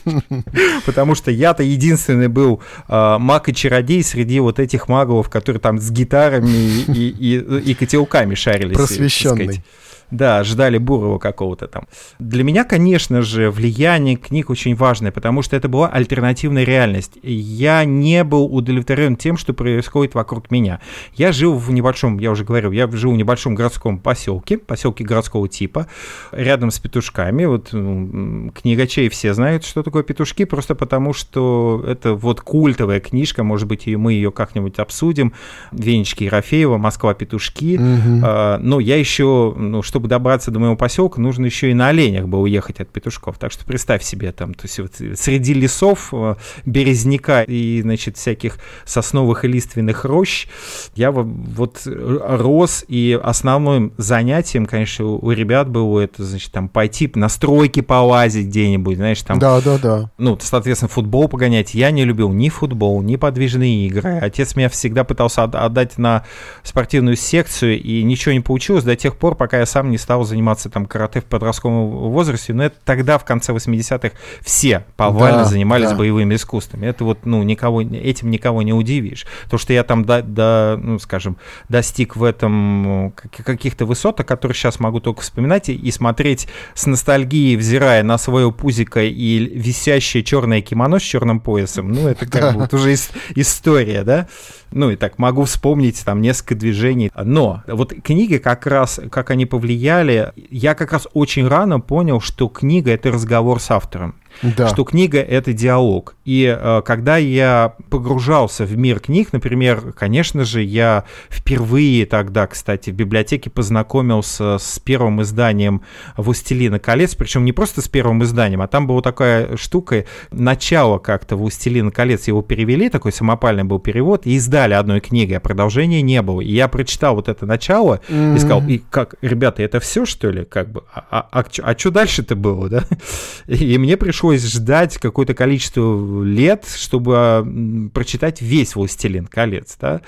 Потому 0.87 1.15
что 1.15 1.31
я-то 1.31 1.63
единственный 1.63 2.29
был 2.29 2.61
э, 2.89 3.17
маг 3.19 3.49
и 3.49 3.55
чародей 3.55 4.03
среди 4.05 4.39
вот 4.41 4.59
этих 4.59 4.89
магов, 4.89 5.31
которые 5.31 5.61
там 5.61 5.79
с 5.79 5.91
гитарами 5.91 6.51
и, 6.51 7.09
и, 7.09 7.71
и 7.71 7.75
котелками 7.75 8.35
шарились. 8.35 8.77
Просвещенный. 8.77 9.63
Да, 10.11 10.45
ждали 10.45 10.79
Бурова 10.79 11.19
какого-то 11.19 11.67
там. 11.69 11.87
Для 12.19 12.45
меня, 12.45 12.65
конечно 12.65 13.23
же, 13.23 13.51
влияние 13.51 14.17
книг 14.17 14.51
очень 14.51 14.75
важное, 14.75 15.13
потому 15.13 15.43
что 15.43 15.57
это 15.57 15.69
была 15.69 15.89
альтернативная 15.89 16.65
реальность. 16.65 17.19
Я 17.23 17.85
не 17.85 18.25
был 18.25 18.45
удовлетворен 18.45 19.17
тем, 19.17 19.37
что 19.37 19.53
происходит 19.55 20.15
вокруг 20.15 20.51
меня. 20.51 20.81
Я 21.15 21.33
жил 21.33 21.57
в 21.57 21.71
небольшом, 21.71 22.19
я 22.19 22.31
уже 22.31 22.45
говорил, 22.45 22.73
я 22.73 22.89
жил 22.91 23.13
в 23.13 23.17
небольшом 23.17 23.55
городском 23.55 23.99
поселке, 23.99 24.59
поселке 24.59 25.05
городского 25.05 25.49
типа, 25.49 25.87
рядом 26.33 26.71
с 26.71 26.79
петушками. 26.79 27.45
Вот 27.45 27.71
книгачей 27.71 29.09
все 29.09 29.35
знают, 29.35 29.65
что 29.65 29.83
такое 29.83 30.03
петушки, 30.03 30.45
просто 30.45 30.75
потому 30.75 31.13
что 31.13 31.85
это 31.87 32.15
вот 32.15 32.41
культовая 32.41 33.01
книжка, 33.01 33.43
может 33.43 33.69
быть, 33.69 33.87
и 33.87 33.97
мы 33.97 34.13
ее 34.13 34.31
как-нибудь 34.31 34.79
обсудим. 34.79 35.33
Венечки 35.73 36.25
Ерофеева, 36.25 36.79
Москва 36.79 37.15
петушки. 37.15 37.77
Угу. 37.77 38.21
А, 38.25 38.59
но 38.59 38.81
я 38.81 38.97
еще, 38.97 39.55
ну, 39.57 39.83
чтобы 39.95 40.09
добраться 40.09 40.51
до 40.51 40.59
моего 40.59 40.75
поселка, 40.75 41.21
нужно 41.21 41.47
еще 41.47 41.71
и 41.71 41.75
на 41.75 41.87
оленях 41.87 42.27
бы 42.27 42.41
уехать 42.41 42.81
от 42.81 42.89
петушков. 42.89 43.39
Так 43.39 43.53
что 43.53 43.65
представь 43.65 44.03
себе 44.03 44.33
там, 44.33 44.53
то 44.53 44.65
есть 44.65 44.81
вот 44.81 44.95
среди 45.17 45.55
лесов, 45.55 46.09
э, 46.13 46.35
березняка 46.65 47.45
и, 47.45 47.81
значит, 47.81 48.17
всяких 48.17 48.59
сосновых 48.85 49.45
и 49.45 49.49
лиственных 49.49 50.05
рощ, 50.05 50.49
я 50.97 51.13
вот 51.13 51.83
рос, 51.87 52.85
и 52.89 53.17
основным 53.23 53.93
занятием, 53.97 54.67
конечно, 54.67 55.07
у 55.07 55.31
ребят 55.31 55.69
было 55.69 56.01
это, 56.01 56.25
значит, 56.25 56.51
там 56.51 56.69
пойти 56.69 57.09
на 57.15 57.29
стройки 57.29 57.81
полазить 57.81 58.49
где-нибудь, 58.49 58.97
знаешь, 58.97 59.23
там... 59.23 59.39
Да, 59.39 59.61
да, 59.61 59.79
да. 59.79 60.11
Ну, 60.19 60.37
соответственно, 60.41 60.89
футбол 60.89 61.29
погонять. 61.29 61.73
Я 61.75 61.93
не 61.93 62.05
любил 62.05 62.33
ни 62.33 62.49
футбол, 62.49 63.01
ни 63.01 63.15
подвижные 63.15 63.87
игры. 63.87 64.19
Отец 64.21 64.57
меня 64.57 64.69
всегда 64.69 65.05
пытался 65.05 65.45
отдать 65.45 65.99
на 65.99 66.25
спортивную 66.65 67.15
секцию, 67.15 67.81
и 67.81 68.03
ничего 68.03 68.33
не 68.33 68.41
получилось 68.41 68.83
до 68.83 68.97
тех 68.97 69.17
пор, 69.17 69.37
пока 69.37 69.61
я 69.61 69.67
сам 69.67 69.84
не 69.91 69.99
стал 69.99 70.25
заниматься 70.25 70.71
там 70.71 70.87
карате 70.87 71.21
в 71.21 71.25
подростковом 71.25 71.91
возрасте. 72.11 72.53
Но 72.53 72.65
это 72.65 72.77
тогда, 72.85 73.19
в 73.19 73.25
конце 73.25 73.53
80-х, 73.53 74.11
все 74.43 74.85
повально 74.97 75.39
да, 75.39 75.45
занимались 75.45 75.91
да. 75.91 75.97
боевыми 75.97 76.35
искусствами. 76.35 76.87
Это 76.87 77.05
вот, 77.05 77.25
ну, 77.25 77.43
никого, 77.43 77.83
этим 77.83 78.31
никого 78.31 78.63
не 78.63 78.73
удивишь. 78.73 79.27
То, 79.51 79.59
что 79.59 79.73
я 79.73 79.85
там, 79.85 80.05
до, 80.05 80.23
до, 80.23 80.79
ну, 80.83 80.99
скажем, 80.99 81.37
достиг 81.69 82.17
в 82.17 82.25
этом 82.25 83.13
каких-то 83.45 83.87
высот, 83.87 84.21
о 84.21 84.25
которых 84.25 84.57
сейчас 84.57 84.81
могу 84.81 85.01
только 85.01 85.23
вспоминать 85.23 85.69
и, 85.69 85.75
и 85.75 85.91
смотреть 85.91 86.49
с 86.75 86.87
ностальгией, 86.87 87.57
взирая 87.57 88.03
на 88.03 88.19
свое 88.19 88.51
пузико 88.53 89.03
и 89.03 89.39
висящее 89.39 90.23
черное 90.23 90.61
кимоно 90.61 90.99
с 90.99 91.03
черным 91.03 91.41
поясом, 91.41 91.93
ну, 91.93 92.09
это 92.09 92.27
как 92.27 92.55
бы 92.55 92.61
вот 92.61 92.75
уже 92.75 92.95
история, 93.35 94.03
да? 94.03 94.29
Ну, 94.75 94.91
и 94.91 94.97
так 94.97 95.19
могу 95.19 95.45
вспомнить 95.45 96.05
там 96.05 96.21
несколько 96.21 96.57
движений. 96.57 97.11
Но 97.15 97.63
вот 97.69 97.93
книги 98.03 98.39
как 98.39 98.67
раз, 98.67 99.01
как 99.11 99.31
они 99.31 99.47
повлияли, 99.47 99.74
я 99.75 100.75
как 100.75 100.93
раз 100.93 101.09
очень 101.13 101.47
рано 101.47 101.81
понял, 101.81 102.21
что 102.21 102.49
книга— 102.49 102.91
это 102.93 103.11
разговор 103.11 103.61
с 103.61 103.71
автором 103.71 104.15
да. 104.43 104.69
что 104.69 104.85
книга— 104.85 105.19
это 105.21 105.53
диалог. 105.53 106.17
И 106.25 106.45
э, 106.45 106.83
когда 106.85 107.17
я 107.17 107.75
погружался 107.91 108.65
в 108.65 108.77
мир 108.77 109.01
книг, 109.01 109.33
например, 109.33 109.93
конечно 109.93 110.45
же, 110.45 110.63
я 110.63 111.05
впервые 111.31 112.07
тогда, 112.07 112.47
кстати, 112.47 112.91
в 112.91 112.95
библиотеке 112.95 113.51
познакомился 113.51 114.59
с 114.59 114.79
первым 114.79 115.23
изданием 115.23 115.83
«Властелина 116.17 116.79
колец», 116.79 117.15
причем 117.15 117.45
не 117.45 117.53
просто 117.53 117.81
с 117.81 117.89
первым 117.89 118.23
изданием, 118.23 118.63
а 118.63 118.67
там 118.67 118.87
была 118.87 119.03
такая 119.03 119.57
штука, 119.57 120.05
начало 120.31 120.99
как-то 120.99 121.37
«Властелина 121.37 121.91
колец» 121.91 122.27
его 122.29 122.43
перевели, 122.43 122.89
такой 122.89 123.13
самопальный 123.13 123.65
был 123.65 123.79
перевод, 123.79 124.27
и 124.27 124.35
издали 124.37 124.75
одной 124.75 125.01
книгой, 125.01 125.37
а 125.37 125.41
продолжения 125.41 126.03
не 126.03 126.23
было. 126.23 126.41
И 126.41 126.53
я 126.53 126.69
прочитал 126.69 127.15
вот 127.15 127.29
это 127.29 127.47
начало 127.47 128.01
mm-hmm. 128.09 128.37
и 128.37 128.39
сказал, 128.39 128.63
и 128.67 128.79
как, 128.91 129.15
ребята, 129.21 129.63
это 129.63 129.81
все, 129.81 130.07
что 130.07 130.31
ли? 130.31 130.45
Как 130.45 130.71
бы, 130.71 130.85
а, 130.93 131.05
а, 131.11 131.41
а, 131.41 131.45
а 131.63 131.79
что 131.79 131.91
дальше-то 131.91 132.35
было, 132.35 132.69
да? 132.69 132.85
И 133.47 133.79
мне 133.79 133.97
пришлось 133.97 134.24
пришлось 134.25 134.51
ждать 134.51 134.97
какое-то 134.97 135.35
количество 135.35 136.23
лет, 136.23 136.65
чтобы 136.67 137.91
прочитать 137.93 138.41
весь 138.41 138.75
«Властелин 138.75 139.27
колец», 139.27 139.77
да, 139.79 140.01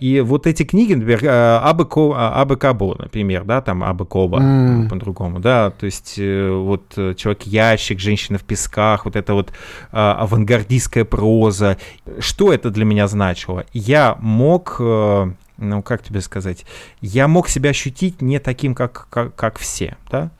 и 0.00 0.20
вот 0.20 0.46
эти 0.46 0.64
книги, 0.64 0.94
например, 0.94 1.24
э, 1.24 1.58
Абы, 1.58 1.86
а, 2.16 2.40
Абы 2.40 2.56
Кабо, 2.56 2.96
например, 2.98 3.44
да, 3.44 3.60
там 3.60 3.84
Абы 3.84 4.06
Коба 4.06 4.40
mm. 4.40 4.88
по-другому, 4.88 5.38
да, 5.38 5.70
то 5.70 5.86
есть 5.86 6.14
э, 6.18 6.50
вот 6.50 6.94
э, 6.96 7.14
Человек-ящик, 7.14 8.00
Женщина 8.00 8.38
в 8.38 8.42
песках, 8.42 9.04
вот 9.04 9.14
это 9.14 9.34
вот 9.34 9.52
авангардистская 9.92 11.04
проза, 11.04 11.76
что 12.18 12.52
это 12.52 12.70
для 12.70 12.84
меня 12.84 13.06
значило? 13.06 13.64
Я 13.72 14.16
мог 14.20 14.80
ну, 15.60 15.82
как 15.82 16.02
тебе 16.02 16.22
сказать, 16.22 16.64
я 17.02 17.28
мог 17.28 17.48
себя 17.48 17.70
ощутить 17.70 18.22
не 18.22 18.38
таким, 18.38 18.74
как, 18.74 19.08
как, 19.10 19.34
как 19.34 19.58
все, 19.58 19.98
да, 20.10 20.30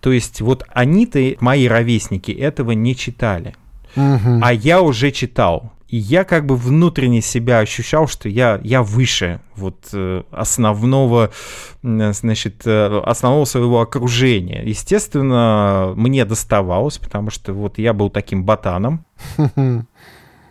то 0.00 0.12
есть 0.12 0.40
вот 0.40 0.64
они-то, 0.68 1.34
мои 1.40 1.66
ровесники, 1.66 2.30
этого 2.30 2.72
не 2.72 2.94
читали. 2.94 3.54
Угу. 3.96 4.40
А 4.42 4.52
я 4.52 4.82
уже 4.82 5.10
читал. 5.10 5.72
И 5.88 5.96
я 5.96 6.24
как 6.24 6.44
бы 6.44 6.54
внутренне 6.54 7.22
себя 7.22 7.60
ощущал, 7.60 8.06
что 8.06 8.28
я, 8.28 8.60
я 8.62 8.82
выше 8.82 9.40
вот 9.56 9.88
э, 9.94 10.22
основного, 10.30 11.30
значит, 11.82 12.66
э, 12.66 13.00
основного 13.06 13.46
своего 13.46 13.80
окружения. 13.80 14.62
Естественно, 14.64 15.94
мне 15.96 16.26
доставалось, 16.26 16.98
потому 16.98 17.30
что 17.30 17.54
вот 17.54 17.78
я 17.78 17.94
был 17.94 18.10
таким 18.10 18.44
ботаном. 18.44 19.06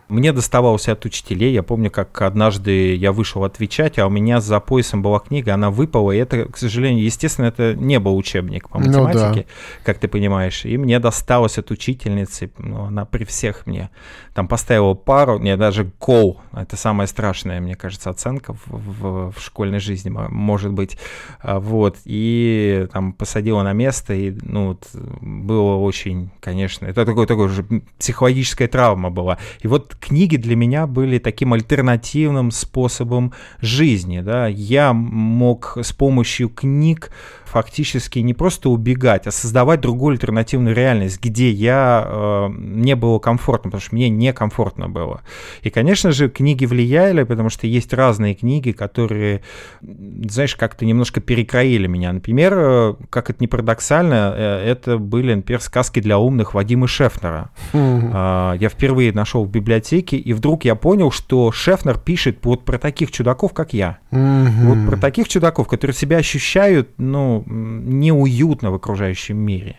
Мне 0.09 0.31
доставалось 0.31 0.87
от 0.87 1.03
учителей. 1.05 1.53
Я 1.53 1.63
помню, 1.63 1.91
как 1.91 2.21
однажды 2.21 2.95
я 2.95 3.11
вышел 3.11 3.43
отвечать, 3.43 3.99
а 3.99 4.07
у 4.07 4.09
меня 4.09 4.39
за 4.39 4.59
поясом 4.61 5.01
была 5.01 5.19
книга, 5.19 5.53
она 5.53 5.69
выпала. 5.69 6.13
И 6.13 6.17
это, 6.17 6.45
к 6.45 6.57
сожалению, 6.57 7.03
естественно, 7.03 7.47
это 7.47 7.73
не 7.75 7.99
был 7.99 8.15
учебник 8.15 8.69
по 8.69 8.79
математике, 8.79 9.19
ну, 9.19 9.35
да. 9.35 9.43
как 9.83 9.99
ты 9.99 10.07
понимаешь. 10.07 10.63
И 10.63 10.77
мне 10.77 10.99
досталось 10.99 11.57
от 11.57 11.71
учительницы, 11.71 12.51
ну, 12.57 12.85
она 12.85 13.03
при 13.03 13.25
всех 13.25 13.65
мне 13.67 13.89
там 14.33 14.47
поставила 14.47 14.93
пару, 14.93 15.39
мне 15.39 15.57
даже 15.57 15.91
кол. 15.99 16.39
Это 16.53 16.77
самая 16.77 17.07
страшная, 17.07 17.59
мне 17.59 17.75
кажется, 17.75 18.09
оценка 18.09 18.53
в, 18.53 18.61
в, 18.67 19.31
в 19.31 19.41
школьной 19.41 19.79
жизни, 19.79 20.09
может 20.09 20.71
быть. 20.71 20.97
А, 21.41 21.59
вот. 21.59 21.97
И 22.05 22.87
там 22.93 23.11
посадила 23.11 23.61
на 23.63 23.73
место, 23.73 24.13
и, 24.13 24.31
ну, 24.41 24.67
вот, 24.67 24.87
было 24.93 25.75
очень, 25.75 26.29
конечно, 26.39 26.85
это 26.85 27.05
такой, 27.05 27.27
такой 27.27 27.49
же 27.49 27.65
психологическая 27.99 28.69
травма 28.69 29.09
была. 29.09 29.37
И 29.59 29.67
вот 29.67 29.96
книги 29.99 30.37
для 30.37 30.55
меня 30.55 30.87
были 30.87 31.19
таким 31.19 31.53
альтернативным 31.53 32.51
способом 32.51 33.33
жизни. 33.61 34.21
Да? 34.21 34.47
Я 34.47 34.93
мог 34.93 35.77
с 35.81 35.93
помощью 35.93 36.49
книг 36.49 37.11
фактически 37.47 38.19
не 38.19 38.33
просто 38.33 38.69
убегать, 38.69 39.27
а 39.27 39.31
создавать 39.31 39.81
другую 39.81 40.13
альтернативную 40.13 40.75
реальность, 40.75 41.21
где 41.21 41.49
я 41.49 42.05
э, 42.05 42.47
не 42.57 42.95
было 42.95 43.19
комфортно, 43.19 43.71
потому 43.71 43.81
что 43.81 43.95
мне 43.95 44.09
некомфортно 44.09 44.89
было. 44.89 45.21
И, 45.61 45.69
конечно 45.69 46.11
же, 46.11 46.29
книги 46.29 46.65
влияли, 46.65 47.23
потому 47.23 47.49
что 47.49 47.67
есть 47.67 47.93
разные 47.93 48.35
книги, 48.35 48.71
которые, 48.71 49.41
знаешь, 49.81 50.55
как-то 50.55 50.85
немножко 50.85 51.21
перекроили 51.21 51.87
меня. 51.87 52.11
Например, 52.11 52.53
э, 52.55 52.95
как 53.09 53.29
это 53.29 53.37
не 53.39 53.47
парадоксально, 53.47 54.33
э, 54.35 54.69
это 54.71 54.97
были, 54.97 55.33
например, 55.33 55.61
сказки 55.61 55.99
для 55.99 56.19
умных 56.19 56.53
Вадима 56.53 56.87
Шефнера. 56.87 57.49
Mm-hmm. 57.73 58.57
Я 58.59 58.69
впервые 58.69 59.13
нашел 59.13 59.45
в 59.45 59.49
библиотеке, 59.49 60.17
и 60.17 60.33
вдруг 60.33 60.65
я 60.65 60.75
понял, 60.75 61.11
что 61.11 61.51
Шефнер 61.51 61.97
пишет 61.97 62.39
вот 62.43 62.65
про 62.65 62.77
таких 62.77 63.11
чудаков, 63.11 63.53
как 63.53 63.73
я. 63.73 63.99
Mm-hmm. 64.11 64.65
Вот 64.65 64.89
про 64.89 64.97
таких 64.97 65.27
чудаков, 65.27 65.67
которые 65.67 65.95
себя 65.95 66.17
ощущают, 66.17 66.89
ну, 66.97 67.36
неуютно 67.45 68.71
в 68.71 68.75
окружающем 68.75 69.37
мире. 69.37 69.77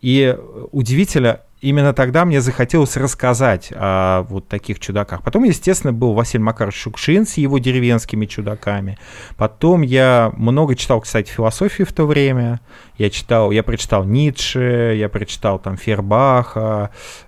И 0.00 0.36
удивительно, 0.70 1.40
именно 1.60 1.92
тогда 1.92 2.24
мне 2.24 2.40
захотелось 2.40 2.96
рассказать 2.96 3.72
о 3.74 4.22
вот 4.28 4.48
таких 4.48 4.78
чудаках. 4.78 5.22
Потом, 5.22 5.44
естественно, 5.44 5.92
был 5.92 6.12
Василий 6.12 6.44
Макарович 6.44 6.76
Шукшин 6.76 7.26
с 7.26 7.36
его 7.36 7.58
деревенскими 7.58 8.26
чудаками. 8.26 8.98
Потом 9.36 9.82
я 9.82 10.32
много 10.36 10.76
читал, 10.76 11.00
кстати, 11.00 11.30
философии 11.30 11.82
в 11.82 11.92
то 11.92 12.06
время. 12.06 12.60
Я 12.96 13.10
читал, 13.10 13.50
я 13.50 13.62
прочитал 13.62 14.04
Ницше, 14.04 14.94
я 14.96 15.08
прочитал 15.08 15.58
там 15.58 15.76
Фербаха, 15.76 16.90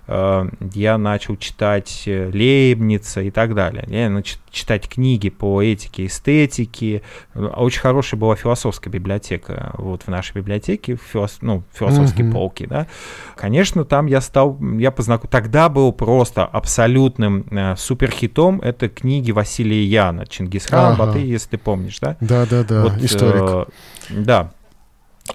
я 0.73 0.97
начал 0.97 1.37
читать 1.37 2.03
э, 2.05 2.29
Лейбница 2.33 3.21
и 3.21 3.31
так 3.31 3.55
далее. 3.55 3.85
Я 3.87 4.09
начал 4.09 4.37
читать 4.49 4.89
книги 4.89 5.29
по 5.29 5.61
этике, 5.61 6.07
эстетике. 6.07 7.01
Очень 7.33 7.79
хорошая 7.79 8.19
была 8.19 8.35
философская 8.35 8.91
библиотека 8.91 9.73
вот 9.77 10.03
в 10.03 10.07
нашей 10.09 10.35
библиотеке, 10.37 10.97
филос, 10.97 11.37
ну, 11.41 11.63
философские 11.73 12.27
mm-hmm. 12.27 12.31
полки, 12.33 12.65
да. 12.65 12.87
Конечно, 13.35 13.85
там 13.85 14.07
я 14.07 14.21
стал, 14.21 14.57
я 14.77 14.91
познакомился, 14.91 15.31
тогда 15.31 15.69
был 15.69 15.93
просто 15.93 16.45
абсолютным 16.45 17.45
э, 17.49 17.75
суперхитом, 17.77 18.59
это 18.61 18.89
книги 18.89 19.31
Василия 19.31 19.83
Яна, 19.83 20.27
Чингисхан, 20.27 20.93
ага. 20.93 21.05
Баты, 21.05 21.19
если 21.19 21.51
ты 21.51 21.57
помнишь, 21.57 21.99
да? 21.99 22.17
Да-да-да, 22.19 22.83
вот, 22.83 22.97
историк. 22.97 23.43
Э, 23.43 23.65
да, 24.09 24.51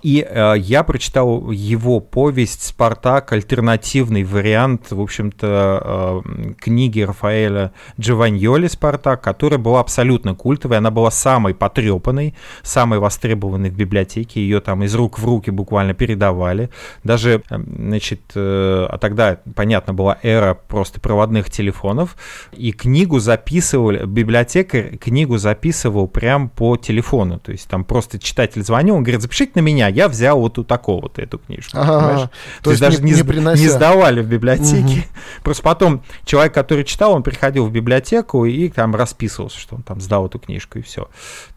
И 0.03 0.26
э, 0.28 0.55
я 0.59 0.82
прочитал 0.82 1.51
его 1.51 2.01
повесть 2.01 2.62
«Спартак», 2.62 3.32
альтернативный 3.32 4.24
вариант, 4.24 4.91
в 4.91 5.01
общем-то, 5.01 6.22
э, 6.24 6.53
книги 6.59 7.01
Рафаэля 7.01 7.72
Джованьоли 7.99 8.66
«Спартак», 8.66 9.22
которая 9.22 9.59
была 9.59 9.80
абсолютно 9.80 10.34
культовой, 10.34 10.78
она 10.78 10.91
была 10.91 11.11
самой 11.11 11.55
потрепанной, 11.55 12.34
самой 12.62 12.99
востребованной 12.99 13.70
в 13.70 13.76
библиотеке, 13.76 14.41
ее 14.41 14.61
там 14.61 14.82
из 14.82 14.95
рук 14.95 15.18
в 15.18 15.24
руки 15.24 15.51
буквально 15.51 15.95
передавали. 15.95 16.70
Даже, 17.05 17.43
э, 17.49 17.57
значит, 17.57 18.20
э, 18.34 18.87
а 18.91 18.99
тогда, 18.99 19.39
понятно, 19.55 19.95
была 19.95 20.18
эра 20.22 20.55
просто 20.55 21.01
проводных 21.01 21.51
телефонов, 21.51 22.16
и 22.53 22.72
книгу 22.72 23.18
записывали, 23.18 24.05
библиотекарь 24.05 24.97
книгу 24.99 25.39
записывал 25.39 26.09
прям 26.09 26.49
по 26.49 26.76
телефону, 26.76 27.39
то 27.39 27.53
есть 27.53 27.68
там 27.68 27.84
просто 27.84 28.18
читатель 28.18 28.62
звонил, 28.62 28.97
он 28.97 29.03
говорит, 29.03 29.22
запишите 29.22 29.53
на 29.55 29.61
меня, 29.61 29.76
я 29.77 30.09
взял 30.09 30.39
вот 30.39 30.59
у 30.59 30.64
такого-то 30.64 31.22
эту 31.22 31.39
книжку. 31.39 31.77
Ага, 31.79 32.31
то, 32.62 32.70
есть 32.70 32.81
даже 32.81 33.03
не, 33.03 33.12
не, 33.12 33.22
принося... 33.22 33.62
не 33.62 33.68
сдавали 33.68 34.20
в 34.20 34.27
библиотеке. 34.27 35.01
Угу. 35.01 35.05
Просто 35.43 35.62
потом 35.62 36.03
человек, 36.24 36.55
который 36.55 36.85
читал, 36.85 37.12
он 37.12 37.22
приходил 37.22 37.66
в 37.66 37.72
библиотеку 37.72 38.45
и 38.45 38.68
там 38.68 38.95
расписывался, 38.95 39.59
что 39.59 39.77
он 39.77 39.83
там 39.83 40.01
сдал 40.01 40.27
эту 40.27 40.39
книжку 40.39 40.79
и 40.79 40.83
все. 40.83 41.05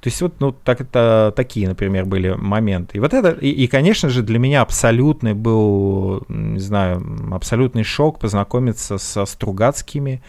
То 0.02 0.08
есть 0.08 0.22
вот 0.22 0.40
ну, 0.40 0.52
так, 0.52 0.82
это, 0.82 1.34
такие, 1.36 1.68
например, 1.68 2.06
были 2.06 2.30
моменты. 2.30 2.98
И 2.98 3.00
вот 3.00 3.14
это, 3.14 3.30
и, 3.32 3.50
и, 3.50 3.68
конечно 3.68 4.10
же, 4.10 4.22
для 4.22 4.40
меня 4.40 4.62
абсолютный 4.62 5.34
был, 5.34 6.24
не 6.28 6.60
знаю, 6.60 7.04
абсолютный 7.32 7.84
шок 7.84 8.20
познакомиться 8.20 8.98
со 8.98 9.26
Стругацкими, 9.26 10.22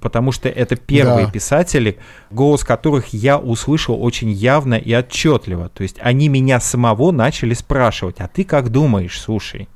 потому 0.00 0.32
что 0.32 0.48
это 0.48 0.76
первые 0.76 1.26
да. 1.26 1.32
писатели, 1.32 1.98
голос 2.30 2.64
которых 2.64 3.08
я 3.12 3.38
услышал 3.38 4.02
очень 4.02 4.30
явно 4.30 4.74
и 4.74 4.94
отчетливо. 4.94 5.68
То 5.68 5.82
есть 5.82 5.96
они 6.00 6.28
меня 6.28 6.60
самого 6.60 7.12
начали 7.12 7.54
спрашивать, 7.54 8.16
а 8.18 8.28
ты 8.28 8.44
как 8.44 8.70
думаешь, 8.70 9.20
слушай, 9.20 9.68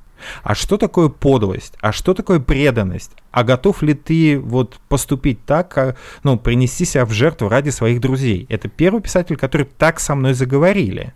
а 0.43 0.55
что 0.55 0.77
такое 0.77 1.09
подлость? 1.09 1.75
А 1.81 1.93
что 1.93 2.15
такое 2.15 2.41
преданность? 2.41 3.13
А 3.31 3.45
готов 3.45 3.83
ли 3.83 3.95
ты 3.95 4.39
вот 4.39 4.79
поступить 4.89 5.45
так, 5.45 5.77
а, 5.79 5.97
ну, 6.23 6.39
принести 6.39 6.85
себя 6.85 7.05
в 7.05 7.11
жертву 7.13 7.49
ради 7.49 7.71
своих 7.71 8.01
друзей? 8.01 8.47
Это 8.49 8.69
первый 8.69 9.01
писатель, 9.01 9.37
который 9.37 9.67
так 9.67 10.01
со 10.01 10.15
мной 10.15 10.35
заговорили. 10.35 11.15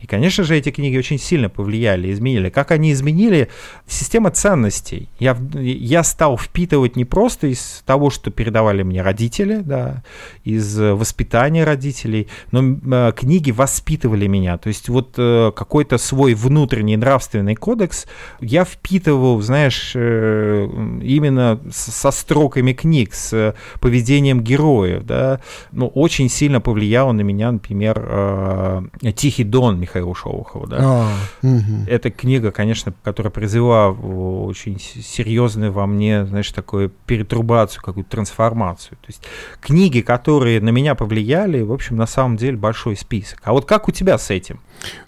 И, 0.00 0.06
конечно 0.06 0.44
же, 0.44 0.56
эти 0.56 0.70
книги 0.70 0.96
очень 0.96 1.18
сильно 1.18 1.48
повлияли, 1.50 2.10
изменили. 2.10 2.48
Как 2.48 2.70
они 2.70 2.92
изменили? 2.92 3.48
Система 3.86 4.30
ценностей. 4.30 5.08
Я, 5.18 5.36
я 5.52 6.02
стал 6.04 6.38
впитывать 6.38 6.96
не 6.96 7.04
просто 7.04 7.48
из 7.48 7.82
того, 7.84 8.08
что 8.10 8.30
передавали 8.30 8.82
мне 8.82 9.02
родители, 9.02 9.56
да, 9.56 10.02
из 10.44 10.78
воспитания 10.78 11.64
родителей, 11.64 12.28
но 12.50 12.62
э, 12.62 13.12
книги 13.14 13.50
воспитывали 13.50 14.26
меня. 14.26 14.56
То 14.56 14.68
есть 14.68 14.88
вот 14.88 15.14
э, 15.18 15.52
какой-то 15.54 15.98
свой 15.98 16.34
внутренний 16.34 16.96
нравственный 16.96 17.54
кодекс 17.54 18.06
я 18.40 18.64
впитывал, 18.64 19.40
знаешь, 19.42 19.92
э, 19.94 20.68
именно 21.02 21.60
со 21.70 22.10
строками 22.10 22.72
книг, 22.72 23.12
с 23.12 23.54
поведением 23.80 24.40
героев, 24.42 25.04
да. 25.04 25.40
Ну, 25.72 25.88
очень 25.88 26.30
сильно 26.30 26.60
повлияло 26.60 27.12
на 27.12 27.20
меня, 27.20 27.52
например, 27.52 28.88
«Тихий 29.14 29.44
дон» 29.44 29.78
Михаила 29.90 30.14
Шолохова. 30.14 30.66
Да? 30.68 30.78
А, 30.80 31.12
угу. 31.42 31.84
Эта 31.86 32.10
книга, 32.10 32.52
конечно, 32.52 32.94
которая 33.02 33.30
произвела 33.30 33.90
очень 33.90 34.78
серьезную 34.78 35.72
во 35.72 35.86
мне, 35.86 36.24
знаешь, 36.26 36.50
такую 36.52 36.90
перетрубацию, 37.06 37.82
какую-то 37.82 38.10
трансформацию. 38.10 38.96
То 39.00 39.06
есть 39.08 39.22
книги, 39.60 40.00
которые 40.00 40.60
на 40.60 40.70
меня 40.70 40.94
повлияли, 40.94 41.62
в 41.62 41.72
общем, 41.72 41.96
на 41.96 42.06
самом 42.06 42.36
деле 42.36 42.56
большой 42.56 42.96
список. 42.96 43.40
А 43.42 43.52
вот 43.52 43.64
как 43.64 43.88
у 43.88 43.92
тебя 43.92 44.16
с 44.16 44.30
этим? 44.30 44.60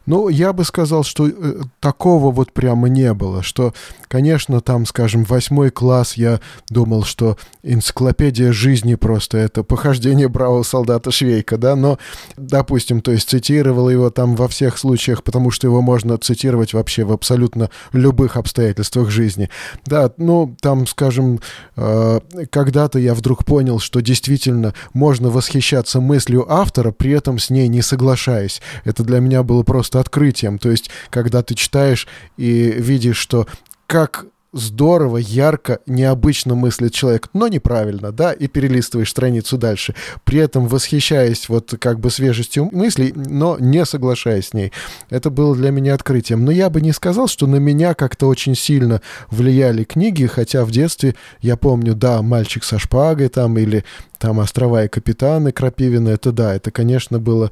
Ну, 0.07 0.29
я 0.29 0.53
бы 0.53 0.65
сказал, 0.65 1.05
что 1.05 1.29
э, 1.29 1.33
такого 1.81 2.33
вот 2.33 2.53
прямо 2.53 2.89
не 2.89 3.15
было, 3.15 3.43
что, 3.43 3.73
конечно, 4.09 4.61
там, 4.61 4.85
скажем, 4.85 5.25
восьмой 5.25 5.71
класс 5.71 6.15
я 6.15 6.41
думал, 6.69 7.05
что 7.05 7.37
энциклопедия 7.63 8.53
жизни 8.53 8.97
просто 8.97 9.39
это 9.39 9.63
похождение 9.63 10.29
бравого 10.29 10.65
солдата 10.65 11.13
Швейка, 11.13 11.57
да, 11.57 11.77
но, 11.77 11.99
допустим, 12.37 13.01
то 13.01 13.13
есть 13.13 13.29
цитировал 13.29 13.89
его 13.89 14.11
там 14.11 14.35
во 14.35 14.49
всех 14.49 14.77
случаях, 14.77 15.23
потому 15.23 15.53
что 15.53 15.69
его 15.69 15.81
можно 15.83 16.19
цитировать 16.19 16.75
вообще 16.75 17.05
в 17.05 17.13
абсолютно 17.13 17.71
любых 17.93 18.37
обстоятельствах 18.37 19.11
жизни. 19.11 19.51
Да, 19.87 20.11
ну, 20.17 20.57
там, 20.61 20.87
скажем, 20.89 21.39
э, 21.77 22.21
когда-то 22.51 22.99
я 22.99 23.15
вдруг 23.15 23.45
понял, 23.45 23.79
что 23.79 24.01
действительно 24.01 24.75
можно 24.95 25.31
восхищаться 25.31 26.01
мыслью 26.01 26.45
автора, 26.53 26.91
при 26.91 27.13
этом 27.13 27.39
с 27.39 27.51
ней 27.51 27.69
не 27.69 27.83
соглашаясь. 27.83 28.61
Это 28.85 29.05
для 29.05 29.21
меня 29.21 29.45
было 29.45 29.62
просто 29.63 30.01
открытием. 30.01 30.59
То 30.59 30.71
есть, 30.71 30.91
когда 31.11 31.43
ты 31.43 31.55
читаешь 31.55 32.07
и 32.37 32.73
видишь, 32.73 33.17
что 33.17 33.47
как 33.87 34.27
здорово, 34.53 35.17
ярко, 35.17 35.81
необычно 35.87 36.55
мыслит 36.55 36.93
человек, 36.93 37.29
но 37.33 37.49
неправильно, 37.49 38.13
да, 38.13 38.33
и 38.33 38.47
перелистываешь 38.47 39.11
страницу 39.11 39.57
дальше, 39.57 39.95
при 40.25 40.39
этом 40.41 40.69
восхищаясь 40.69 41.49
вот 41.49 41.75
как 41.81 42.01
бы 42.01 42.11
свежестью 42.11 42.69
мыслей, 42.73 43.13
но 43.15 43.57
не 43.59 43.85
соглашаясь 43.87 44.49
с 44.49 44.55
ней. 44.55 44.73
Это 45.11 45.31
было 45.31 45.57
для 45.57 45.71
меня 45.71 45.95
открытием. 45.95 46.45
Но 46.45 46.51
я 46.51 46.69
бы 46.69 46.81
не 46.81 46.93
сказал, 46.93 47.29
что 47.29 47.47
на 47.47 47.57
меня 47.57 47.95
как-то 47.95 48.27
очень 48.27 48.55
сильно 48.55 49.01
влияли 49.31 49.85
книги, 49.85 50.27
хотя 50.27 50.65
в 50.65 50.71
детстве 50.71 51.15
я 51.41 51.57
помню, 51.57 51.95
да, 51.95 52.21
«Мальчик 52.23 52.65
со 52.65 52.79
шпагой» 52.79 53.29
там 53.29 53.57
или 53.59 53.85
там 54.19 54.39
«Острова 54.39 54.85
и 54.85 54.89
капитаны» 54.89 55.53
Крапивина, 55.53 56.11
это 56.11 56.31
да, 56.31 56.55
это, 56.55 56.71
конечно, 56.71 57.19
было 57.19 57.51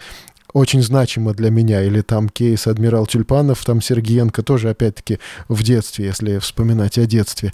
очень 0.53 0.83
значимо 0.83 1.35
для 1.35 1.51
меня. 1.51 1.83
Или 1.83 2.01
там 2.01 2.29
кейс 2.29 2.67
Адмирал 2.67 3.07
Тюльпанов, 3.07 3.65
там 3.65 3.81
Сергеенко 3.81 4.43
тоже, 4.43 4.71
опять-таки, 4.71 5.19
в 5.49 5.63
детстве, 5.63 6.07
если 6.07 6.39
вспоминать 6.39 6.99
о 6.99 7.07
детстве. 7.07 7.53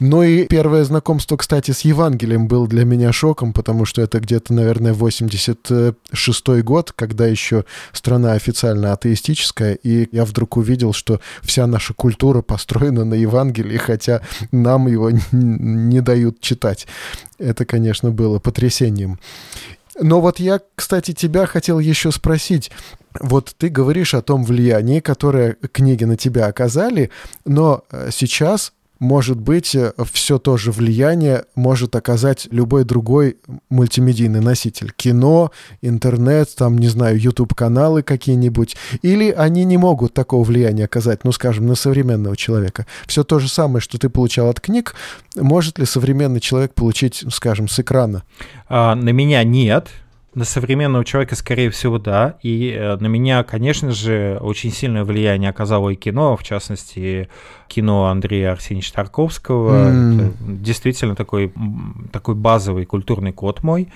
Ну 0.00 0.22
и 0.22 0.46
первое 0.46 0.84
знакомство, 0.84 1.36
кстати, 1.36 1.70
с 1.70 1.80
Евангелием 1.80 2.48
был 2.48 2.66
для 2.66 2.84
меня 2.84 3.12
шоком, 3.12 3.52
потому 3.52 3.84
что 3.84 4.02
это 4.02 4.20
где-то, 4.20 4.52
наверное, 4.54 4.94
86-й 4.94 6.62
год, 6.62 6.92
когда 6.92 7.26
еще 7.26 7.64
страна 7.92 8.32
официально 8.32 8.92
атеистическая, 8.92 9.74
и 9.74 10.08
я 10.12 10.24
вдруг 10.24 10.56
увидел, 10.56 10.92
что 10.92 11.20
вся 11.42 11.66
наша 11.66 11.94
культура 11.94 12.42
построена 12.42 13.04
на 13.04 13.14
Евангелии, 13.14 13.76
хотя 13.76 14.22
нам 14.52 14.88
его 14.88 15.10
не 15.32 16.00
дают 16.00 16.40
читать. 16.40 16.86
Это, 17.38 17.64
конечно, 17.64 18.10
было 18.10 18.38
потрясением. 18.38 19.18
Но 20.00 20.20
вот 20.20 20.38
я, 20.38 20.60
кстати, 20.74 21.12
тебя 21.12 21.46
хотел 21.46 21.78
еще 21.78 22.12
спросить. 22.12 22.70
Вот 23.20 23.54
ты 23.56 23.68
говоришь 23.68 24.14
о 24.14 24.22
том 24.22 24.44
влиянии, 24.44 25.00
которое 25.00 25.54
книги 25.72 26.04
на 26.04 26.16
тебя 26.16 26.46
оказали, 26.46 27.10
но 27.44 27.82
э, 27.90 28.10
сейчас 28.12 28.72
может 28.98 29.38
быть, 29.38 29.74
э, 29.74 29.92
все 30.12 30.38
то 30.38 30.56
же 30.56 30.72
влияние 30.72 31.44
может 31.54 31.94
оказать 31.96 32.48
любой 32.50 32.84
другой 32.84 33.36
мультимедийный 33.70 34.40
носитель. 34.40 34.92
Кино, 34.96 35.52
интернет, 35.82 36.54
там, 36.56 36.78
не 36.78 36.88
знаю, 36.88 37.18
YouTube-каналы 37.18 38.02
какие-нибудь. 38.02 38.76
Или 39.02 39.30
они 39.30 39.64
не 39.64 39.76
могут 39.76 40.14
такого 40.14 40.42
влияния 40.42 40.84
оказать, 40.84 41.24
ну, 41.24 41.32
скажем, 41.32 41.66
на 41.66 41.74
современного 41.74 42.36
человека. 42.36 42.86
Все 43.06 43.24
то 43.24 43.38
же 43.38 43.48
самое, 43.48 43.80
что 43.80 43.98
ты 43.98 44.08
получал 44.08 44.48
от 44.48 44.60
книг, 44.60 44.94
может 45.36 45.78
ли 45.78 45.86
современный 45.86 46.40
человек 46.40 46.74
получить, 46.74 47.24
скажем, 47.30 47.68
с 47.68 47.78
экрана? 47.78 48.24
А, 48.68 48.94
на 48.94 49.10
меня 49.10 49.44
нет. 49.44 49.88
На 50.38 50.44
современного 50.44 51.04
человека, 51.04 51.34
скорее 51.34 51.68
всего, 51.68 51.98
да. 51.98 52.36
И 52.44 52.70
э, 52.70 52.96
на 52.96 53.08
меня, 53.08 53.42
конечно 53.42 53.90
же, 53.90 54.38
очень 54.40 54.70
сильное 54.70 55.02
влияние 55.02 55.50
оказало 55.50 55.90
и 55.90 55.96
кино, 55.96 56.36
в 56.36 56.44
частности, 56.44 57.28
кино 57.66 58.06
Андрея 58.06 58.52
Арсеньевича 58.52 58.92
Тарковского. 58.94 59.90
Mm. 59.90 60.14
Это 60.14 60.32
действительно 60.38 61.16
такой, 61.16 61.52
такой 62.12 62.36
базовый 62.36 62.84
культурный 62.84 63.32
код 63.32 63.64
мой. 63.64 63.88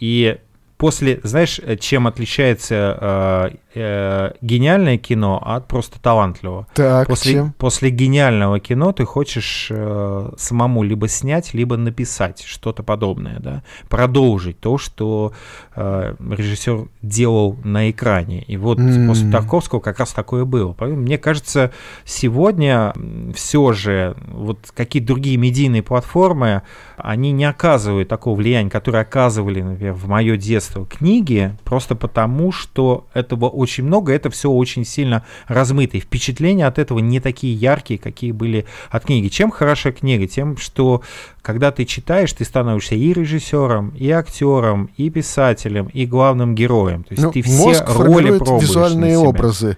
И 0.00 0.38
после, 0.76 1.20
знаешь, 1.22 1.60
чем 1.80 2.06
отличается 2.06 2.98
э, 3.00 3.56
э, 3.74 4.32
гениальное 4.40 4.98
кино 4.98 5.42
от 5.44 5.68
просто 5.68 6.00
талантливого? 6.00 6.66
Так, 6.74 7.08
после, 7.08 7.32
чем? 7.32 7.52
после 7.58 7.90
гениального 7.90 8.60
кино 8.60 8.92
ты 8.92 9.04
хочешь 9.04 9.68
э, 9.70 10.30
самому 10.36 10.82
либо 10.82 11.08
снять, 11.08 11.54
либо 11.54 11.76
написать 11.76 12.42
что-то 12.42 12.82
подобное, 12.82 13.38
да, 13.38 13.62
продолжить 13.88 14.60
то, 14.60 14.76
что 14.78 15.32
э, 15.76 16.14
режиссер 16.18 16.88
делал 17.02 17.56
на 17.64 17.90
экране. 17.90 18.42
И 18.42 18.56
вот 18.56 18.78
mm. 18.78 19.06
после 19.06 19.30
Тарковского 19.30 19.80
как 19.80 19.98
раз 20.00 20.12
такое 20.12 20.44
было. 20.44 20.72
Поэтому, 20.72 21.02
мне 21.02 21.18
кажется, 21.18 21.72
сегодня 22.04 22.92
все 23.34 23.72
же 23.72 24.16
вот 24.28 24.58
какие-то 24.74 25.08
другие 25.08 25.36
медийные 25.36 25.82
платформы, 25.82 26.62
они 26.96 27.32
не 27.32 27.44
оказывают 27.44 28.08
такого 28.08 28.36
влияния, 28.36 28.70
которое 28.70 29.02
оказывали, 29.02 29.62
например, 29.62 29.94
в 29.94 30.08
мое 30.08 30.36
детство 30.36 30.63
книги, 30.88 31.56
просто 31.64 31.94
потому, 31.94 32.52
что 32.52 33.06
этого 33.14 33.48
очень 33.48 33.84
много, 33.84 34.12
это 34.12 34.30
все 34.30 34.50
очень 34.50 34.84
сильно 34.84 35.24
размыто, 35.46 35.96
и 35.96 36.00
впечатления 36.00 36.66
от 36.66 36.78
этого 36.78 36.98
не 36.98 37.20
такие 37.20 37.54
яркие, 37.54 37.98
какие 37.98 38.32
были 38.32 38.66
от 38.90 39.04
книги. 39.04 39.28
Чем 39.28 39.50
хороша 39.50 39.92
книга? 39.92 40.26
Тем, 40.26 40.56
что 40.56 41.02
когда 41.42 41.70
ты 41.70 41.84
читаешь, 41.84 42.32
ты 42.32 42.44
становишься 42.44 42.94
и 42.94 43.12
режиссером, 43.12 43.90
и 43.90 44.10
актером, 44.10 44.90
и 44.96 45.10
писателем, 45.10 45.88
и 45.92 46.06
главным 46.06 46.54
героем. 46.54 47.04
То 47.04 47.12
есть 47.12 47.22
ну, 47.22 47.32
ты 47.32 47.42
все 47.42 47.84
роли 47.86 48.38
пробуешь 48.38 48.62
визуальные 48.62 49.18
образы. 49.18 49.76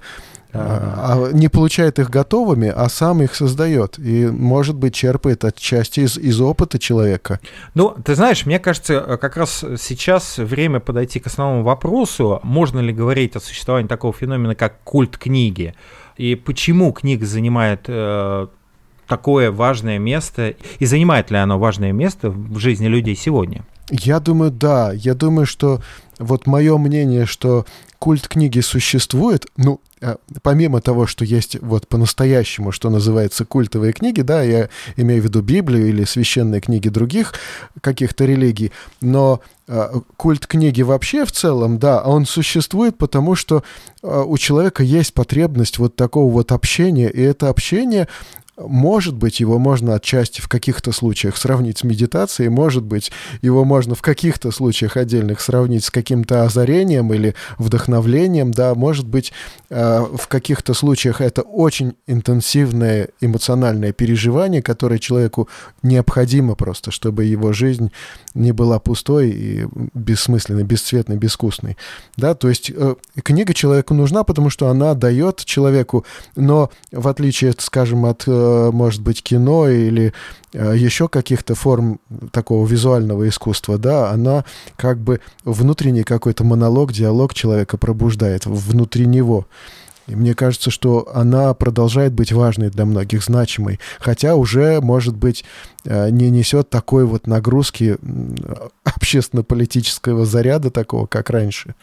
А, 0.59 1.31
не 1.33 1.49
получает 1.49 1.99
их 1.99 2.11
готовыми, 2.11 2.73
а 2.75 2.89
сам 2.89 3.23
их 3.23 3.35
создает. 3.35 3.99
И, 3.99 4.27
может 4.27 4.77
быть, 4.77 4.95
черпает 4.95 5.45
отчасти 5.45 6.01
из, 6.01 6.19
из 6.19 6.41
опыта 6.41 6.79
человека. 6.79 7.41
Ну, 7.75 7.95
ты 8.05 8.15
знаешь, 8.15 8.47
мне 8.47 8.59
кажется, 8.59 9.19
как 9.21 9.37
раз 9.37 9.65
сейчас 9.79 10.39
время 10.39 10.81
подойти 10.81 11.21
к 11.21 11.27
основному 11.27 11.63
вопросу, 11.63 12.41
можно 12.43 12.81
ли 12.81 12.93
говорить 12.93 13.37
о 13.37 13.41
существовании 13.41 13.89
такого 13.89 14.13
феномена, 14.13 14.55
как 14.55 14.81
культ 14.85 15.19
книги, 15.19 15.75
и 16.17 16.35
почему 16.35 16.93
книга 16.93 17.27
занимает 17.27 17.85
э, 17.89 18.47
такое 19.07 19.51
важное 19.51 19.99
место, 19.99 20.55
и 20.79 20.87
занимает 20.87 21.31
ли 21.31 21.37
оно 21.37 21.59
важное 21.59 21.93
место 21.93 22.31
в 22.31 22.59
жизни 22.59 22.87
людей 22.87 23.15
сегодня? 23.15 23.65
Я 23.91 24.19
думаю, 24.19 24.51
да. 24.51 24.93
Я 24.93 25.15
думаю, 25.15 25.47
что 25.47 25.81
вот 26.19 26.47
мое 26.47 26.77
мнение, 26.77 27.27
что 27.27 27.67
культ 27.99 28.27
книги 28.27 28.61
существует, 28.61 29.47
ну, 29.57 29.81
а, 29.85 29.86
помимо 30.43 30.81
того, 30.81 31.07
что 31.07 31.25
есть 31.25 31.59
вот 31.61 31.89
по-настоящему, 31.89 32.71
что 32.71 32.91
называется 32.91 33.45
культовые 33.45 33.93
книги, 33.93 34.21
да, 34.21 34.43
я 34.43 34.69
имею 34.97 35.23
в 35.23 35.25
виду 35.25 35.41
Библию 35.41 35.89
или 35.89 36.05
священные 36.05 36.61
книги 36.61 36.89
других 36.89 37.35
каких-то 37.81 38.27
религий, 38.27 38.73
но 39.01 39.41
э, 39.69 39.93
культ 40.17 40.47
книги 40.47 40.83
вообще 40.83 41.25
в 41.25 41.33
целом, 41.33 41.79
да, 41.79 42.03
он 42.03 42.27
существует, 42.27 42.99
потому 42.99 43.35
что 43.35 43.65
э, 44.03 44.25
у 44.27 44.37
человека 44.37 44.83
есть 44.83 45.15
потребность 45.15 45.79
вот 45.79 45.97
такого 45.97 46.31
вот 46.31 46.53
общения, 46.53 47.09
и 47.09 47.23
это 47.23 47.49
общение 47.49 48.07
может 48.59 49.15
быть, 49.15 49.41
его 49.41 49.59
можно 49.59 49.95
отчасти 49.95 50.41
в 50.41 50.49
каких-то 50.49 50.93
случаях 50.93 51.37
сравнить 51.37 51.79
с 51.79 51.85
медитацией, 51.85 52.49
может 52.49 52.85
быть, 52.85 53.13
его 53.43 53.65
можно 53.65 53.95
в 53.95 54.03
каких-то 54.03 54.51
случаях 54.51 54.97
отдельных 54.97 55.41
сравнить 55.41 55.85
с 55.85 55.91
каким-то 55.91 56.45
озарением 56.45 57.13
или 57.13 57.35
вдохновлением, 57.59 58.53
да, 58.53 58.75
может 58.75 59.07
быть, 59.07 59.33
в 59.69 60.27
каких-то 60.29 60.75
случаях 60.75 61.21
это 61.21 61.43
очень 61.43 61.95
интенсивное 62.07 63.09
эмоциональное 63.21 63.93
переживание, 63.93 64.63
которое 64.63 64.99
человеку 64.99 65.49
необходимо 65.83 66.55
просто, 66.55 66.91
чтобы 66.91 67.25
его 67.25 67.53
жизнь 67.53 67.91
не 68.35 68.53
была 68.53 68.79
пустой 68.79 69.31
и 69.31 69.67
бессмысленной, 69.95 70.65
бесцветной, 70.65 71.17
безвкусной. 71.17 71.77
Да, 72.17 72.35
то 72.35 72.49
есть 72.49 72.71
э, 72.75 72.95
книга 73.23 73.55
человеку 73.55 73.95
нужна, 73.95 74.25
потому 74.25 74.51
что 74.51 74.69
она 74.69 74.95
дает 74.95 75.45
человеку, 75.45 76.05
но 76.37 76.71
в 76.93 77.09
отличие, 77.09 77.55
скажем, 77.59 78.07
от 78.07 78.25
э, 78.27 78.71
может 78.73 79.03
быть, 79.03 79.23
кино 79.23 79.69
или 79.69 80.13
э, 80.53 80.75
еще 80.77 81.09
каких-то 81.09 81.55
форм 81.55 81.99
такого 82.31 82.67
визуального 82.67 83.29
искусства, 83.29 83.79
да, 83.79 84.11
она 84.11 84.45
как 84.77 84.99
бы 84.99 85.21
внутренний 85.45 86.05
какой-то 86.05 86.45
монолог, 86.45 86.93
диалог 86.93 87.35
человека 87.35 87.77
пробуждает 87.77 88.47
внутри 88.47 89.07
него. 89.07 89.47
И 90.07 90.15
мне 90.15 90.35
кажется, 90.35 90.71
что 90.71 91.09
она 91.13 91.53
продолжает 91.55 92.13
быть 92.13 92.33
важной 92.33 92.71
для 92.71 92.85
многих, 92.85 93.25
значимой, 93.25 93.81
хотя 93.99 94.37
уже, 94.37 94.81
может 94.81 95.17
быть, 95.17 95.45
э, 95.85 96.11
не 96.11 96.31
несет 96.31 96.71
такой 96.71 97.05
вот 97.05 97.27
нагрузки 97.27 97.99
общественно-политического 98.85 100.25
заряда 100.25 100.71
такого, 100.71 101.07
как 101.07 101.31
раньше. 101.31 101.75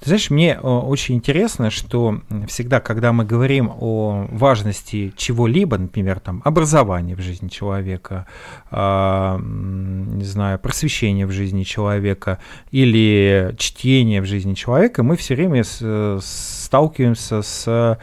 Ты 0.00 0.06
знаешь, 0.06 0.30
мне 0.30 0.54
э, 0.54 0.60
очень 0.60 1.16
интересно, 1.16 1.70
что 1.70 2.20
всегда, 2.46 2.80
когда 2.80 3.12
мы 3.12 3.24
говорим 3.24 3.70
о 3.80 4.26
важности 4.30 5.12
чего-либо, 5.16 5.78
например, 5.78 6.20
там, 6.20 6.42
образования 6.44 7.14
в 7.14 7.20
жизни 7.20 7.48
человека, 7.48 8.26
э, 8.70 9.38
не 9.40 10.24
знаю, 10.24 10.58
просвещения 10.58 11.26
в 11.26 11.32
жизни 11.32 11.62
человека 11.62 12.38
или 12.70 13.54
чтения 13.58 14.20
в 14.20 14.26
жизни 14.26 14.54
человека, 14.54 15.02
мы 15.02 15.16
все 15.16 15.34
время 15.34 15.64
с, 15.64 15.78
э, 15.80 16.18
сталкиваемся 16.22 17.42
с 17.42 17.98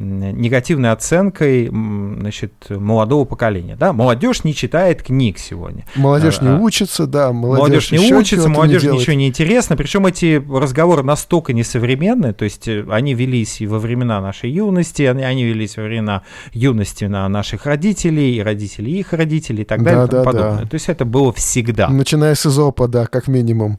негативной 0.00 0.92
оценкой 0.92 1.68
значит, 1.68 2.52
молодого 2.70 3.24
поколения. 3.24 3.76
Да? 3.76 3.92
Молодежь 3.92 4.44
не 4.44 4.54
читает 4.54 5.02
книг 5.02 5.38
сегодня. 5.38 5.84
Молодежь 5.94 6.38
а, 6.40 6.44
не 6.44 6.60
учится, 6.60 7.06
да. 7.06 7.32
Молодежь, 7.32 7.90
молодежь 7.90 7.92
не 7.92 8.14
учится, 8.14 8.48
молодежь 8.48 8.82
не 8.82 8.90
ничего 8.90 9.12
не 9.12 9.28
интересно. 9.28 9.76
Причем 9.76 10.06
эти 10.06 10.42
разговоры 10.50 11.02
настолько 11.02 11.52
несовременные, 11.52 12.32
то 12.32 12.44
есть 12.44 12.66
э, 12.66 12.84
они 12.90 13.14
велись 13.14 13.60
и 13.60 13.66
во 13.66 13.78
времена 13.78 14.20
нашей 14.20 14.50
юности, 14.50 15.02
они, 15.02 15.22
они 15.22 15.44
велись 15.44 15.76
во 15.76 15.84
времена 15.84 16.22
юности 16.52 17.04
на 17.04 17.28
наших 17.28 17.66
родителей, 17.66 18.36
и 18.36 18.42
родителей 18.42 18.98
их 18.98 19.12
родителей 19.12 19.62
и 19.62 19.66
так 19.66 19.82
далее 19.82 20.00
да, 20.00 20.04
и 20.06 20.08
тому 20.08 20.24
да, 20.24 20.30
подобное. 20.30 20.64
Да. 20.64 20.68
То 20.68 20.74
есть 20.74 20.88
это 20.88 21.04
было 21.04 21.32
всегда. 21.32 21.88
Начиная 21.88 22.34
с 22.34 22.46
изопа, 22.46 22.88
да, 22.88 23.06
как 23.06 23.28
минимум. 23.28 23.78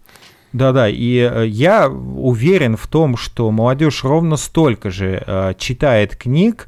Да-да, 0.54 0.89
и 0.89 1.18
э, 1.18 1.45
я 1.47 1.88
уверен 1.89 2.76
в 2.76 2.88
том, 2.88 3.16
что 3.16 3.49
молодежь 3.52 4.04
ровно 4.04 4.36
столько 4.36 4.91
же 4.91 5.24
э, 5.26 5.54
читает 5.58 6.16
книг, 6.16 6.68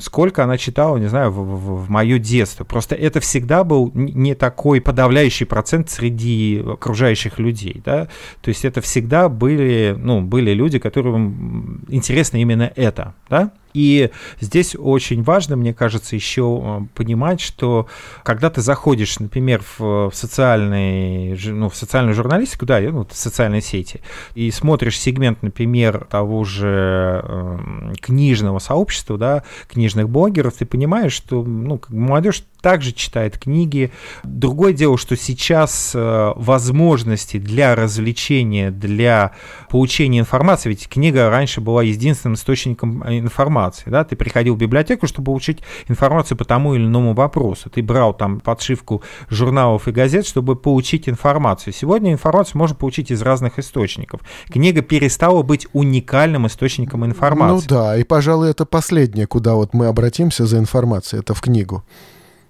сколько 0.00 0.44
она 0.44 0.58
читала, 0.58 0.98
не 0.98 1.06
знаю, 1.06 1.30
в, 1.30 1.36
в, 1.36 1.84
в 1.86 1.90
мое 1.90 2.18
детство. 2.18 2.64
Просто 2.64 2.94
это 2.94 3.20
всегда 3.20 3.64
был 3.64 3.90
не 3.94 4.34
такой 4.34 4.80
подавляющий 4.80 5.46
процент 5.46 5.90
среди 5.90 6.62
окружающих 6.64 7.38
людей, 7.38 7.80
да. 7.84 8.08
То 8.40 8.48
есть 8.50 8.64
это 8.64 8.80
всегда 8.80 9.28
были, 9.28 9.96
ну, 9.98 10.20
были 10.20 10.52
люди, 10.52 10.78
которым 10.78 11.82
интересно 11.88 12.36
именно 12.36 12.70
это, 12.76 13.14
да. 13.30 13.52
И 13.78 14.10
здесь 14.40 14.74
очень 14.76 15.22
важно, 15.22 15.54
мне 15.54 15.72
кажется, 15.72 16.16
еще 16.16 16.60
э, 16.60 16.80
понимать, 16.96 17.40
что 17.40 17.86
когда 18.24 18.50
ты 18.50 18.60
заходишь, 18.60 19.20
например, 19.20 19.62
в, 19.78 20.10
социальный, 20.12 21.38
ну, 21.46 21.68
в 21.68 21.76
социальную 21.76 22.12
журналистику, 22.12 22.66
да, 22.66 22.80
ну, 22.80 23.06
в 23.08 23.16
социальные 23.16 23.60
сети, 23.60 24.00
и 24.34 24.50
смотришь 24.50 24.98
сегмент, 24.98 25.44
например, 25.44 26.08
того 26.10 26.42
же 26.42 27.22
э, 27.22 27.92
книжного 28.00 28.58
сообщества, 28.58 29.16
да, 29.16 29.44
книжных 29.68 30.08
блогеров, 30.08 30.54
ты 30.54 30.66
понимаешь, 30.66 31.12
что 31.12 31.44
ну, 31.44 31.80
молодежь 31.88 32.42
также 32.60 32.92
читает 32.92 33.38
книги. 33.38 33.92
Другое 34.24 34.72
дело, 34.72 34.98
что 34.98 35.16
сейчас 35.16 35.92
э, 35.94 36.32
возможности 36.36 37.38
для 37.38 37.74
развлечения, 37.74 38.70
для 38.70 39.32
получения 39.68 40.20
информации, 40.20 40.70
ведь 40.70 40.88
книга 40.88 41.30
раньше 41.30 41.60
была 41.60 41.82
единственным 41.82 42.34
источником 42.34 43.02
э, 43.02 43.18
информации, 43.18 43.90
да, 43.90 44.04
ты 44.04 44.16
приходил 44.16 44.54
в 44.54 44.58
библиотеку, 44.58 45.06
чтобы 45.06 45.26
получить 45.26 45.60
информацию 45.88 46.36
по 46.36 46.44
тому 46.44 46.74
или 46.74 46.84
иному 46.84 47.14
вопросу, 47.14 47.70
ты 47.70 47.82
брал 47.82 48.12
там 48.12 48.40
подшивку 48.40 49.02
журналов 49.28 49.88
и 49.88 49.92
газет, 49.92 50.26
чтобы 50.26 50.56
получить 50.56 51.08
информацию. 51.08 51.72
Сегодня 51.72 52.12
информацию 52.12 52.58
можно 52.58 52.74
получить 52.76 53.10
из 53.10 53.22
разных 53.22 53.58
источников. 53.58 54.20
Книга 54.48 54.82
перестала 54.82 55.42
быть 55.42 55.66
уникальным 55.72 56.46
источником 56.46 57.04
информации. 57.04 57.66
Ну 57.70 57.76
да, 57.76 57.96
и, 57.96 58.04
пожалуй, 58.04 58.50
это 58.50 58.64
последнее, 58.64 59.26
куда 59.26 59.54
вот 59.54 59.74
мы 59.74 59.86
обратимся 59.86 60.46
за 60.46 60.58
информацией, 60.58 61.20
это 61.20 61.34
в 61.34 61.40
книгу 61.40 61.84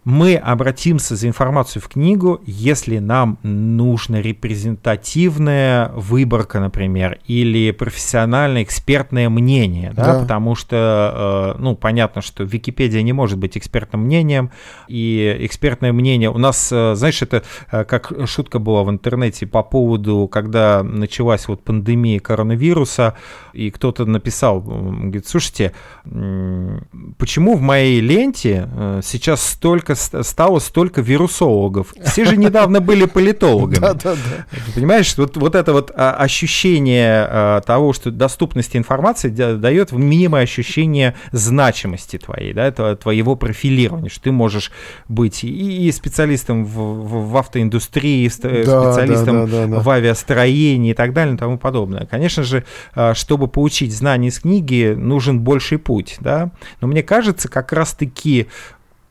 мы 0.08 0.36
обратимся 0.36 1.16
за 1.16 1.28
информацию 1.28 1.82
в 1.82 1.88
книгу, 1.88 2.40
если 2.46 2.96
нам 2.96 3.36
нужна 3.42 4.22
репрезентативная 4.22 5.92
выборка, 5.94 6.60
например, 6.60 7.18
или 7.26 7.72
профессиональное 7.72 8.62
экспертное 8.62 9.28
мнение, 9.28 9.92
да, 9.94 10.14
да. 10.14 10.20
потому 10.20 10.54
что, 10.54 11.54
э, 11.56 11.60
ну, 11.60 11.76
понятно, 11.76 12.22
что 12.22 12.44
Википедия 12.44 13.02
не 13.02 13.12
может 13.12 13.36
быть 13.36 13.58
экспертным 13.58 14.04
мнением, 14.04 14.50
и 14.88 15.36
экспертное 15.40 15.92
мнение 15.92 16.30
у 16.30 16.38
нас, 16.38 16.72
э, 16.72 16.94
знаешь, 16.94 17.20
это 17.20 17.42
э, 17.70 17.84
как 17.84 18.10
шутка 18.24 18.58
была 18.58 18.84
в 18.84 18.90
интернете 18.90 19.46
по 19.46 19.62
поводу, 19.62 20.26
когда 20.32 20.82
началась 20.82 21.46
вот 21.48 21.62
пандемия 21.62 22.18
коронавируса, 22.18 23.14
и 23.52 23.70
кто-то 23.70 24.06
написал, 24.06 24.62
говорит, 24.62 25.28
слушайте, 25.28 25.74
почему 26.04 27.56
в 27.56 27.60
моей 27.60 28.00
ленте 28.00 28.66
сейчас 29.02 29.42
столько 29.42 29.97
стало 29.98 30.58
столько 30.58 31.00
вирусологов. 31.00 31.94
Все 32.04 32.24
же 32.24 32.36
недавно 32.36 32.80
были 32.80 33.04
политологами. 33.06 33.80
Да, 33.80 33.94
да, 33.94 34.14
да. 34.14 34.58
Понимаешь, 34.74 35.16
вот, 35.16 35.36
вот 35.36 35.54
это 35.54 35.72
вот 35.72 35.90
а, 35.94 36.14
ощущение 36.14 37.26
а, 37.28 37.60
того, 37.60 37.92
что 37.92 38.10
доступность 38.10 38.76
информации 38.76 39.28
дает 39.28 39.92
мнимое 39.92 40.42
ощущение 40.42 41.14
значимости 41.32 42.18
твоей, 42.18 42.52
да, 42.52 42.70
твоего 42.96 43.36
профилирования, 43.36 44.08
что 44.08 44.22
ты 44.22 44.32
можешь 44.32 44.72
быть 45.08 45.44
и 45.44 45.90
специалистом 45.92 46.64
в, 46.64 47.30
в 47.30 47.36
автоиндустрии, 47.36 48.24
и 48.24 48.28
специалистом 48.28 49.46
в 49.46 49.90
авиастроении 49.90 50.92
и 50.92 50.94
так 50.94 51.12
далее 51.12 51.34
и 51.34 51.38
тому 51.38 51.58
подобное. 51.58 52.06
Конечно 52.06 52.42
же, 52.42 52.64
а, 52.94 53.14
чтобы 53.14 53.48
получить 53.48 53.94
знания 53.94 54.28
из 54.28 54.40
книги, 54.40 54.94
нужен 54.96 55.40
больший 55.40 55.78
путь, 55.78 56.16
да, 56.20 56.50
но 56.80 56.88
мне 56.88 57.02
кажется, 57.02 57.48
как 57.48 57.72
раз-таки 57.72 58.48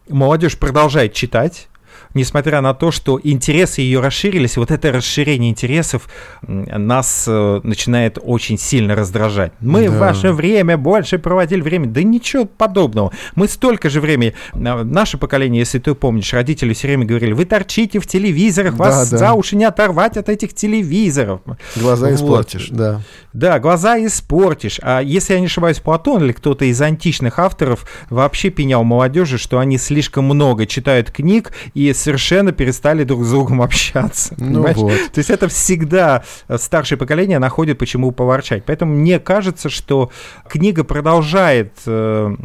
молодежь 0.10 0.58
продолжает 0.58 1.14
читать, 1.14 1.68
несмотря 2.14 2.62
на 2.62 2.74
то, 2.74 2.92
что 2.92 3.20
интересы 3.24 3.82
ее 3.82 4.00
расширились, 4.00 4.58
вот 4.58 4.72
это 4.72 4.92
расширение 4.92 5.50
интересов 5.50 6.08
нас 6.42 7.26
э, 7.28 7.62
начинает 7.64 8.18
очень 8.22 8.58
сильно 8.58 8.96
раздражать. 8.96 9.52
Мы 9.60 9.86
да. 9.86 9.92
в 9.92 9.98
ваше 9.98 10.32
время 10.32 10.78
больше 10.78 11.20
проводили 11.20 11.62
время. 11.62 11.88
Да 11.88 12.04
ничего 12.04 12.46
подобного. 12.46 13.12
Мы 13.36 13.48
столько 13.48 13.90
же 13.90 14.02
времени. 14.02 14.34
Наше 14.54 15.18
поколение, 15.18 15.60
если 15.60 15.80
ты 15.80 15.94
помнишь, 15.96 16.34
родители 16.34 16.74
все 16.74 16.88
время 16.88 17.06
говорили, 17.06 17.34
вы 17.34 17.46
торчите 17.46 18.00
в 18.00 18.08
телевизорах, 18.08 18.76
да, 18.76 18.78
вас 18.78 19.10
да. 19.10 19.18
за 19.18 19.34
уши 19.34 19.56
не 19.56 19.66
оторвать 19.66 20.18
от 20.18 20.30
этих 20.30 20.54
телевизоров. 20.54 21.42
Глаза 21.76 22.08
вот. 22.08 22.16
испортишь, 22.16 22.70
да. 22.70 23.02
Да, 23.34 23.60
глаза 23.60 23.98
испортишь. 24.04 24.80
А 24.82 25.02
если 25.02 25.34
я 25.34 25.40
не 25.40 25.46
ошибаюсь, 25.46 25.80
Платон 25.80 26.24
или 26.24 26.32
кто-то 26.32 26.66
из 26.66 26.82
античных 26.82 27.40
авторов 27.40 27.86
вообще 28.10 28.50
пенял 28.50 28.84
молодежи, 28.84 29.38
что 29.38 29.60
они 29.60 29.78
слишком 29.78 30.26
много 30.26 30.66
читают 30.66 31.12
книг 31.12 31.52
и 31.74 31.94
совершенно 31.98 32.52
перестали 32.52 33.04
друг 33.04 33.24
с 33.24 33.30
другом 33.30 33.62
общаться. 33.62 34.36
Ну 34.38 34.66
вот. 34.74 35.12
То 35.12 35.18
есть 35.18 35.30
это 35.30 35.48
всегда 35.48 36.24
старшее 36.56 36.98
поколение 36.98 37.40
находит 37.40 37.78
почему 37.78 38.12
поворчать. 38.12 38.64
Поэтому 38.66 38.94
мне 38.94 39.20
кажется, 39.20 39.70
что 39.70 40.12
книга 40.48 40.84
продолжает 40.84 41.74
э, 41.86 42.36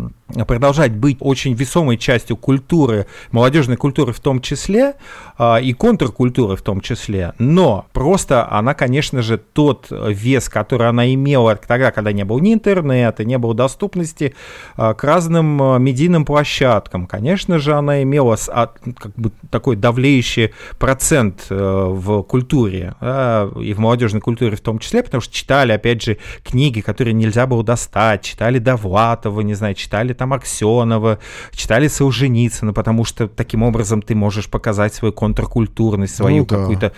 продолжать 0.46 0.92
быть 0.92 1.18
очень 1.20 1.54
весомой 1.54 1.98
частью 1.98 2.36
культуры, 2.36 3.06
молодежной 3.30 3.76
культуры 3.76 4.12
в 4.12 4.20
том 4.20 4.40
числе, 4.40 4.94
а, 5.38 5.58
и 5.58 5.72
контркультуры 5.72 6.56
в 6.56 6.62
том 6.62 6.80
числе, 6.80 7.34
но 7.38 7.86
просто 7.92 8.50
она, 8.50 8.74
конечно 8.74 9.22
же, 9.22 9.38
тот 9.38 9.86
вес, 9.90 10.48
который 10.48 10.88
она 10.88 11.12
имела 11.12 11.56
тогда, 11.56 11.90
когда 11.90 12.12
не 12.12 12.24
было 12.24 12.38
ни 12.38 12.54
интернета, 12.54 13.24
не 13.24 13.38
было 13.38 13.54
доступности 13.54 14.34
к 14.76 14.96
разным 15.02 15.82
медийным 15.82 16.24
площадкам, 16.24 17.06
конечно 17.06 17.58
же, 17.58 17.74
она 17.74 18.02
имела 18.02 18.36
как 18.36 19.12
бы 19.16 19.32
такой 19.50 19.76
давлеющий 19.76 20.52
процент 20.78 21.46
э, 21.50 21.54
в 21.54 22.22
культуре, 22.22 22.94
и 23.00 23.74
в 23.74 23.78
молодежной 23.78 24.20
культуре 24.20 24.56
в 24.56 24.60
том 24.60 24.78
числе, 24.78 25.02
потому 25.02 25.20
что 25.20 25.34
читали, 25.34 25.72
опять 25.72 26.02
же, 26.02 26.18
книги, 26.44 26.80
которые 26.80 27.14
нельзя 27.14 27.46
было 27.46 27.64
достать, 27.64 28.22
читали 28.22 28.58
Довлатова, 28.58 29.40
не 29.40 29.54
знаю, 29.54 29.74
читали 29.74 30.12
там 30.12 30.32
Аксенова, 30.32 31.18
читали 31.52 31.88
Солженицына, 31.88 32.72
потому 32.72 33.04
что 33.04 33.28
таким 33.28 33.62
образом 33.62 34.02
ты 34.02 34.14
можешь 34.14 34.48
показать 34.48 34.94
свою 34.94 35.12
контркультурность, 35.12 36.14
свою 36.14 36.38
ну, 36.38 36.46
да. 36.46 36.56
какую-то 36.56 36.92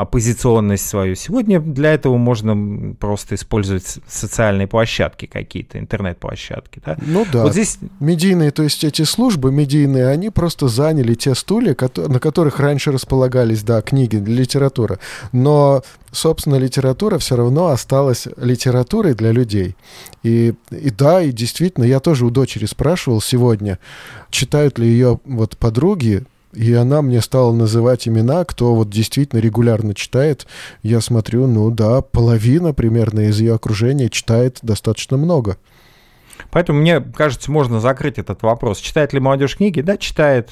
оппозиционность 0.00 0.86
свою. 0.86 1.14
Сегодня 1.14 1.60
для 1.60 1.92
этого 1.94 2.16
можно 2.16 2.94
просто 2.94 3.34
использовать 3.34 3.98
социальные 4.06 4.66
площадки 4.66 5.26
какие-то, 5.26 5.78
интернет-площадки. 5.78 6.80
Да? 6.84 6.96
Ну 7.00 7.26
да. 7.32 7.42
Вот 7.42 7.52
здесь... 7.52 7.78
Медийные, 8.00 8.50
то 8.50 8.62
есть 8.62 8.84
эти 8.84 9.02
службы 9.02 9.52
медийные, 9.52 10.08
они 10.08 10.30
просто 10.30 10.68
заняли 10.68 11.14
те 11.14 11.34
стулья, 11.44 11.76
на 11.96 12.20
которых 12.20 12.58
раньше 12.58 12.90
располагались, 12.90 13.62
да, 13.62 13.82
книги, 13.82 14.16
литература. 14.16 14.98
Но 15.32 15.82
собственно, 16.10 16.56
литература 16.56 17.18
все 17.18 17.36
равно 17.36 17.68
осталась 17.68 18.28
литературой 18.38 19.14
для 19.14 19.30
людей. 19.30 19.76
И, 20.22 20.54
и 20.70 20.90
да, 20.90 21.20
и 21.20 21.32
действительно, 21.32 21.84
я 21.84 22.00
тоже 22.00 22.24
у 22.24 22.30
дочери 22.30 22.64
спрашивал 22.64 23.20
сегодня, 23.20 23.78
читают 24.30 24.78
ли 24.78 24.86
ее 24.86 25.20
вот 25.24 25.58
подруги, 25.58 26.24
и 26.54 26.72
она 26.72 27.02
мне 27.02 27.20
стала 27.20 27.52
называть 27.52 28.08
имена, 28.08 28.44
кто 28.44 28.74
вот 28.74 28.88
действительно 28.88 29.40
регулярно 29.40 29.94
читает. 29.94 30.46
Я 30.82 31.00
смотрю, 31.00 31.46
ну 31.46 31.70
да, 31.70 32.00
половина 32.00 32.72
примерно 32.72 33.28
из 33.28 33.40
ее 33.40 33.54
окружения 33.54 34.08
читает 34.08 34.60
достаточно 34.62 35.16
много. 35.16 35.58
Поэтому, 36.54 36.78
мне 36.78 37.00
кажется, 37.00 37.50
можно 37.50 37.80
закрыть 37.80 38.16
этот 38.16 38.42
вопрос. 38.42 38.78
Читает 38.78 39.12
ли 39.12 39.18
молодежь 39.18 39.56
книги? 39.56 39.80
Да, 39.80 39.96
читает. 39.96 40.50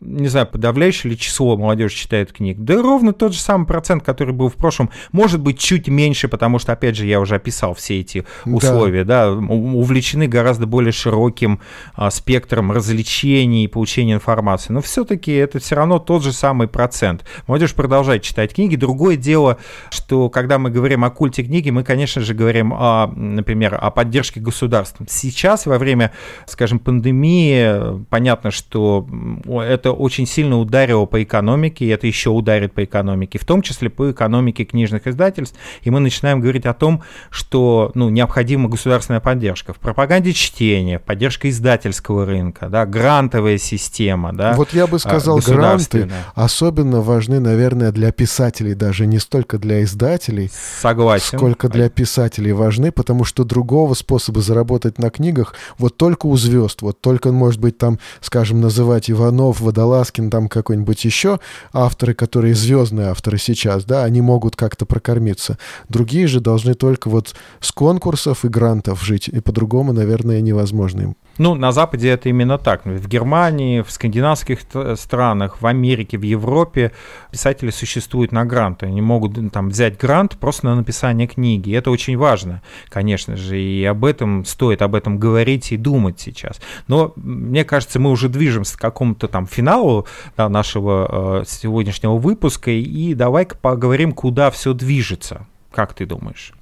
Не 0.00 0.26
знаю, 0.26 0.48
подавляющее 0.48 1.10
ли 1.10 1.18
число 1.18 1.56
молодежи 1.56 1.94
читает 1.94 2.32
книг? 2.32 2.58
Да 2.58 2.82
ровно 2.82 3.12
тот 3.12 3.32
же 3.32 3.38
самый 3.38 3.64
процент, 3.64 4.02
который 4.02 4.34
был 4.34 4.48
в 4.48 4.54
прошлом. 4.54 4.90
Может 5.12 5.40
быть, 5.40 5.58
чуть 5.58 5.86
меньше, 5.86 6.26
потому 6.26 6.58
что, 6.58 6.72
опять 6.72 6.96
же, 6.96 7.06
я 7.06 7.20
уже 7.20 7.36
описал 7.36 7.72
все 7.72 8.00
эти 8.00 8.26
условия. 8.44 9.04
Да, 9.04 9.30
да 9.30 9.36
увлечены 9.36 10.26
гораздо 10.26 10.66
более 10.66 10.92
широким 10.92 11.60
а, 11.94 12.10
спектром 12.10 12.72
развлечений 12.72 13.64
и 13.64 13.68
получения 13.68 14.14
информации. 14.14 14.72
Но 14.72 14.82
все-таки 14.82 15.32
это 15.32 15.60
все 15.60 15.76
равно 15.76 16.00
тот 16.00 16.24
же 16.24 16.32
самый 16.32 16.66
процент. 16.66 17.24
Молодежь 17.46 17.74
продолжает 17.74 18.22
читать 18.22 18.54
книги. 18.54 18.74
Другое 18.74 19.16
дело, 19.16 19.58
что 19.90 20.28
когда 20.28 20.58
мы 20.58 20.70
говорим 20.70 21.04
о 21.04 21.10
культе 21.10 21.44
книги, 21.44 21.70
мы, 21.70 21.84
конечно 21.84 22.20
же, 22.20 22.34
говорим, 22.34 22.74
о, 22.74 23.06
например, 23.14 23.78
о 23.80 23.90
поддержке 23.92 24.40
государства 24.40 25.06
сейчас, 25.08 25.43
во 25.66 25.78
время, 25.78 26.12
скажем, 26.46 26.78
пандемии, 26.78 28.04
понятно, 28.10 28.50
что 28.50 29.06
это 29.46 29.92
очень 29.92 30.26
сильно 30.26 30.58
ударило 30.58 31.06
по 31.06 31.22
экономике, 31.22 31.84
и 31.84 31.88
это 31.88 32.06
еще 32.06 32.30
ударит 32.30 32.72
по 32.72 32.84
экономике, 32.84 33.38
в 33.38 33.44
том 33.44 33.62
числе 33.62 33.90
по 33.90 34.10
экономике 34.10 34.64
книжных 34.64 35.06
издательств. 35.06 35.58
И 35.82 35.90
мы 35.90 36.00
начинаем 36.00 36.40
говорить 36.40 36.66
о 36.66 36.74
том, 36.74 37.02
что 37.30 37.92
ну, 37.94 38.10
необходима 38.10 38.68
государственная 38.68 39.20
поддержка 39.20 39.72
в 39.72 39.78
пропаганде 39.78 40.32
чтения, 40.32 40.98
поддержка 40.98 41.48
издательского 41.50 42.24
рынка, 42.24 42.68
да, 42.68 42.86
грантовая 42.86 43.58
система. 43.58 44.32
Да, 44.32 44.54
вот 44.54 44.72
я 44.72 44.86
бы 44.86 44.98
сказал, 44.98 45.38
гранты 45.38 46.10
особенно 46.34 47.00
важны, 47.00 47.40
наверное, 47.40 47.92
для 47.92 48.12
писателей, 48.12 48.74
даже 48.74 49.06
не 49.06 49.18
столько 49.18 49.58
для 49.58 49.82
издателей, 49.82 50.50
Согласен. 50.80 51.38
сколько 51.38 51.68
для 51.68 51.88
писателей 51.88 52.52
важны, 52.52 52.92
потому 52.92 53.24
что 53.24 53.44
другого 53.44 53.94
способа 53.94 54.40
заработать 54.40 54.98
на 54.98 55.10
книгах 55.34 55.54
вот 55.78 55.96
только 55.96 56.26
у 56.26 56.36
звезд, 56.36 56.82
вот 56.82 57.00
только, 57.00 57.32
может 57.32 57.60
быть, 57.60 57.78
там, 57.78 57.98
скажем, 58.20 58.60
называть 58.60 59.10
Иванов, 59.10 59.60
Водолазкин, 59.60 60.30
там 60.30 60.48
какой-нибудь 60.48 61.04
еще 61.04 61.40
авторы, 61.72 62.14
которые 62.14 62.54
звездные 62.54 63.08
авторы 63.08 63.38
сейчас, 63.38 63.84
да, 63.84 64.04
они 64.04 64.20
могут 64.20 64.56
как-то 64.56 64.86
прокормиться. 64.86 65.58
Другие 65.88 66.26
же 66.26 66.40
должны 66.40 66.74
только 66.74 67.10
вот 67.10 67.34
с 67.60 67.72
конкурсов 67.72 68.44
и 68.44 68.48
грантов 68.48 69.02
жить, 69.02 69.28
и 69.28 69.40
по-другому, 69.40 69.92
наверное, 69.92 70.40
невозможно 70.40 71.02
им. 71.02 71.16
Ну, 71.38 71.54
на 71.54 71.72
Западе 71.72 72.10
это 72.10 72.28
именно 72.28 72.58
так. 72.58 72.84
В 72.84 73.08
Германии, 73.08 73.80
в 73.80 73.90
скандинавских 73.90 74.60
странах, 74.96 75.60
в 75.60 75.66
Америке, 75.66 76.16
в 76.16 76.22
Европе 76.22 76.92
писатели 77.32 77.70
существуют 77.70 78.30
на 78.30 78.44
гранты. 78.44 78.86
Они 78.86 79.00
могут 79.00 79.52
там 79.52 79.68
взять 79.68 79.98
грант 79.98 80.36
просто 80.38 80.66
на 80.66 80.76
написание 80.76 81.26
книги. 81.26 81.70
И 81.70 81.72
это 81.72 81.90
очень 81.90 82.16
важно, 82.16 82.62
конечно 82.88 83.36
же. 83.36 83.60
И 83.60 83.84
об 83.84 84.04
этом 84.04 84.44
стоит 84.44 84.80
об 84.82 84.94
этом 84.94 85.18
говорить 85.18 85.72
и 85.72 85.76
думать 85.76 86.20
сейчас. 86.20 86.60
Но 86.86 87.12
мне 87.16 87.64
кажется, 87.64 87.98
мы 87.98 88.10
уже 88.10 88.28
движемся 88.28 88.76
к 88.76 88.80
какому-то 88.80 89.26
там 89.26 89.46
финалу 89.46 90.06
да, 90.36 90.48
нашего 90.48 91.40
э, 91.40 91.44
сегодняшнего 91.48 92.16
выпуска. 92.16 92.70
И 92.70 93.14
давай-ка 93.14 93.56
поговорим, 93.56 94.12
куда 94.12 94.50
все 94.52 94.72
движется. 94.72 95.46
Как 95.72 95.94
ты 95.94 96.06
думаешь? 96.06 96.52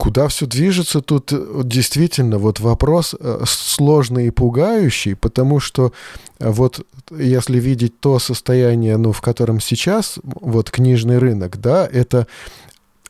Куда 0.00 0.28
все 0.28 0.46
движется, 0.46 1.02
тут 1.02 1.30
э, 1.30 1.60
действительно 1.64 2.38
вот 2.38 2.58
вопрос 2.58 3.14
э, 3.20 3.42
сложный 3.46 4.28
и 4.28 4.30
пугающий, 4.30 5.14
потому 5.14 5.60
что 5.60 5.92
э, 6.38 6.48
вот 6.48 6.86
если 7.10 7.60
видеть 7.60 8.00
то 8.00 8.18
состояние, 8.18 8.96
ну, 8.96 9.12
в 9.12 9.20
котором 9.20 9.60
сейчас 9.60 10.18
вот 10.24 10.70
книжный 10.70 11.18
рынок, 11.18 11.60
да, 11.60 11.86
это 11.86 12.26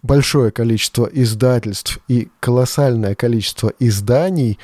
большое 0.02 0.50
количество 0.50 1.08
издательств 1.12 2.00
и 2.08 2.28
колоссальное 2.40 3.14
количество 3.14 3.72
изданий 3.78 4.58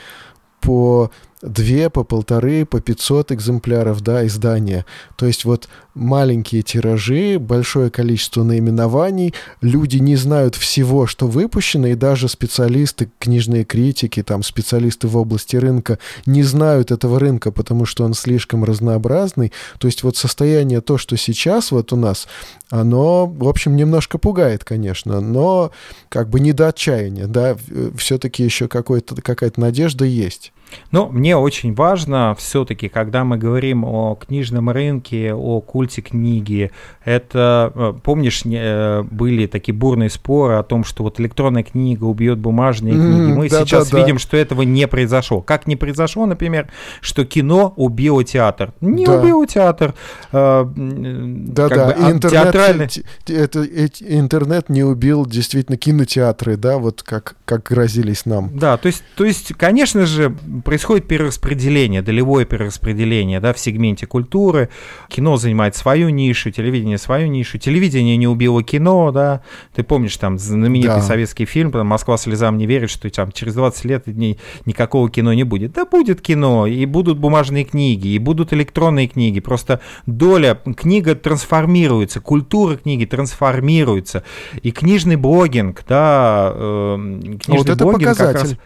по 0.60 1.12
две, 1.46 1.88
по 1.88 2.04
полторы, 2.04 2.66
по 2.66 2.80
500 2.80 3.32
экземпляров, 3.32 4.00
да, 4.02 4.26
издания. 4.26 4.84
То 5.16 5.26
есть 5.26 5.44
вот 5.44 5.68
маленькие 5.94 6.60
тиражи, 6.60 7.38
большое 7.38 7.88
количество 7.90 8.42
наименований, 8.42 9.32
люди 9.62 9.96
не 9.96 10.16
знают 10.16 10.54
всего, 10.54 11.06
что 11.06 11.26
выпущено, 11.26 11.86
и 11.86 11.94
даже 11.94 12.28
специалисты, 12.28 13.08
книжные 13.18 13.64
критики, 13.64 14.22
там, 14.22 14.42
специалисты 14.42 15.08
в 15.08 15.16
области 15.16 15.56
рынка 15.56 15.98
не 16.26 16.42
знают 16.42 16.90
этого 16.90 17.18
рынка, 17.18 17.50
потому 17.50 17.86
что 17.86 18.04
он 18.04 18.12
слишком 18.12 18.62
разнообразный. 18.64 19.52
То 19.78 19.88
есть 19.88 20.02
вот 20.02 20.16
состояние 20.16 20.82
то, 20.82 20.98
что 20.98 21.16
сейчас 21.16 21.70
вот 21.70 21.92
у 21.92 21.96
нас, 21.96 22.28
оно, 22.68 23.26
в 23.26 23.48
общем, 23.48 23.76
немножко 23.76 24.18
пугает, 24.18 24.64
конечно, 24.64 25.20
но 25.20 25.70
как 26.10 26.28
бы 26.28 26.40
не 26.40 26.52
до 26.52 26.68
отчаяния, 26.68 27.26
да, 27.26 27.56
все-таки 27.96 28.44
еще 28.44 28.68
какая-то 28.68 29.60
надежда 29.60 30.04
есть. 30.04 30.52
Но 30.90 31.08
мне 31.08 31.36
очень 31.36 31.74
важно 31.74 32.34
все-таки, 32.38 32.88
когда 32.88 33.24
мы 33.24 33.38
говорим 33.38 33.84
о 33.84 34.14
книжном 34.14 34.70
рынке, 34.70 35.34
о 35.34 35.60
культе 35.60 36.02
книги, 36.02 36.70
это, 37.04 37.72
э, 37.74 37.94
помнишь, 38.02 38.42
э, 38.44 39.02
были 39.02 39.46
такие 39.46 39.74
бурные 39.74 40.10
споры 40.10 40.54
о 40.54 40.62
том, 40.62 40.84
что 40.84 41.02
вот 41.02 41.20
электронная 41.20 41.62
книга 41.62 42.04
убьет 42.04 42.38
бумажные 42.38 42.94
mm, 42.94 42.96
книги. 42.96 43.32
Мы 43.32 43.48
да, 43.48 43.60
сейчас 43.60 43.90
да, 43.90 43.98
видим, 43.98 44.16
да. 44.16 44.20
что 44.20 44.36
этого 44.36 44.62
не 44.62 44.86
произошло. 44.88 45.40
Как 45.40 45.66
не 45.66 45.76
произошло, 45.76 46.26
например, 46.26 46.68
что 47.00 47.24
кино 47.24 47.72
убило 47.76 48.24
театр. 48.24 48.72
Не 48.80 49.06
да. 49.06 49.20
убило 49.20 49.46
театр. 49.46 49.94
Э, 50.32 50.64
да, 50.76 51.68
да. 51.68 51.86
Бы, 51.86 51.92
а 51.92 52.10
интернет, 52.10 52.42
театральный... 52.42 52.88
это, 53.26 53.64
интернет 54.00 54.68
не 54.68 54.82
убил 54.84 55.26
действительно 55.26 55.76
кинотеатры, 55.76 56.56
да, 56.56 56.78
вот 56.78 57.02
как, 57.02 57.36
как 57.44 57.64
грозились 57.64 58.26
нам. 58.26 58.50
Да, 58.58 58.76
то 58.76 58.86
есть, 58.86 59.02
то 59.16 59.24
есть, 59.24 59.54
конечно 59.54 60.06
же, 60.06 60.34
происходит 60.64 61.06
перераспределение, 61.06 62.02
долевое 62.02 62.44
перераспределение 62.44 63.40
да, 63.40 63.52
в 63.52 63.58
сегменте 63.58 64.06
культуры. 64.06 64.68
Кино 65.08 65.36
занимает 65.36 65.76
свою 65.76 66.08
нишу, 66.08 66.50
телевидение 66.50 66.98
свою 66.98 67.28
нишу. 67.28 67.58
Телевидение 67.58 68.16
не 68.16 68.28
убило 68.28 68.62
кино, 68.62 69.10
да. 69.12 69.42
Ты 69.74 69.82
помнишь 69.82 70.16
там 70.16 70.38
знаменитый 70.38 70.96
да. 70.96 71.02
советский 71.02 71.44
фильм 71.44 71.70
«Москва 71.86 72.16
слезам 72.16 72.58
не 72.58 72.66
верит», 72.66 72.90
что 72.90 73.08
там 73.10 73.32
через 73.32 73.54
20 73.54 73.84
лет 73.84 74.06
ни, 74.06 74.38
никакого 74.64 75.10
кино 75.10 75.32
не 75.32 75.44
будет. 75.44 75.72
Да 75.72 75.84
будет 75.84 76.20
кино, 76.20 76.66
и 76.66 76.84
будут 76.86 77.18
бумажные 77.18 77.64
книги, 77.64 78.08
и 78.08 78.18
будут 78.18 78.52
электронные 78.52 79.08
книги. 79.08 79.40
Просто 79.40 79.80
доля, 80.06 80.60
книга 80.76 81.14
трансформируется, 81.14 82.20
культура 82.20 82.76
книги 82.76 83.04
трансформируется. 83.04 84.22
И 84.62 84.70
книжный 84.70 85.16
блогинг, 85.16 85.84
да, 85.88 86.52
э, 86.54 86.96
книжный 87.44 87.58
вот 87.58 87.68
это 87.68 87.84
блогинг 87.84 88.10
показатель. 88.10 88.34
как 88.34 88.42
раз 88.42 88.56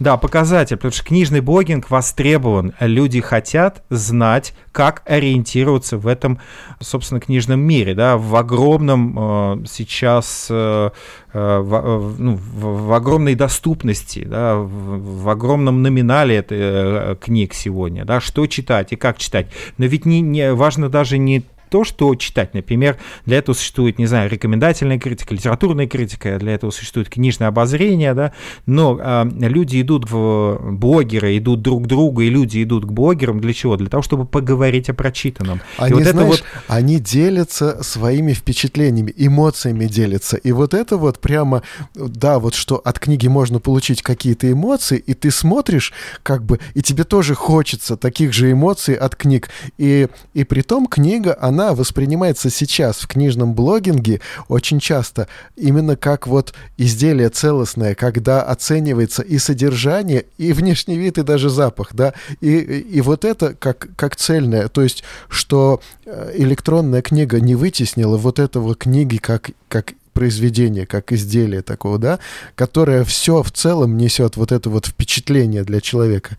да, 0.00 0.16
показатель, 0.16 0.76
потому 0.76 0.92
что 0.92 1.04
книжный 1.04 1.42
блогинг 1.42 1.90
востребован. 1.90 2.72
Люди 2.80 3.20
хотят 3.20 3.84
знать, 3.90 4.54
как 4.72 5.02
ориентироваться 5.04 5.98
в 5.98 6.06
этом, 6.06 6.40
собственно, 6.80 7.20
книжном 7.20 7.60
мире, 7.60 7.94
да, 7.94 8.16
в 8.16 8.34
огромном 8.34 9.62
э, 9.62 9.64
сейчас, 9.68 10.48
э, 10.50 10.90
э 11.34 11.58
в, 11.58 11.74
э, 11.74 12.14
ну, 12.18 12.34
в, 12.34 12.86
в 12.86 12.92
огромной 12.94 13.34
доступности, 13.34 14.24
да, 14.24 14.56
в, 14.56 15.22
в 15.22 15.28
огромном 15.28 15.82
номинале 15.82 16.36
это, 16.36 16.54
э, 16.54 17.16
книг 17.20 17.52
сегодня, 17.52 18.06
да, 18.06 18.20
что 18.20 18.46
читать 18.46 18.92
и 18.92 18.96
как 18.96 19.18
читать. 19.18 19.48
Но 19.76 19.84
ведь 19.84 20.06
не, 20.06 20.22
не 20.22 20.54
важно 20.54 20.88
даже 20.88 21.18
не 21.18 21.44
то, 21.70 21.84
что 21.84 22.14
читать. 22.16 22.52
Например, 22.52 22.98
для 23.24 23.38
этого 23.38 23.54
существует, 23.54 23.98
не 23.98 24.06
знаю, 24.06 24.28
рекомендательная 24.28 24.98
критика, 24.98 25.34
литературная 25.34 25.86
критика, 25.86 26.38
для 26.38 26.54
этого 26.54 26.70
существует 26.70 27.08
книжное 27.08 27.48
обозрение, 27.48 28.12
да, 28.14 28.32
но 28.66 28.98
э, 29.00 29.24
люди 29.48 29.80
идут 29.80 30.10
в 30.10 30.58
блогеры, 30.72 31.38
идут 31.38 31.62
друг 31.62 31.84
к 31.84 31.86
другу, 31.86 32.22
и 32.22 32.28
люди 32.28 32.62
идут 32.62 32.84
к 32.84 32.88
блогерам 32.88 33.40
для 33.40 33.54
чего? 33.54 33.76
Для 33.76 33.88
того, 33.88 34.02
чтобы 34.02 34.26
поговорить 34.26 34.90
о 34.90 34.94
прочитанном. 34.94 35.60
Они, 35.78 35.94
вот 35.94 36.02
знаешь, 36.02 36.28
вот... 36.28 36.44
они 36.68 36.98
делятся 36.98 37.82
своими 37.82 38.32
впечатлениями, 38.32 39.14
эмоциями 39.16 39.86
делятся, 39.86 40.36
и 40.36 40.52
вот 40.52 40.74
это 40.74 40.96
вот 40.96 41.20
прямо, 41.20 41.62
да, 41.94 42.38
вот 42.38 42.54
что 42.54 42.76
от 42.76 42.98
книги 42.98 43.28
можно 43.28 43.60
получить 43.60 44.02
какие-то 44.02 44.50
эмоции, 44.50 44.98
и 44.98 45.14
ты 45.14 45.30
смотришь, 45.30 45.92
как 46.22 46.44
бы, 46.44 46.58
и 46.74 46.82
тебе 46.82 47.04
тоже 47.04 47.34
хочется 47.34 47.96
таких 47.96 48.32
же 48.32 48.50
эмоций 48.50 48.94
от 48.94 49.14
книг, 49.14 49.50
и, 49.78 50.08
и 50.34 50.44
при 50.44 50.62
том 50.62 50.86
книга, 50.86 51.36
она 51.40 51.59
она 51.60 51.74
воспринимается 51.74 52.48
сейчас 52.48 52.96
в 52.96 53.06
книжном 53.06 53.54
блогинге 53.54 54.20
очень 54.48 54.80
часто 54.80 55.28
именно 55.56 55.94
как 55.94 56.26
вот 56.26 56.54
изделие 56.78 57.28
целостное, 57.28 57.94
когда 57.94 58.42
оценивается 58.42 59.22
и 59.22 59.38
содержание, 59.38 60.24
и 60.38 60.52
внешний 60.52 60.96
вид, 60.96 61.18
и 61.18 61.22
даже 61.22 61.50
запах, 61.50 61.90
да, 61.92 62.14
и, 62.40 62.56
и 62.58 63.00
вот 63.02 63.24
это 63.24 63.54
как, 63.54 63.88
как 63.96 64.16
цельное, 64.16 64.68
то 64.68 64.82
есть, 64.82 65.04
что 65.28 65.82
э, 66.06 66.32
электронная 66.36 67.02
книга 67.02 67.40
не 67.40 67.54
вытеснила 67.54 68.16
вот 68.16 68.38
этого 68.38 68.74
книги 68.74 69.18
как, 69.18 69.50
как 69.68 69.92
произведение, 70.14 70.86
как 70.86 71.12
изделие 71.12 71.62
такого, 71.62 71.98
да, 71.98 72.18
которое 72.54 73.04
все 73.04 73.42
в 73.42 73.52
целом 73.52 73.98
несет 73.98 74.36
вот 74.36 74.50
это 74.50 74.70
вот 74.70 74.86
впечатление 74.86 75.62
для 75.62 75.80
человека 75.80 76.38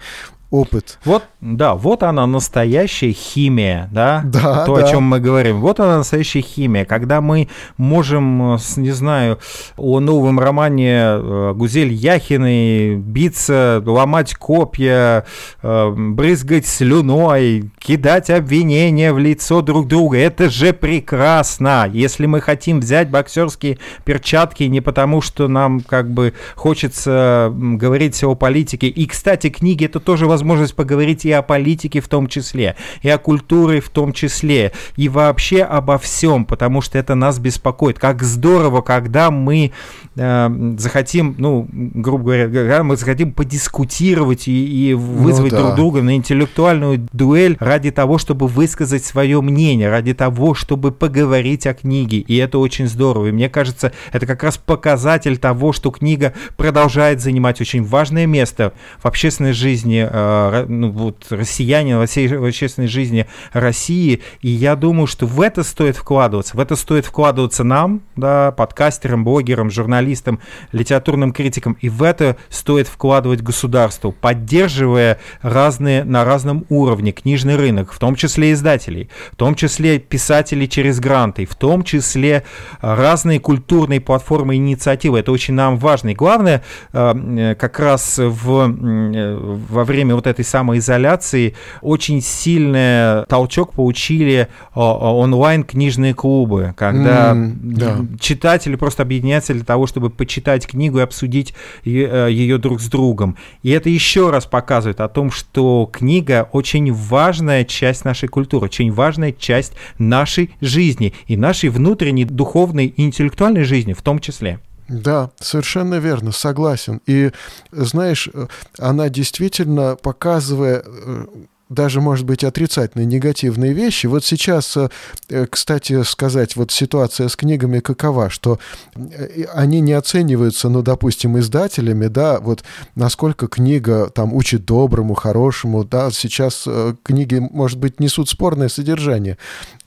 опыт. 0.52 1.00
Вот, 1.06 1.24
да, 1.40 1.76
вот 1.76 2.04
она 2.04 2.28
настоящая 2.28 3.14
химия, 3.14 3.90
да, 3.92 4.22
да 4.26 4.66
то, 4.66 4.76
да. 4.76 4.86
о 4.86 4.92
чем 4.92 5.04
мы 5.04 5.22
говорим. 5.22 5.62
Вот 5.62 5.80
она 5.80 5.98
настоящая 5.98 6.42
химия, 6.42 6.84
когда 6.84 7.22
мы 7.22 7.48
можем, 7.78 8.58
не 8.76 8.92
знаю, 8.92 9.40
о 9.78 10.02
новом 10.02 10.40
романе 10.40 11.00
э, 11.00 11.54
Гузель 11.56 11.94
Яхиной 11.94 12.96
биться, 12.98 13.82
ломать 13.86 14.36
копья, 14.36 15.26
э, 15.64 15.94
брызгать 15.96 16.68
слюной, 16.68 17.72
кидать 17.80 18.30
обвинения 18.30 19.14
в 19.14 19.20
лицо 19.20 19.62
друг 19.62 19.88
друга. 19.88 20.18
Это 20.18 20.50
же 20.50 20.74
прекрасно. 20.74 21.90
Если 21.92 22.26
мы 22.26 22.42
хотим 22.42 22.82
взять 22.82 23.10
боксерские 23.10 23.80
перчатки 24.04 24.64
не 24.64 24.82
потому, 24.82 25.22
что 25.22 25.48
нам 25.48 25.80
как 25.80 26.12
бы 26.12 26.34
хочется 26.56 27.54
говорить 27.56 28.22
о 28.26 28.36
политике. 28.36 28.88
И, 28.88 29.06
кстати, 29.06 29.50
книги 29.50 29.86
это 29.86 30.02
тоже 30.02 30.26
возможно 30.26 30.41
возможность 30.42 30.76
поговорить 30.76 31.26
и 31.26 31.32
о 31.32 31.44
политике 31.44 32.02
в 32.02 32.08
том 32.08 32.28
числе, 32.28 32.76
и 33.04 33.10
о 33.10 33.20
культуре 33.20 33.80
в 33.80 33.90
том 33.90 34.12
числе, 34.12 34.72
и 34.96 35.08
вообще 35.08 35.62
обо 35.62 36.00
всем, 36.00 36.46
потому 36.46 36.82
что 36.82 36.98
это 36.98 37.14
нас 37.14 37.38
беспокоит. 37.38 38.00
Как 38.00 38.24
здорово, 38.24 38.82
когда 38.82 39.30
мы 39.30 39.72
э, 40.16 40.50
захотим, 40.80 41.36
ну, 41.38 41.68
грубо 41.72 42.24
говоря, 42.24 42.46
когда 42.46 42.84
мы 42.84 42.98
захотим 42.98 43.34
подискутировать 43.34 44.48
и, 44.48 44.90
и 44.90 44.94
вызвать 44.96 45.52
ну, 45.52 45.58
да. 45.58 45.64
друг 45.64 45.76
друга 45.76 46.02
на 46.02 46.16
интеллектуальную 46.16 47.08
дуэль 47.14 47.56
ради 47.60 47.92
того, 47.92 48.18
чтобы 48.18 48.48
высказать 48.48 49.06
свое 49.06 49.42
мнение, 49.42 49.90
ради 49.90 50.16
того, 50.16 50.56
чтобы 50.56 50.92
поговорить 50.92 51.68
о 51.68 51.76
книге. 51.76 52.18
И 52.18 52.36
это 52.38 52.58
очень 52.58 52.88
здорово. 52.88 53.28
И 53.28 53.32
мне 53.32 53.48
кажется, 53.48 53.92
это 54.12 54.26
как 54.26 54.42
раз 54.42 54.58
показатель 54.58 55.38
того, 55.38 55.72
что 55.72 55.92
книга 55.92 56.34
продолжает 56.58 57.22
занимать 57.22 57.62
очень 57.62 57.84
важное 57.84 58.26
место 58.26 58.74
в 59.00 59.06
общественной 59.06 59.54
жизни 59.54 60.08
э, 60.10 60.31
Э, 60.31 60.31
ну, 60.68 60.92
вот, 60.92 61.28
россияне 61.30 61.98
в 61.98 62.02
общественной 62.02 62.88
жизни 62.88 63.28
России. 63.54 64.22
И 64.42 64.50
я 64.50 64.76
думаю, 64.76 65.08
что 65.08 65.26
в 65.26 65.42
это 65.42 65.64
стоит 65.64 65.96
вкладываться. 65.98 66.58
В 66.58 66.60
это 66.60 66.76
стоит 66.76 67.06
вкладываться 67.06 67.64
нам, 67.64 68.02
да, 68.16 68.52
подкастерам, 68.52 69.24
блогерам, 69.24 69.72
журналистам, 69.72 70.40
литературным 70.72 71.32
критикам. 71.32 71.78
И 71.82 71.90
в 71.90 72.04
это 72.04 72.38
стоит 72.50 72.88
вкладывать 72.88 73.42
государству, 73.42 74.12
поддерживая 74.12 75.20
разные, 75.42 76.04
на 76.04 76.26
разном 76.26 76.66
уровне 76.70 77.12
книжный 77.12 77.56
рынок, 77.56 77.92
в 77.92 78.00
том 78.00 78.16
числе 78.16 78.54
издателей, 78.54 79.10
в 79.32 79.36
том 79.36 79.56
числе 79.56 80.00
писателей 80.00 80.68
через 80.68 81.00
гранты, 81.00 81.46
в 81.46 81.56
том 81.56 81.84
числе 81.84 82.44
разные 82.82 83.40
культурные 83.40 84.00
платформы 84.00 84.56
и 84.56 84.58
инициативы. 84.58 85.20
Это 85.20 85.32
очень 85.32 85.54
нам 85.54 85.78
важно. 85.78 86.10
И 86.10 86.16
главное, 86.16 86.64
э, 86.94 87.56
как 87.60 87.80
раз 87.80 88.18
в, 88.18 88.70
э, 88.70 89.38
во 89.70 89.84
время 89.84 90.16
вот 90.22 90.28
этой 90.28 90.46
самоизоляции 90.46 91.56
очень 91.82 92.22
сильный 92.22 93.26
толчок 93.26 93.74
получили 93.74 94.48
онлайн-книжные 94.76 96.14
клубы, 96.14 96.74
когда 96.78 97.34
mm, 97.34 97.54
да. 97.62 97.98
читатели 98.20 98.76
просто 98.76 99.04
объединяются 99.04 99.54
для 99.54 99.64
того, 99.64 99.88
чтобы 99.88 100.12
почитать 100.12 100.68
книгу 100.68 101.00
и 101.00 101.02
обсудить 101.02 101.56
ее 101.84 102.58
друг 102.60 102.82
с 102.82 102.88
другом. 102.88 103.36
И 103.64 103.72
это 103.72 103.90
еще 103.90 104.30
раз 104.30 104.46
показывает 104.46 105.02
о 105.02 105.08
том, 105.08 105.32
что 105.32 105.90
книга 105.92 106.48
очень 106.52 106.94
важная 106.94 107.66
часть 107.66 108.06
нашей 108.06 108.30
культуры, 108.30 108.66
очень 108.66 108.92
важная 108.92 109.32
часть 109.32 109.74
нашей 109.98 110.52
жизни 110.62 111.14
и 111.26 111.36
нашей 111.36 111.70
внутренней 111.70 112.26
духовной 112.26 112.88
и 112.88 113.02
интеллектуальной 113.02 113.64
жизни 113.64 113.94
в 113.94 114.02
том 114.02 114.20
числе. 114.20 114.60
Да, 114.92 115.30
совершенно 115.40 115.96
верно, 115.96 116.34
согласен. 116.34 117.02
И, 117.06 117.32
знаешь, 117.72 118.30
она 118.78 119.08
действительно, 119.08 119.96
показывая 119.96 120.84
э, 120.86 121.26
даже, 121.72 122.02
может 122.02 122.26
быть, 122.26 122.44
отрицательные, 122.44 123.06
негативные 123.06 123.72
вещи. 123.72 124.06
Вот 124.06 124.26
сейчас, 124.26 124.76
э, 124.76 125.46
кстати 125.50 126.04
сказать, 126.04 126.58
вот 126.58 126.72
ситуация 126.72 127.30
с 127.30 127.36
книгами 127.38 127.80
какова, 127.80 128.30
что 128.30 128.60
э, 128.94 129.46
они 129.54 129.80
не 129.80 129.94
оцениваются, 129.94 130.68
ну, 130.68 130.82
допустим, 130.82 131.40
издателями, 131.40 132.08
да, 132.08 132.40
вот 132.42 132.64
насколько 132.96 133.48
книга 133.48 134.10
там 134.14 134.34
учит 134.34 134.66
доброму, 134.66 135.14
хорошему, 135.14 135.86
да, 135.86 136.12
сейчас 136.12 136.66
э, 136.68 136.94
книги, 137.04 137.36
может 137.36 137.80
быть, 137.80 138.02
несут 138.02 138.30
спорное 138.30 138.68
содержание, 138.68 139.38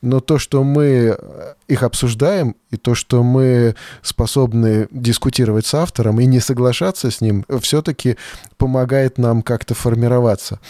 но 0.01 0.21
то, 0.21 0.39
что 0.39 0.65
мы 0.65 1.19
их 1.69 1.83
обсуждаем, 1.83 2.57
и 2.71 2.77
то, 2.77 2.95
что 2.95 3.23
мы 3.23 3.75
способны 4.03 4.89
дискутировать 4.91 5.67
с 5.67 5.75
автором 5.75 6.19
и 6.19 6.27
не 6.27 6.41
соглашаться 6.41 7.11
с 7.11 7.21
ним, 7.21 7.45
все-таки 7.61 8.17
помогает 8.57 9.19
нам 9.19 9.43
как-то 9.43 9.75
формироваться. 9.75 10.61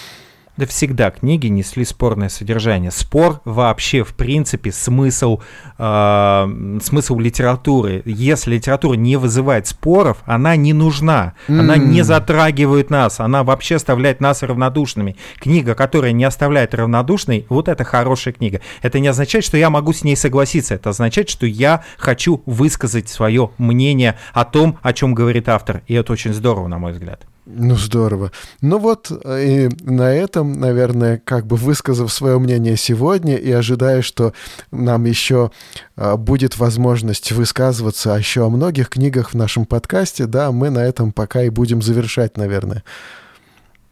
Да 0.56 0.66
всегда 0.66 1.10
книги 1.10 1.48
несли 1.48 1.84
спорное 1.84 2.28
содержание. 2.28 2.92
Спор 2.92 3.40
вообще, 3.44 4.04
в 4.04 4.14
принципе, 4.14 4.70
смысл, 4.70 5.40
э, 5.78 6.78
смысл 6.80 7.18
литературы. 7.18 8.02
Если 8.04 8.54
литература 8.54 8.94
не 8.94 9.16
вызывает 9.16 9.66
споров, 9.66 10.18
она 10.26 10.54
не 10.54 10.72
нужна. 10.72 11.34
Mm. 11.48 11.60
Она 11.60 11.76
не 11.76 12.02
затрагивает 12.02 12.88
нас. 12.88 13.18
Она 13.18 13.42
вообще 13.42 13.76
оставляет 13.76 14.20
нас 14.20 14.44
равнодушными. 14.44 15.16
Книга, 15.40 15.74
которая 15.74 16.12
не 16.12 16.22
оставляет 16.24 16.72
равнодушной, 16.72 17.46
вот 17.48 17.68
это 17.68 17.82
хорошая 17.82 18.32
книга. 18.32 18.60
Это 18.80 19.00
не 19.00 19.08
означает, 19.08 19.44
что 19.44 19.56
я 19.56 19.70
могу 19.70 19.92
с 19.92 20.04
ней 20.04 20.16
согласиться. 20.16 20.76
Это 20.76 20.90
означает, 20.90 21.28
что 21.28 21.46
я 21.46 21.82
хочу 21.98 22.44
высказать 22.46 23.08
свое 23.08 23.50
мнение 23.58 24.16
о 24.32 24.44
том, 24.44 24.78
о 24.82 24.92
чем 24.92 25.14
говорит 25.14 25.48
автор. 25.48 25.82
И 25.88 25.94
это 25.94 26.12
очень 26.12 26.32
здорово, 26.32 26.68
на 26.68 26.78
мой 26.78 26.92
взгляд. 26.92 27.26
Ну, 27.46 27.76
здорово. 27.76 28.32
Ну 28.62 28.78
вот, 28.78 29.10
и 29.10 29.68
на 29.82 30.14
этом, 30.14 30.58
наверное, 30.58 31.20
как 31.22 31.46
бы 31.46 31.56
высказав 31.56 32.10
свое 32.10 32.38
мнение 32.38 32.76
сегодня 32.76 33.36
и 33.36 33.52
ожидая, 33.52 34.00
что 34.00 34.32
нам 34.70 35.04
еще 35.04 35.50
а, 35.96 36.16
будет 36.16 36.56
возможность 36.56 37.32
высказываться 37.32 38.10
еще 38.12 38.46
о 38.46 38.48
многих 38.48 38.88
книгах 38.88 39.30
в 39.30 39.34
нашем 39.34 39.66
подкасте, 39.66 40.24
да, 40.24 40.52
мы 40.52 40.70
на 40.70 40.78
этом 40.78 41.12
пока 41.12 41.42
и 41.42 41.50
будем 41.50 41.82
завершать, 41.82 42.38
наверное. 42.38 42.82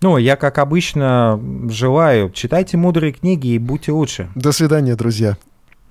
Ну, 0.00 0.16
я, 0.16 0.36
как 0.36 0.58
обычно, 0.58 1.38
желаю, 1.68 2.30
читайте 2.30 2.78
мудрые 2.78 3.12
книги 3.12 3.48
и 3.48 3.58
будьте 3.58 3.92
лучше. 3.92 4.30
До 4.34 4.52
свидания, 4.52 4.96
друзья. 4.96 5.36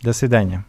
До 0.02 0.14
свидания. 0.14 0.66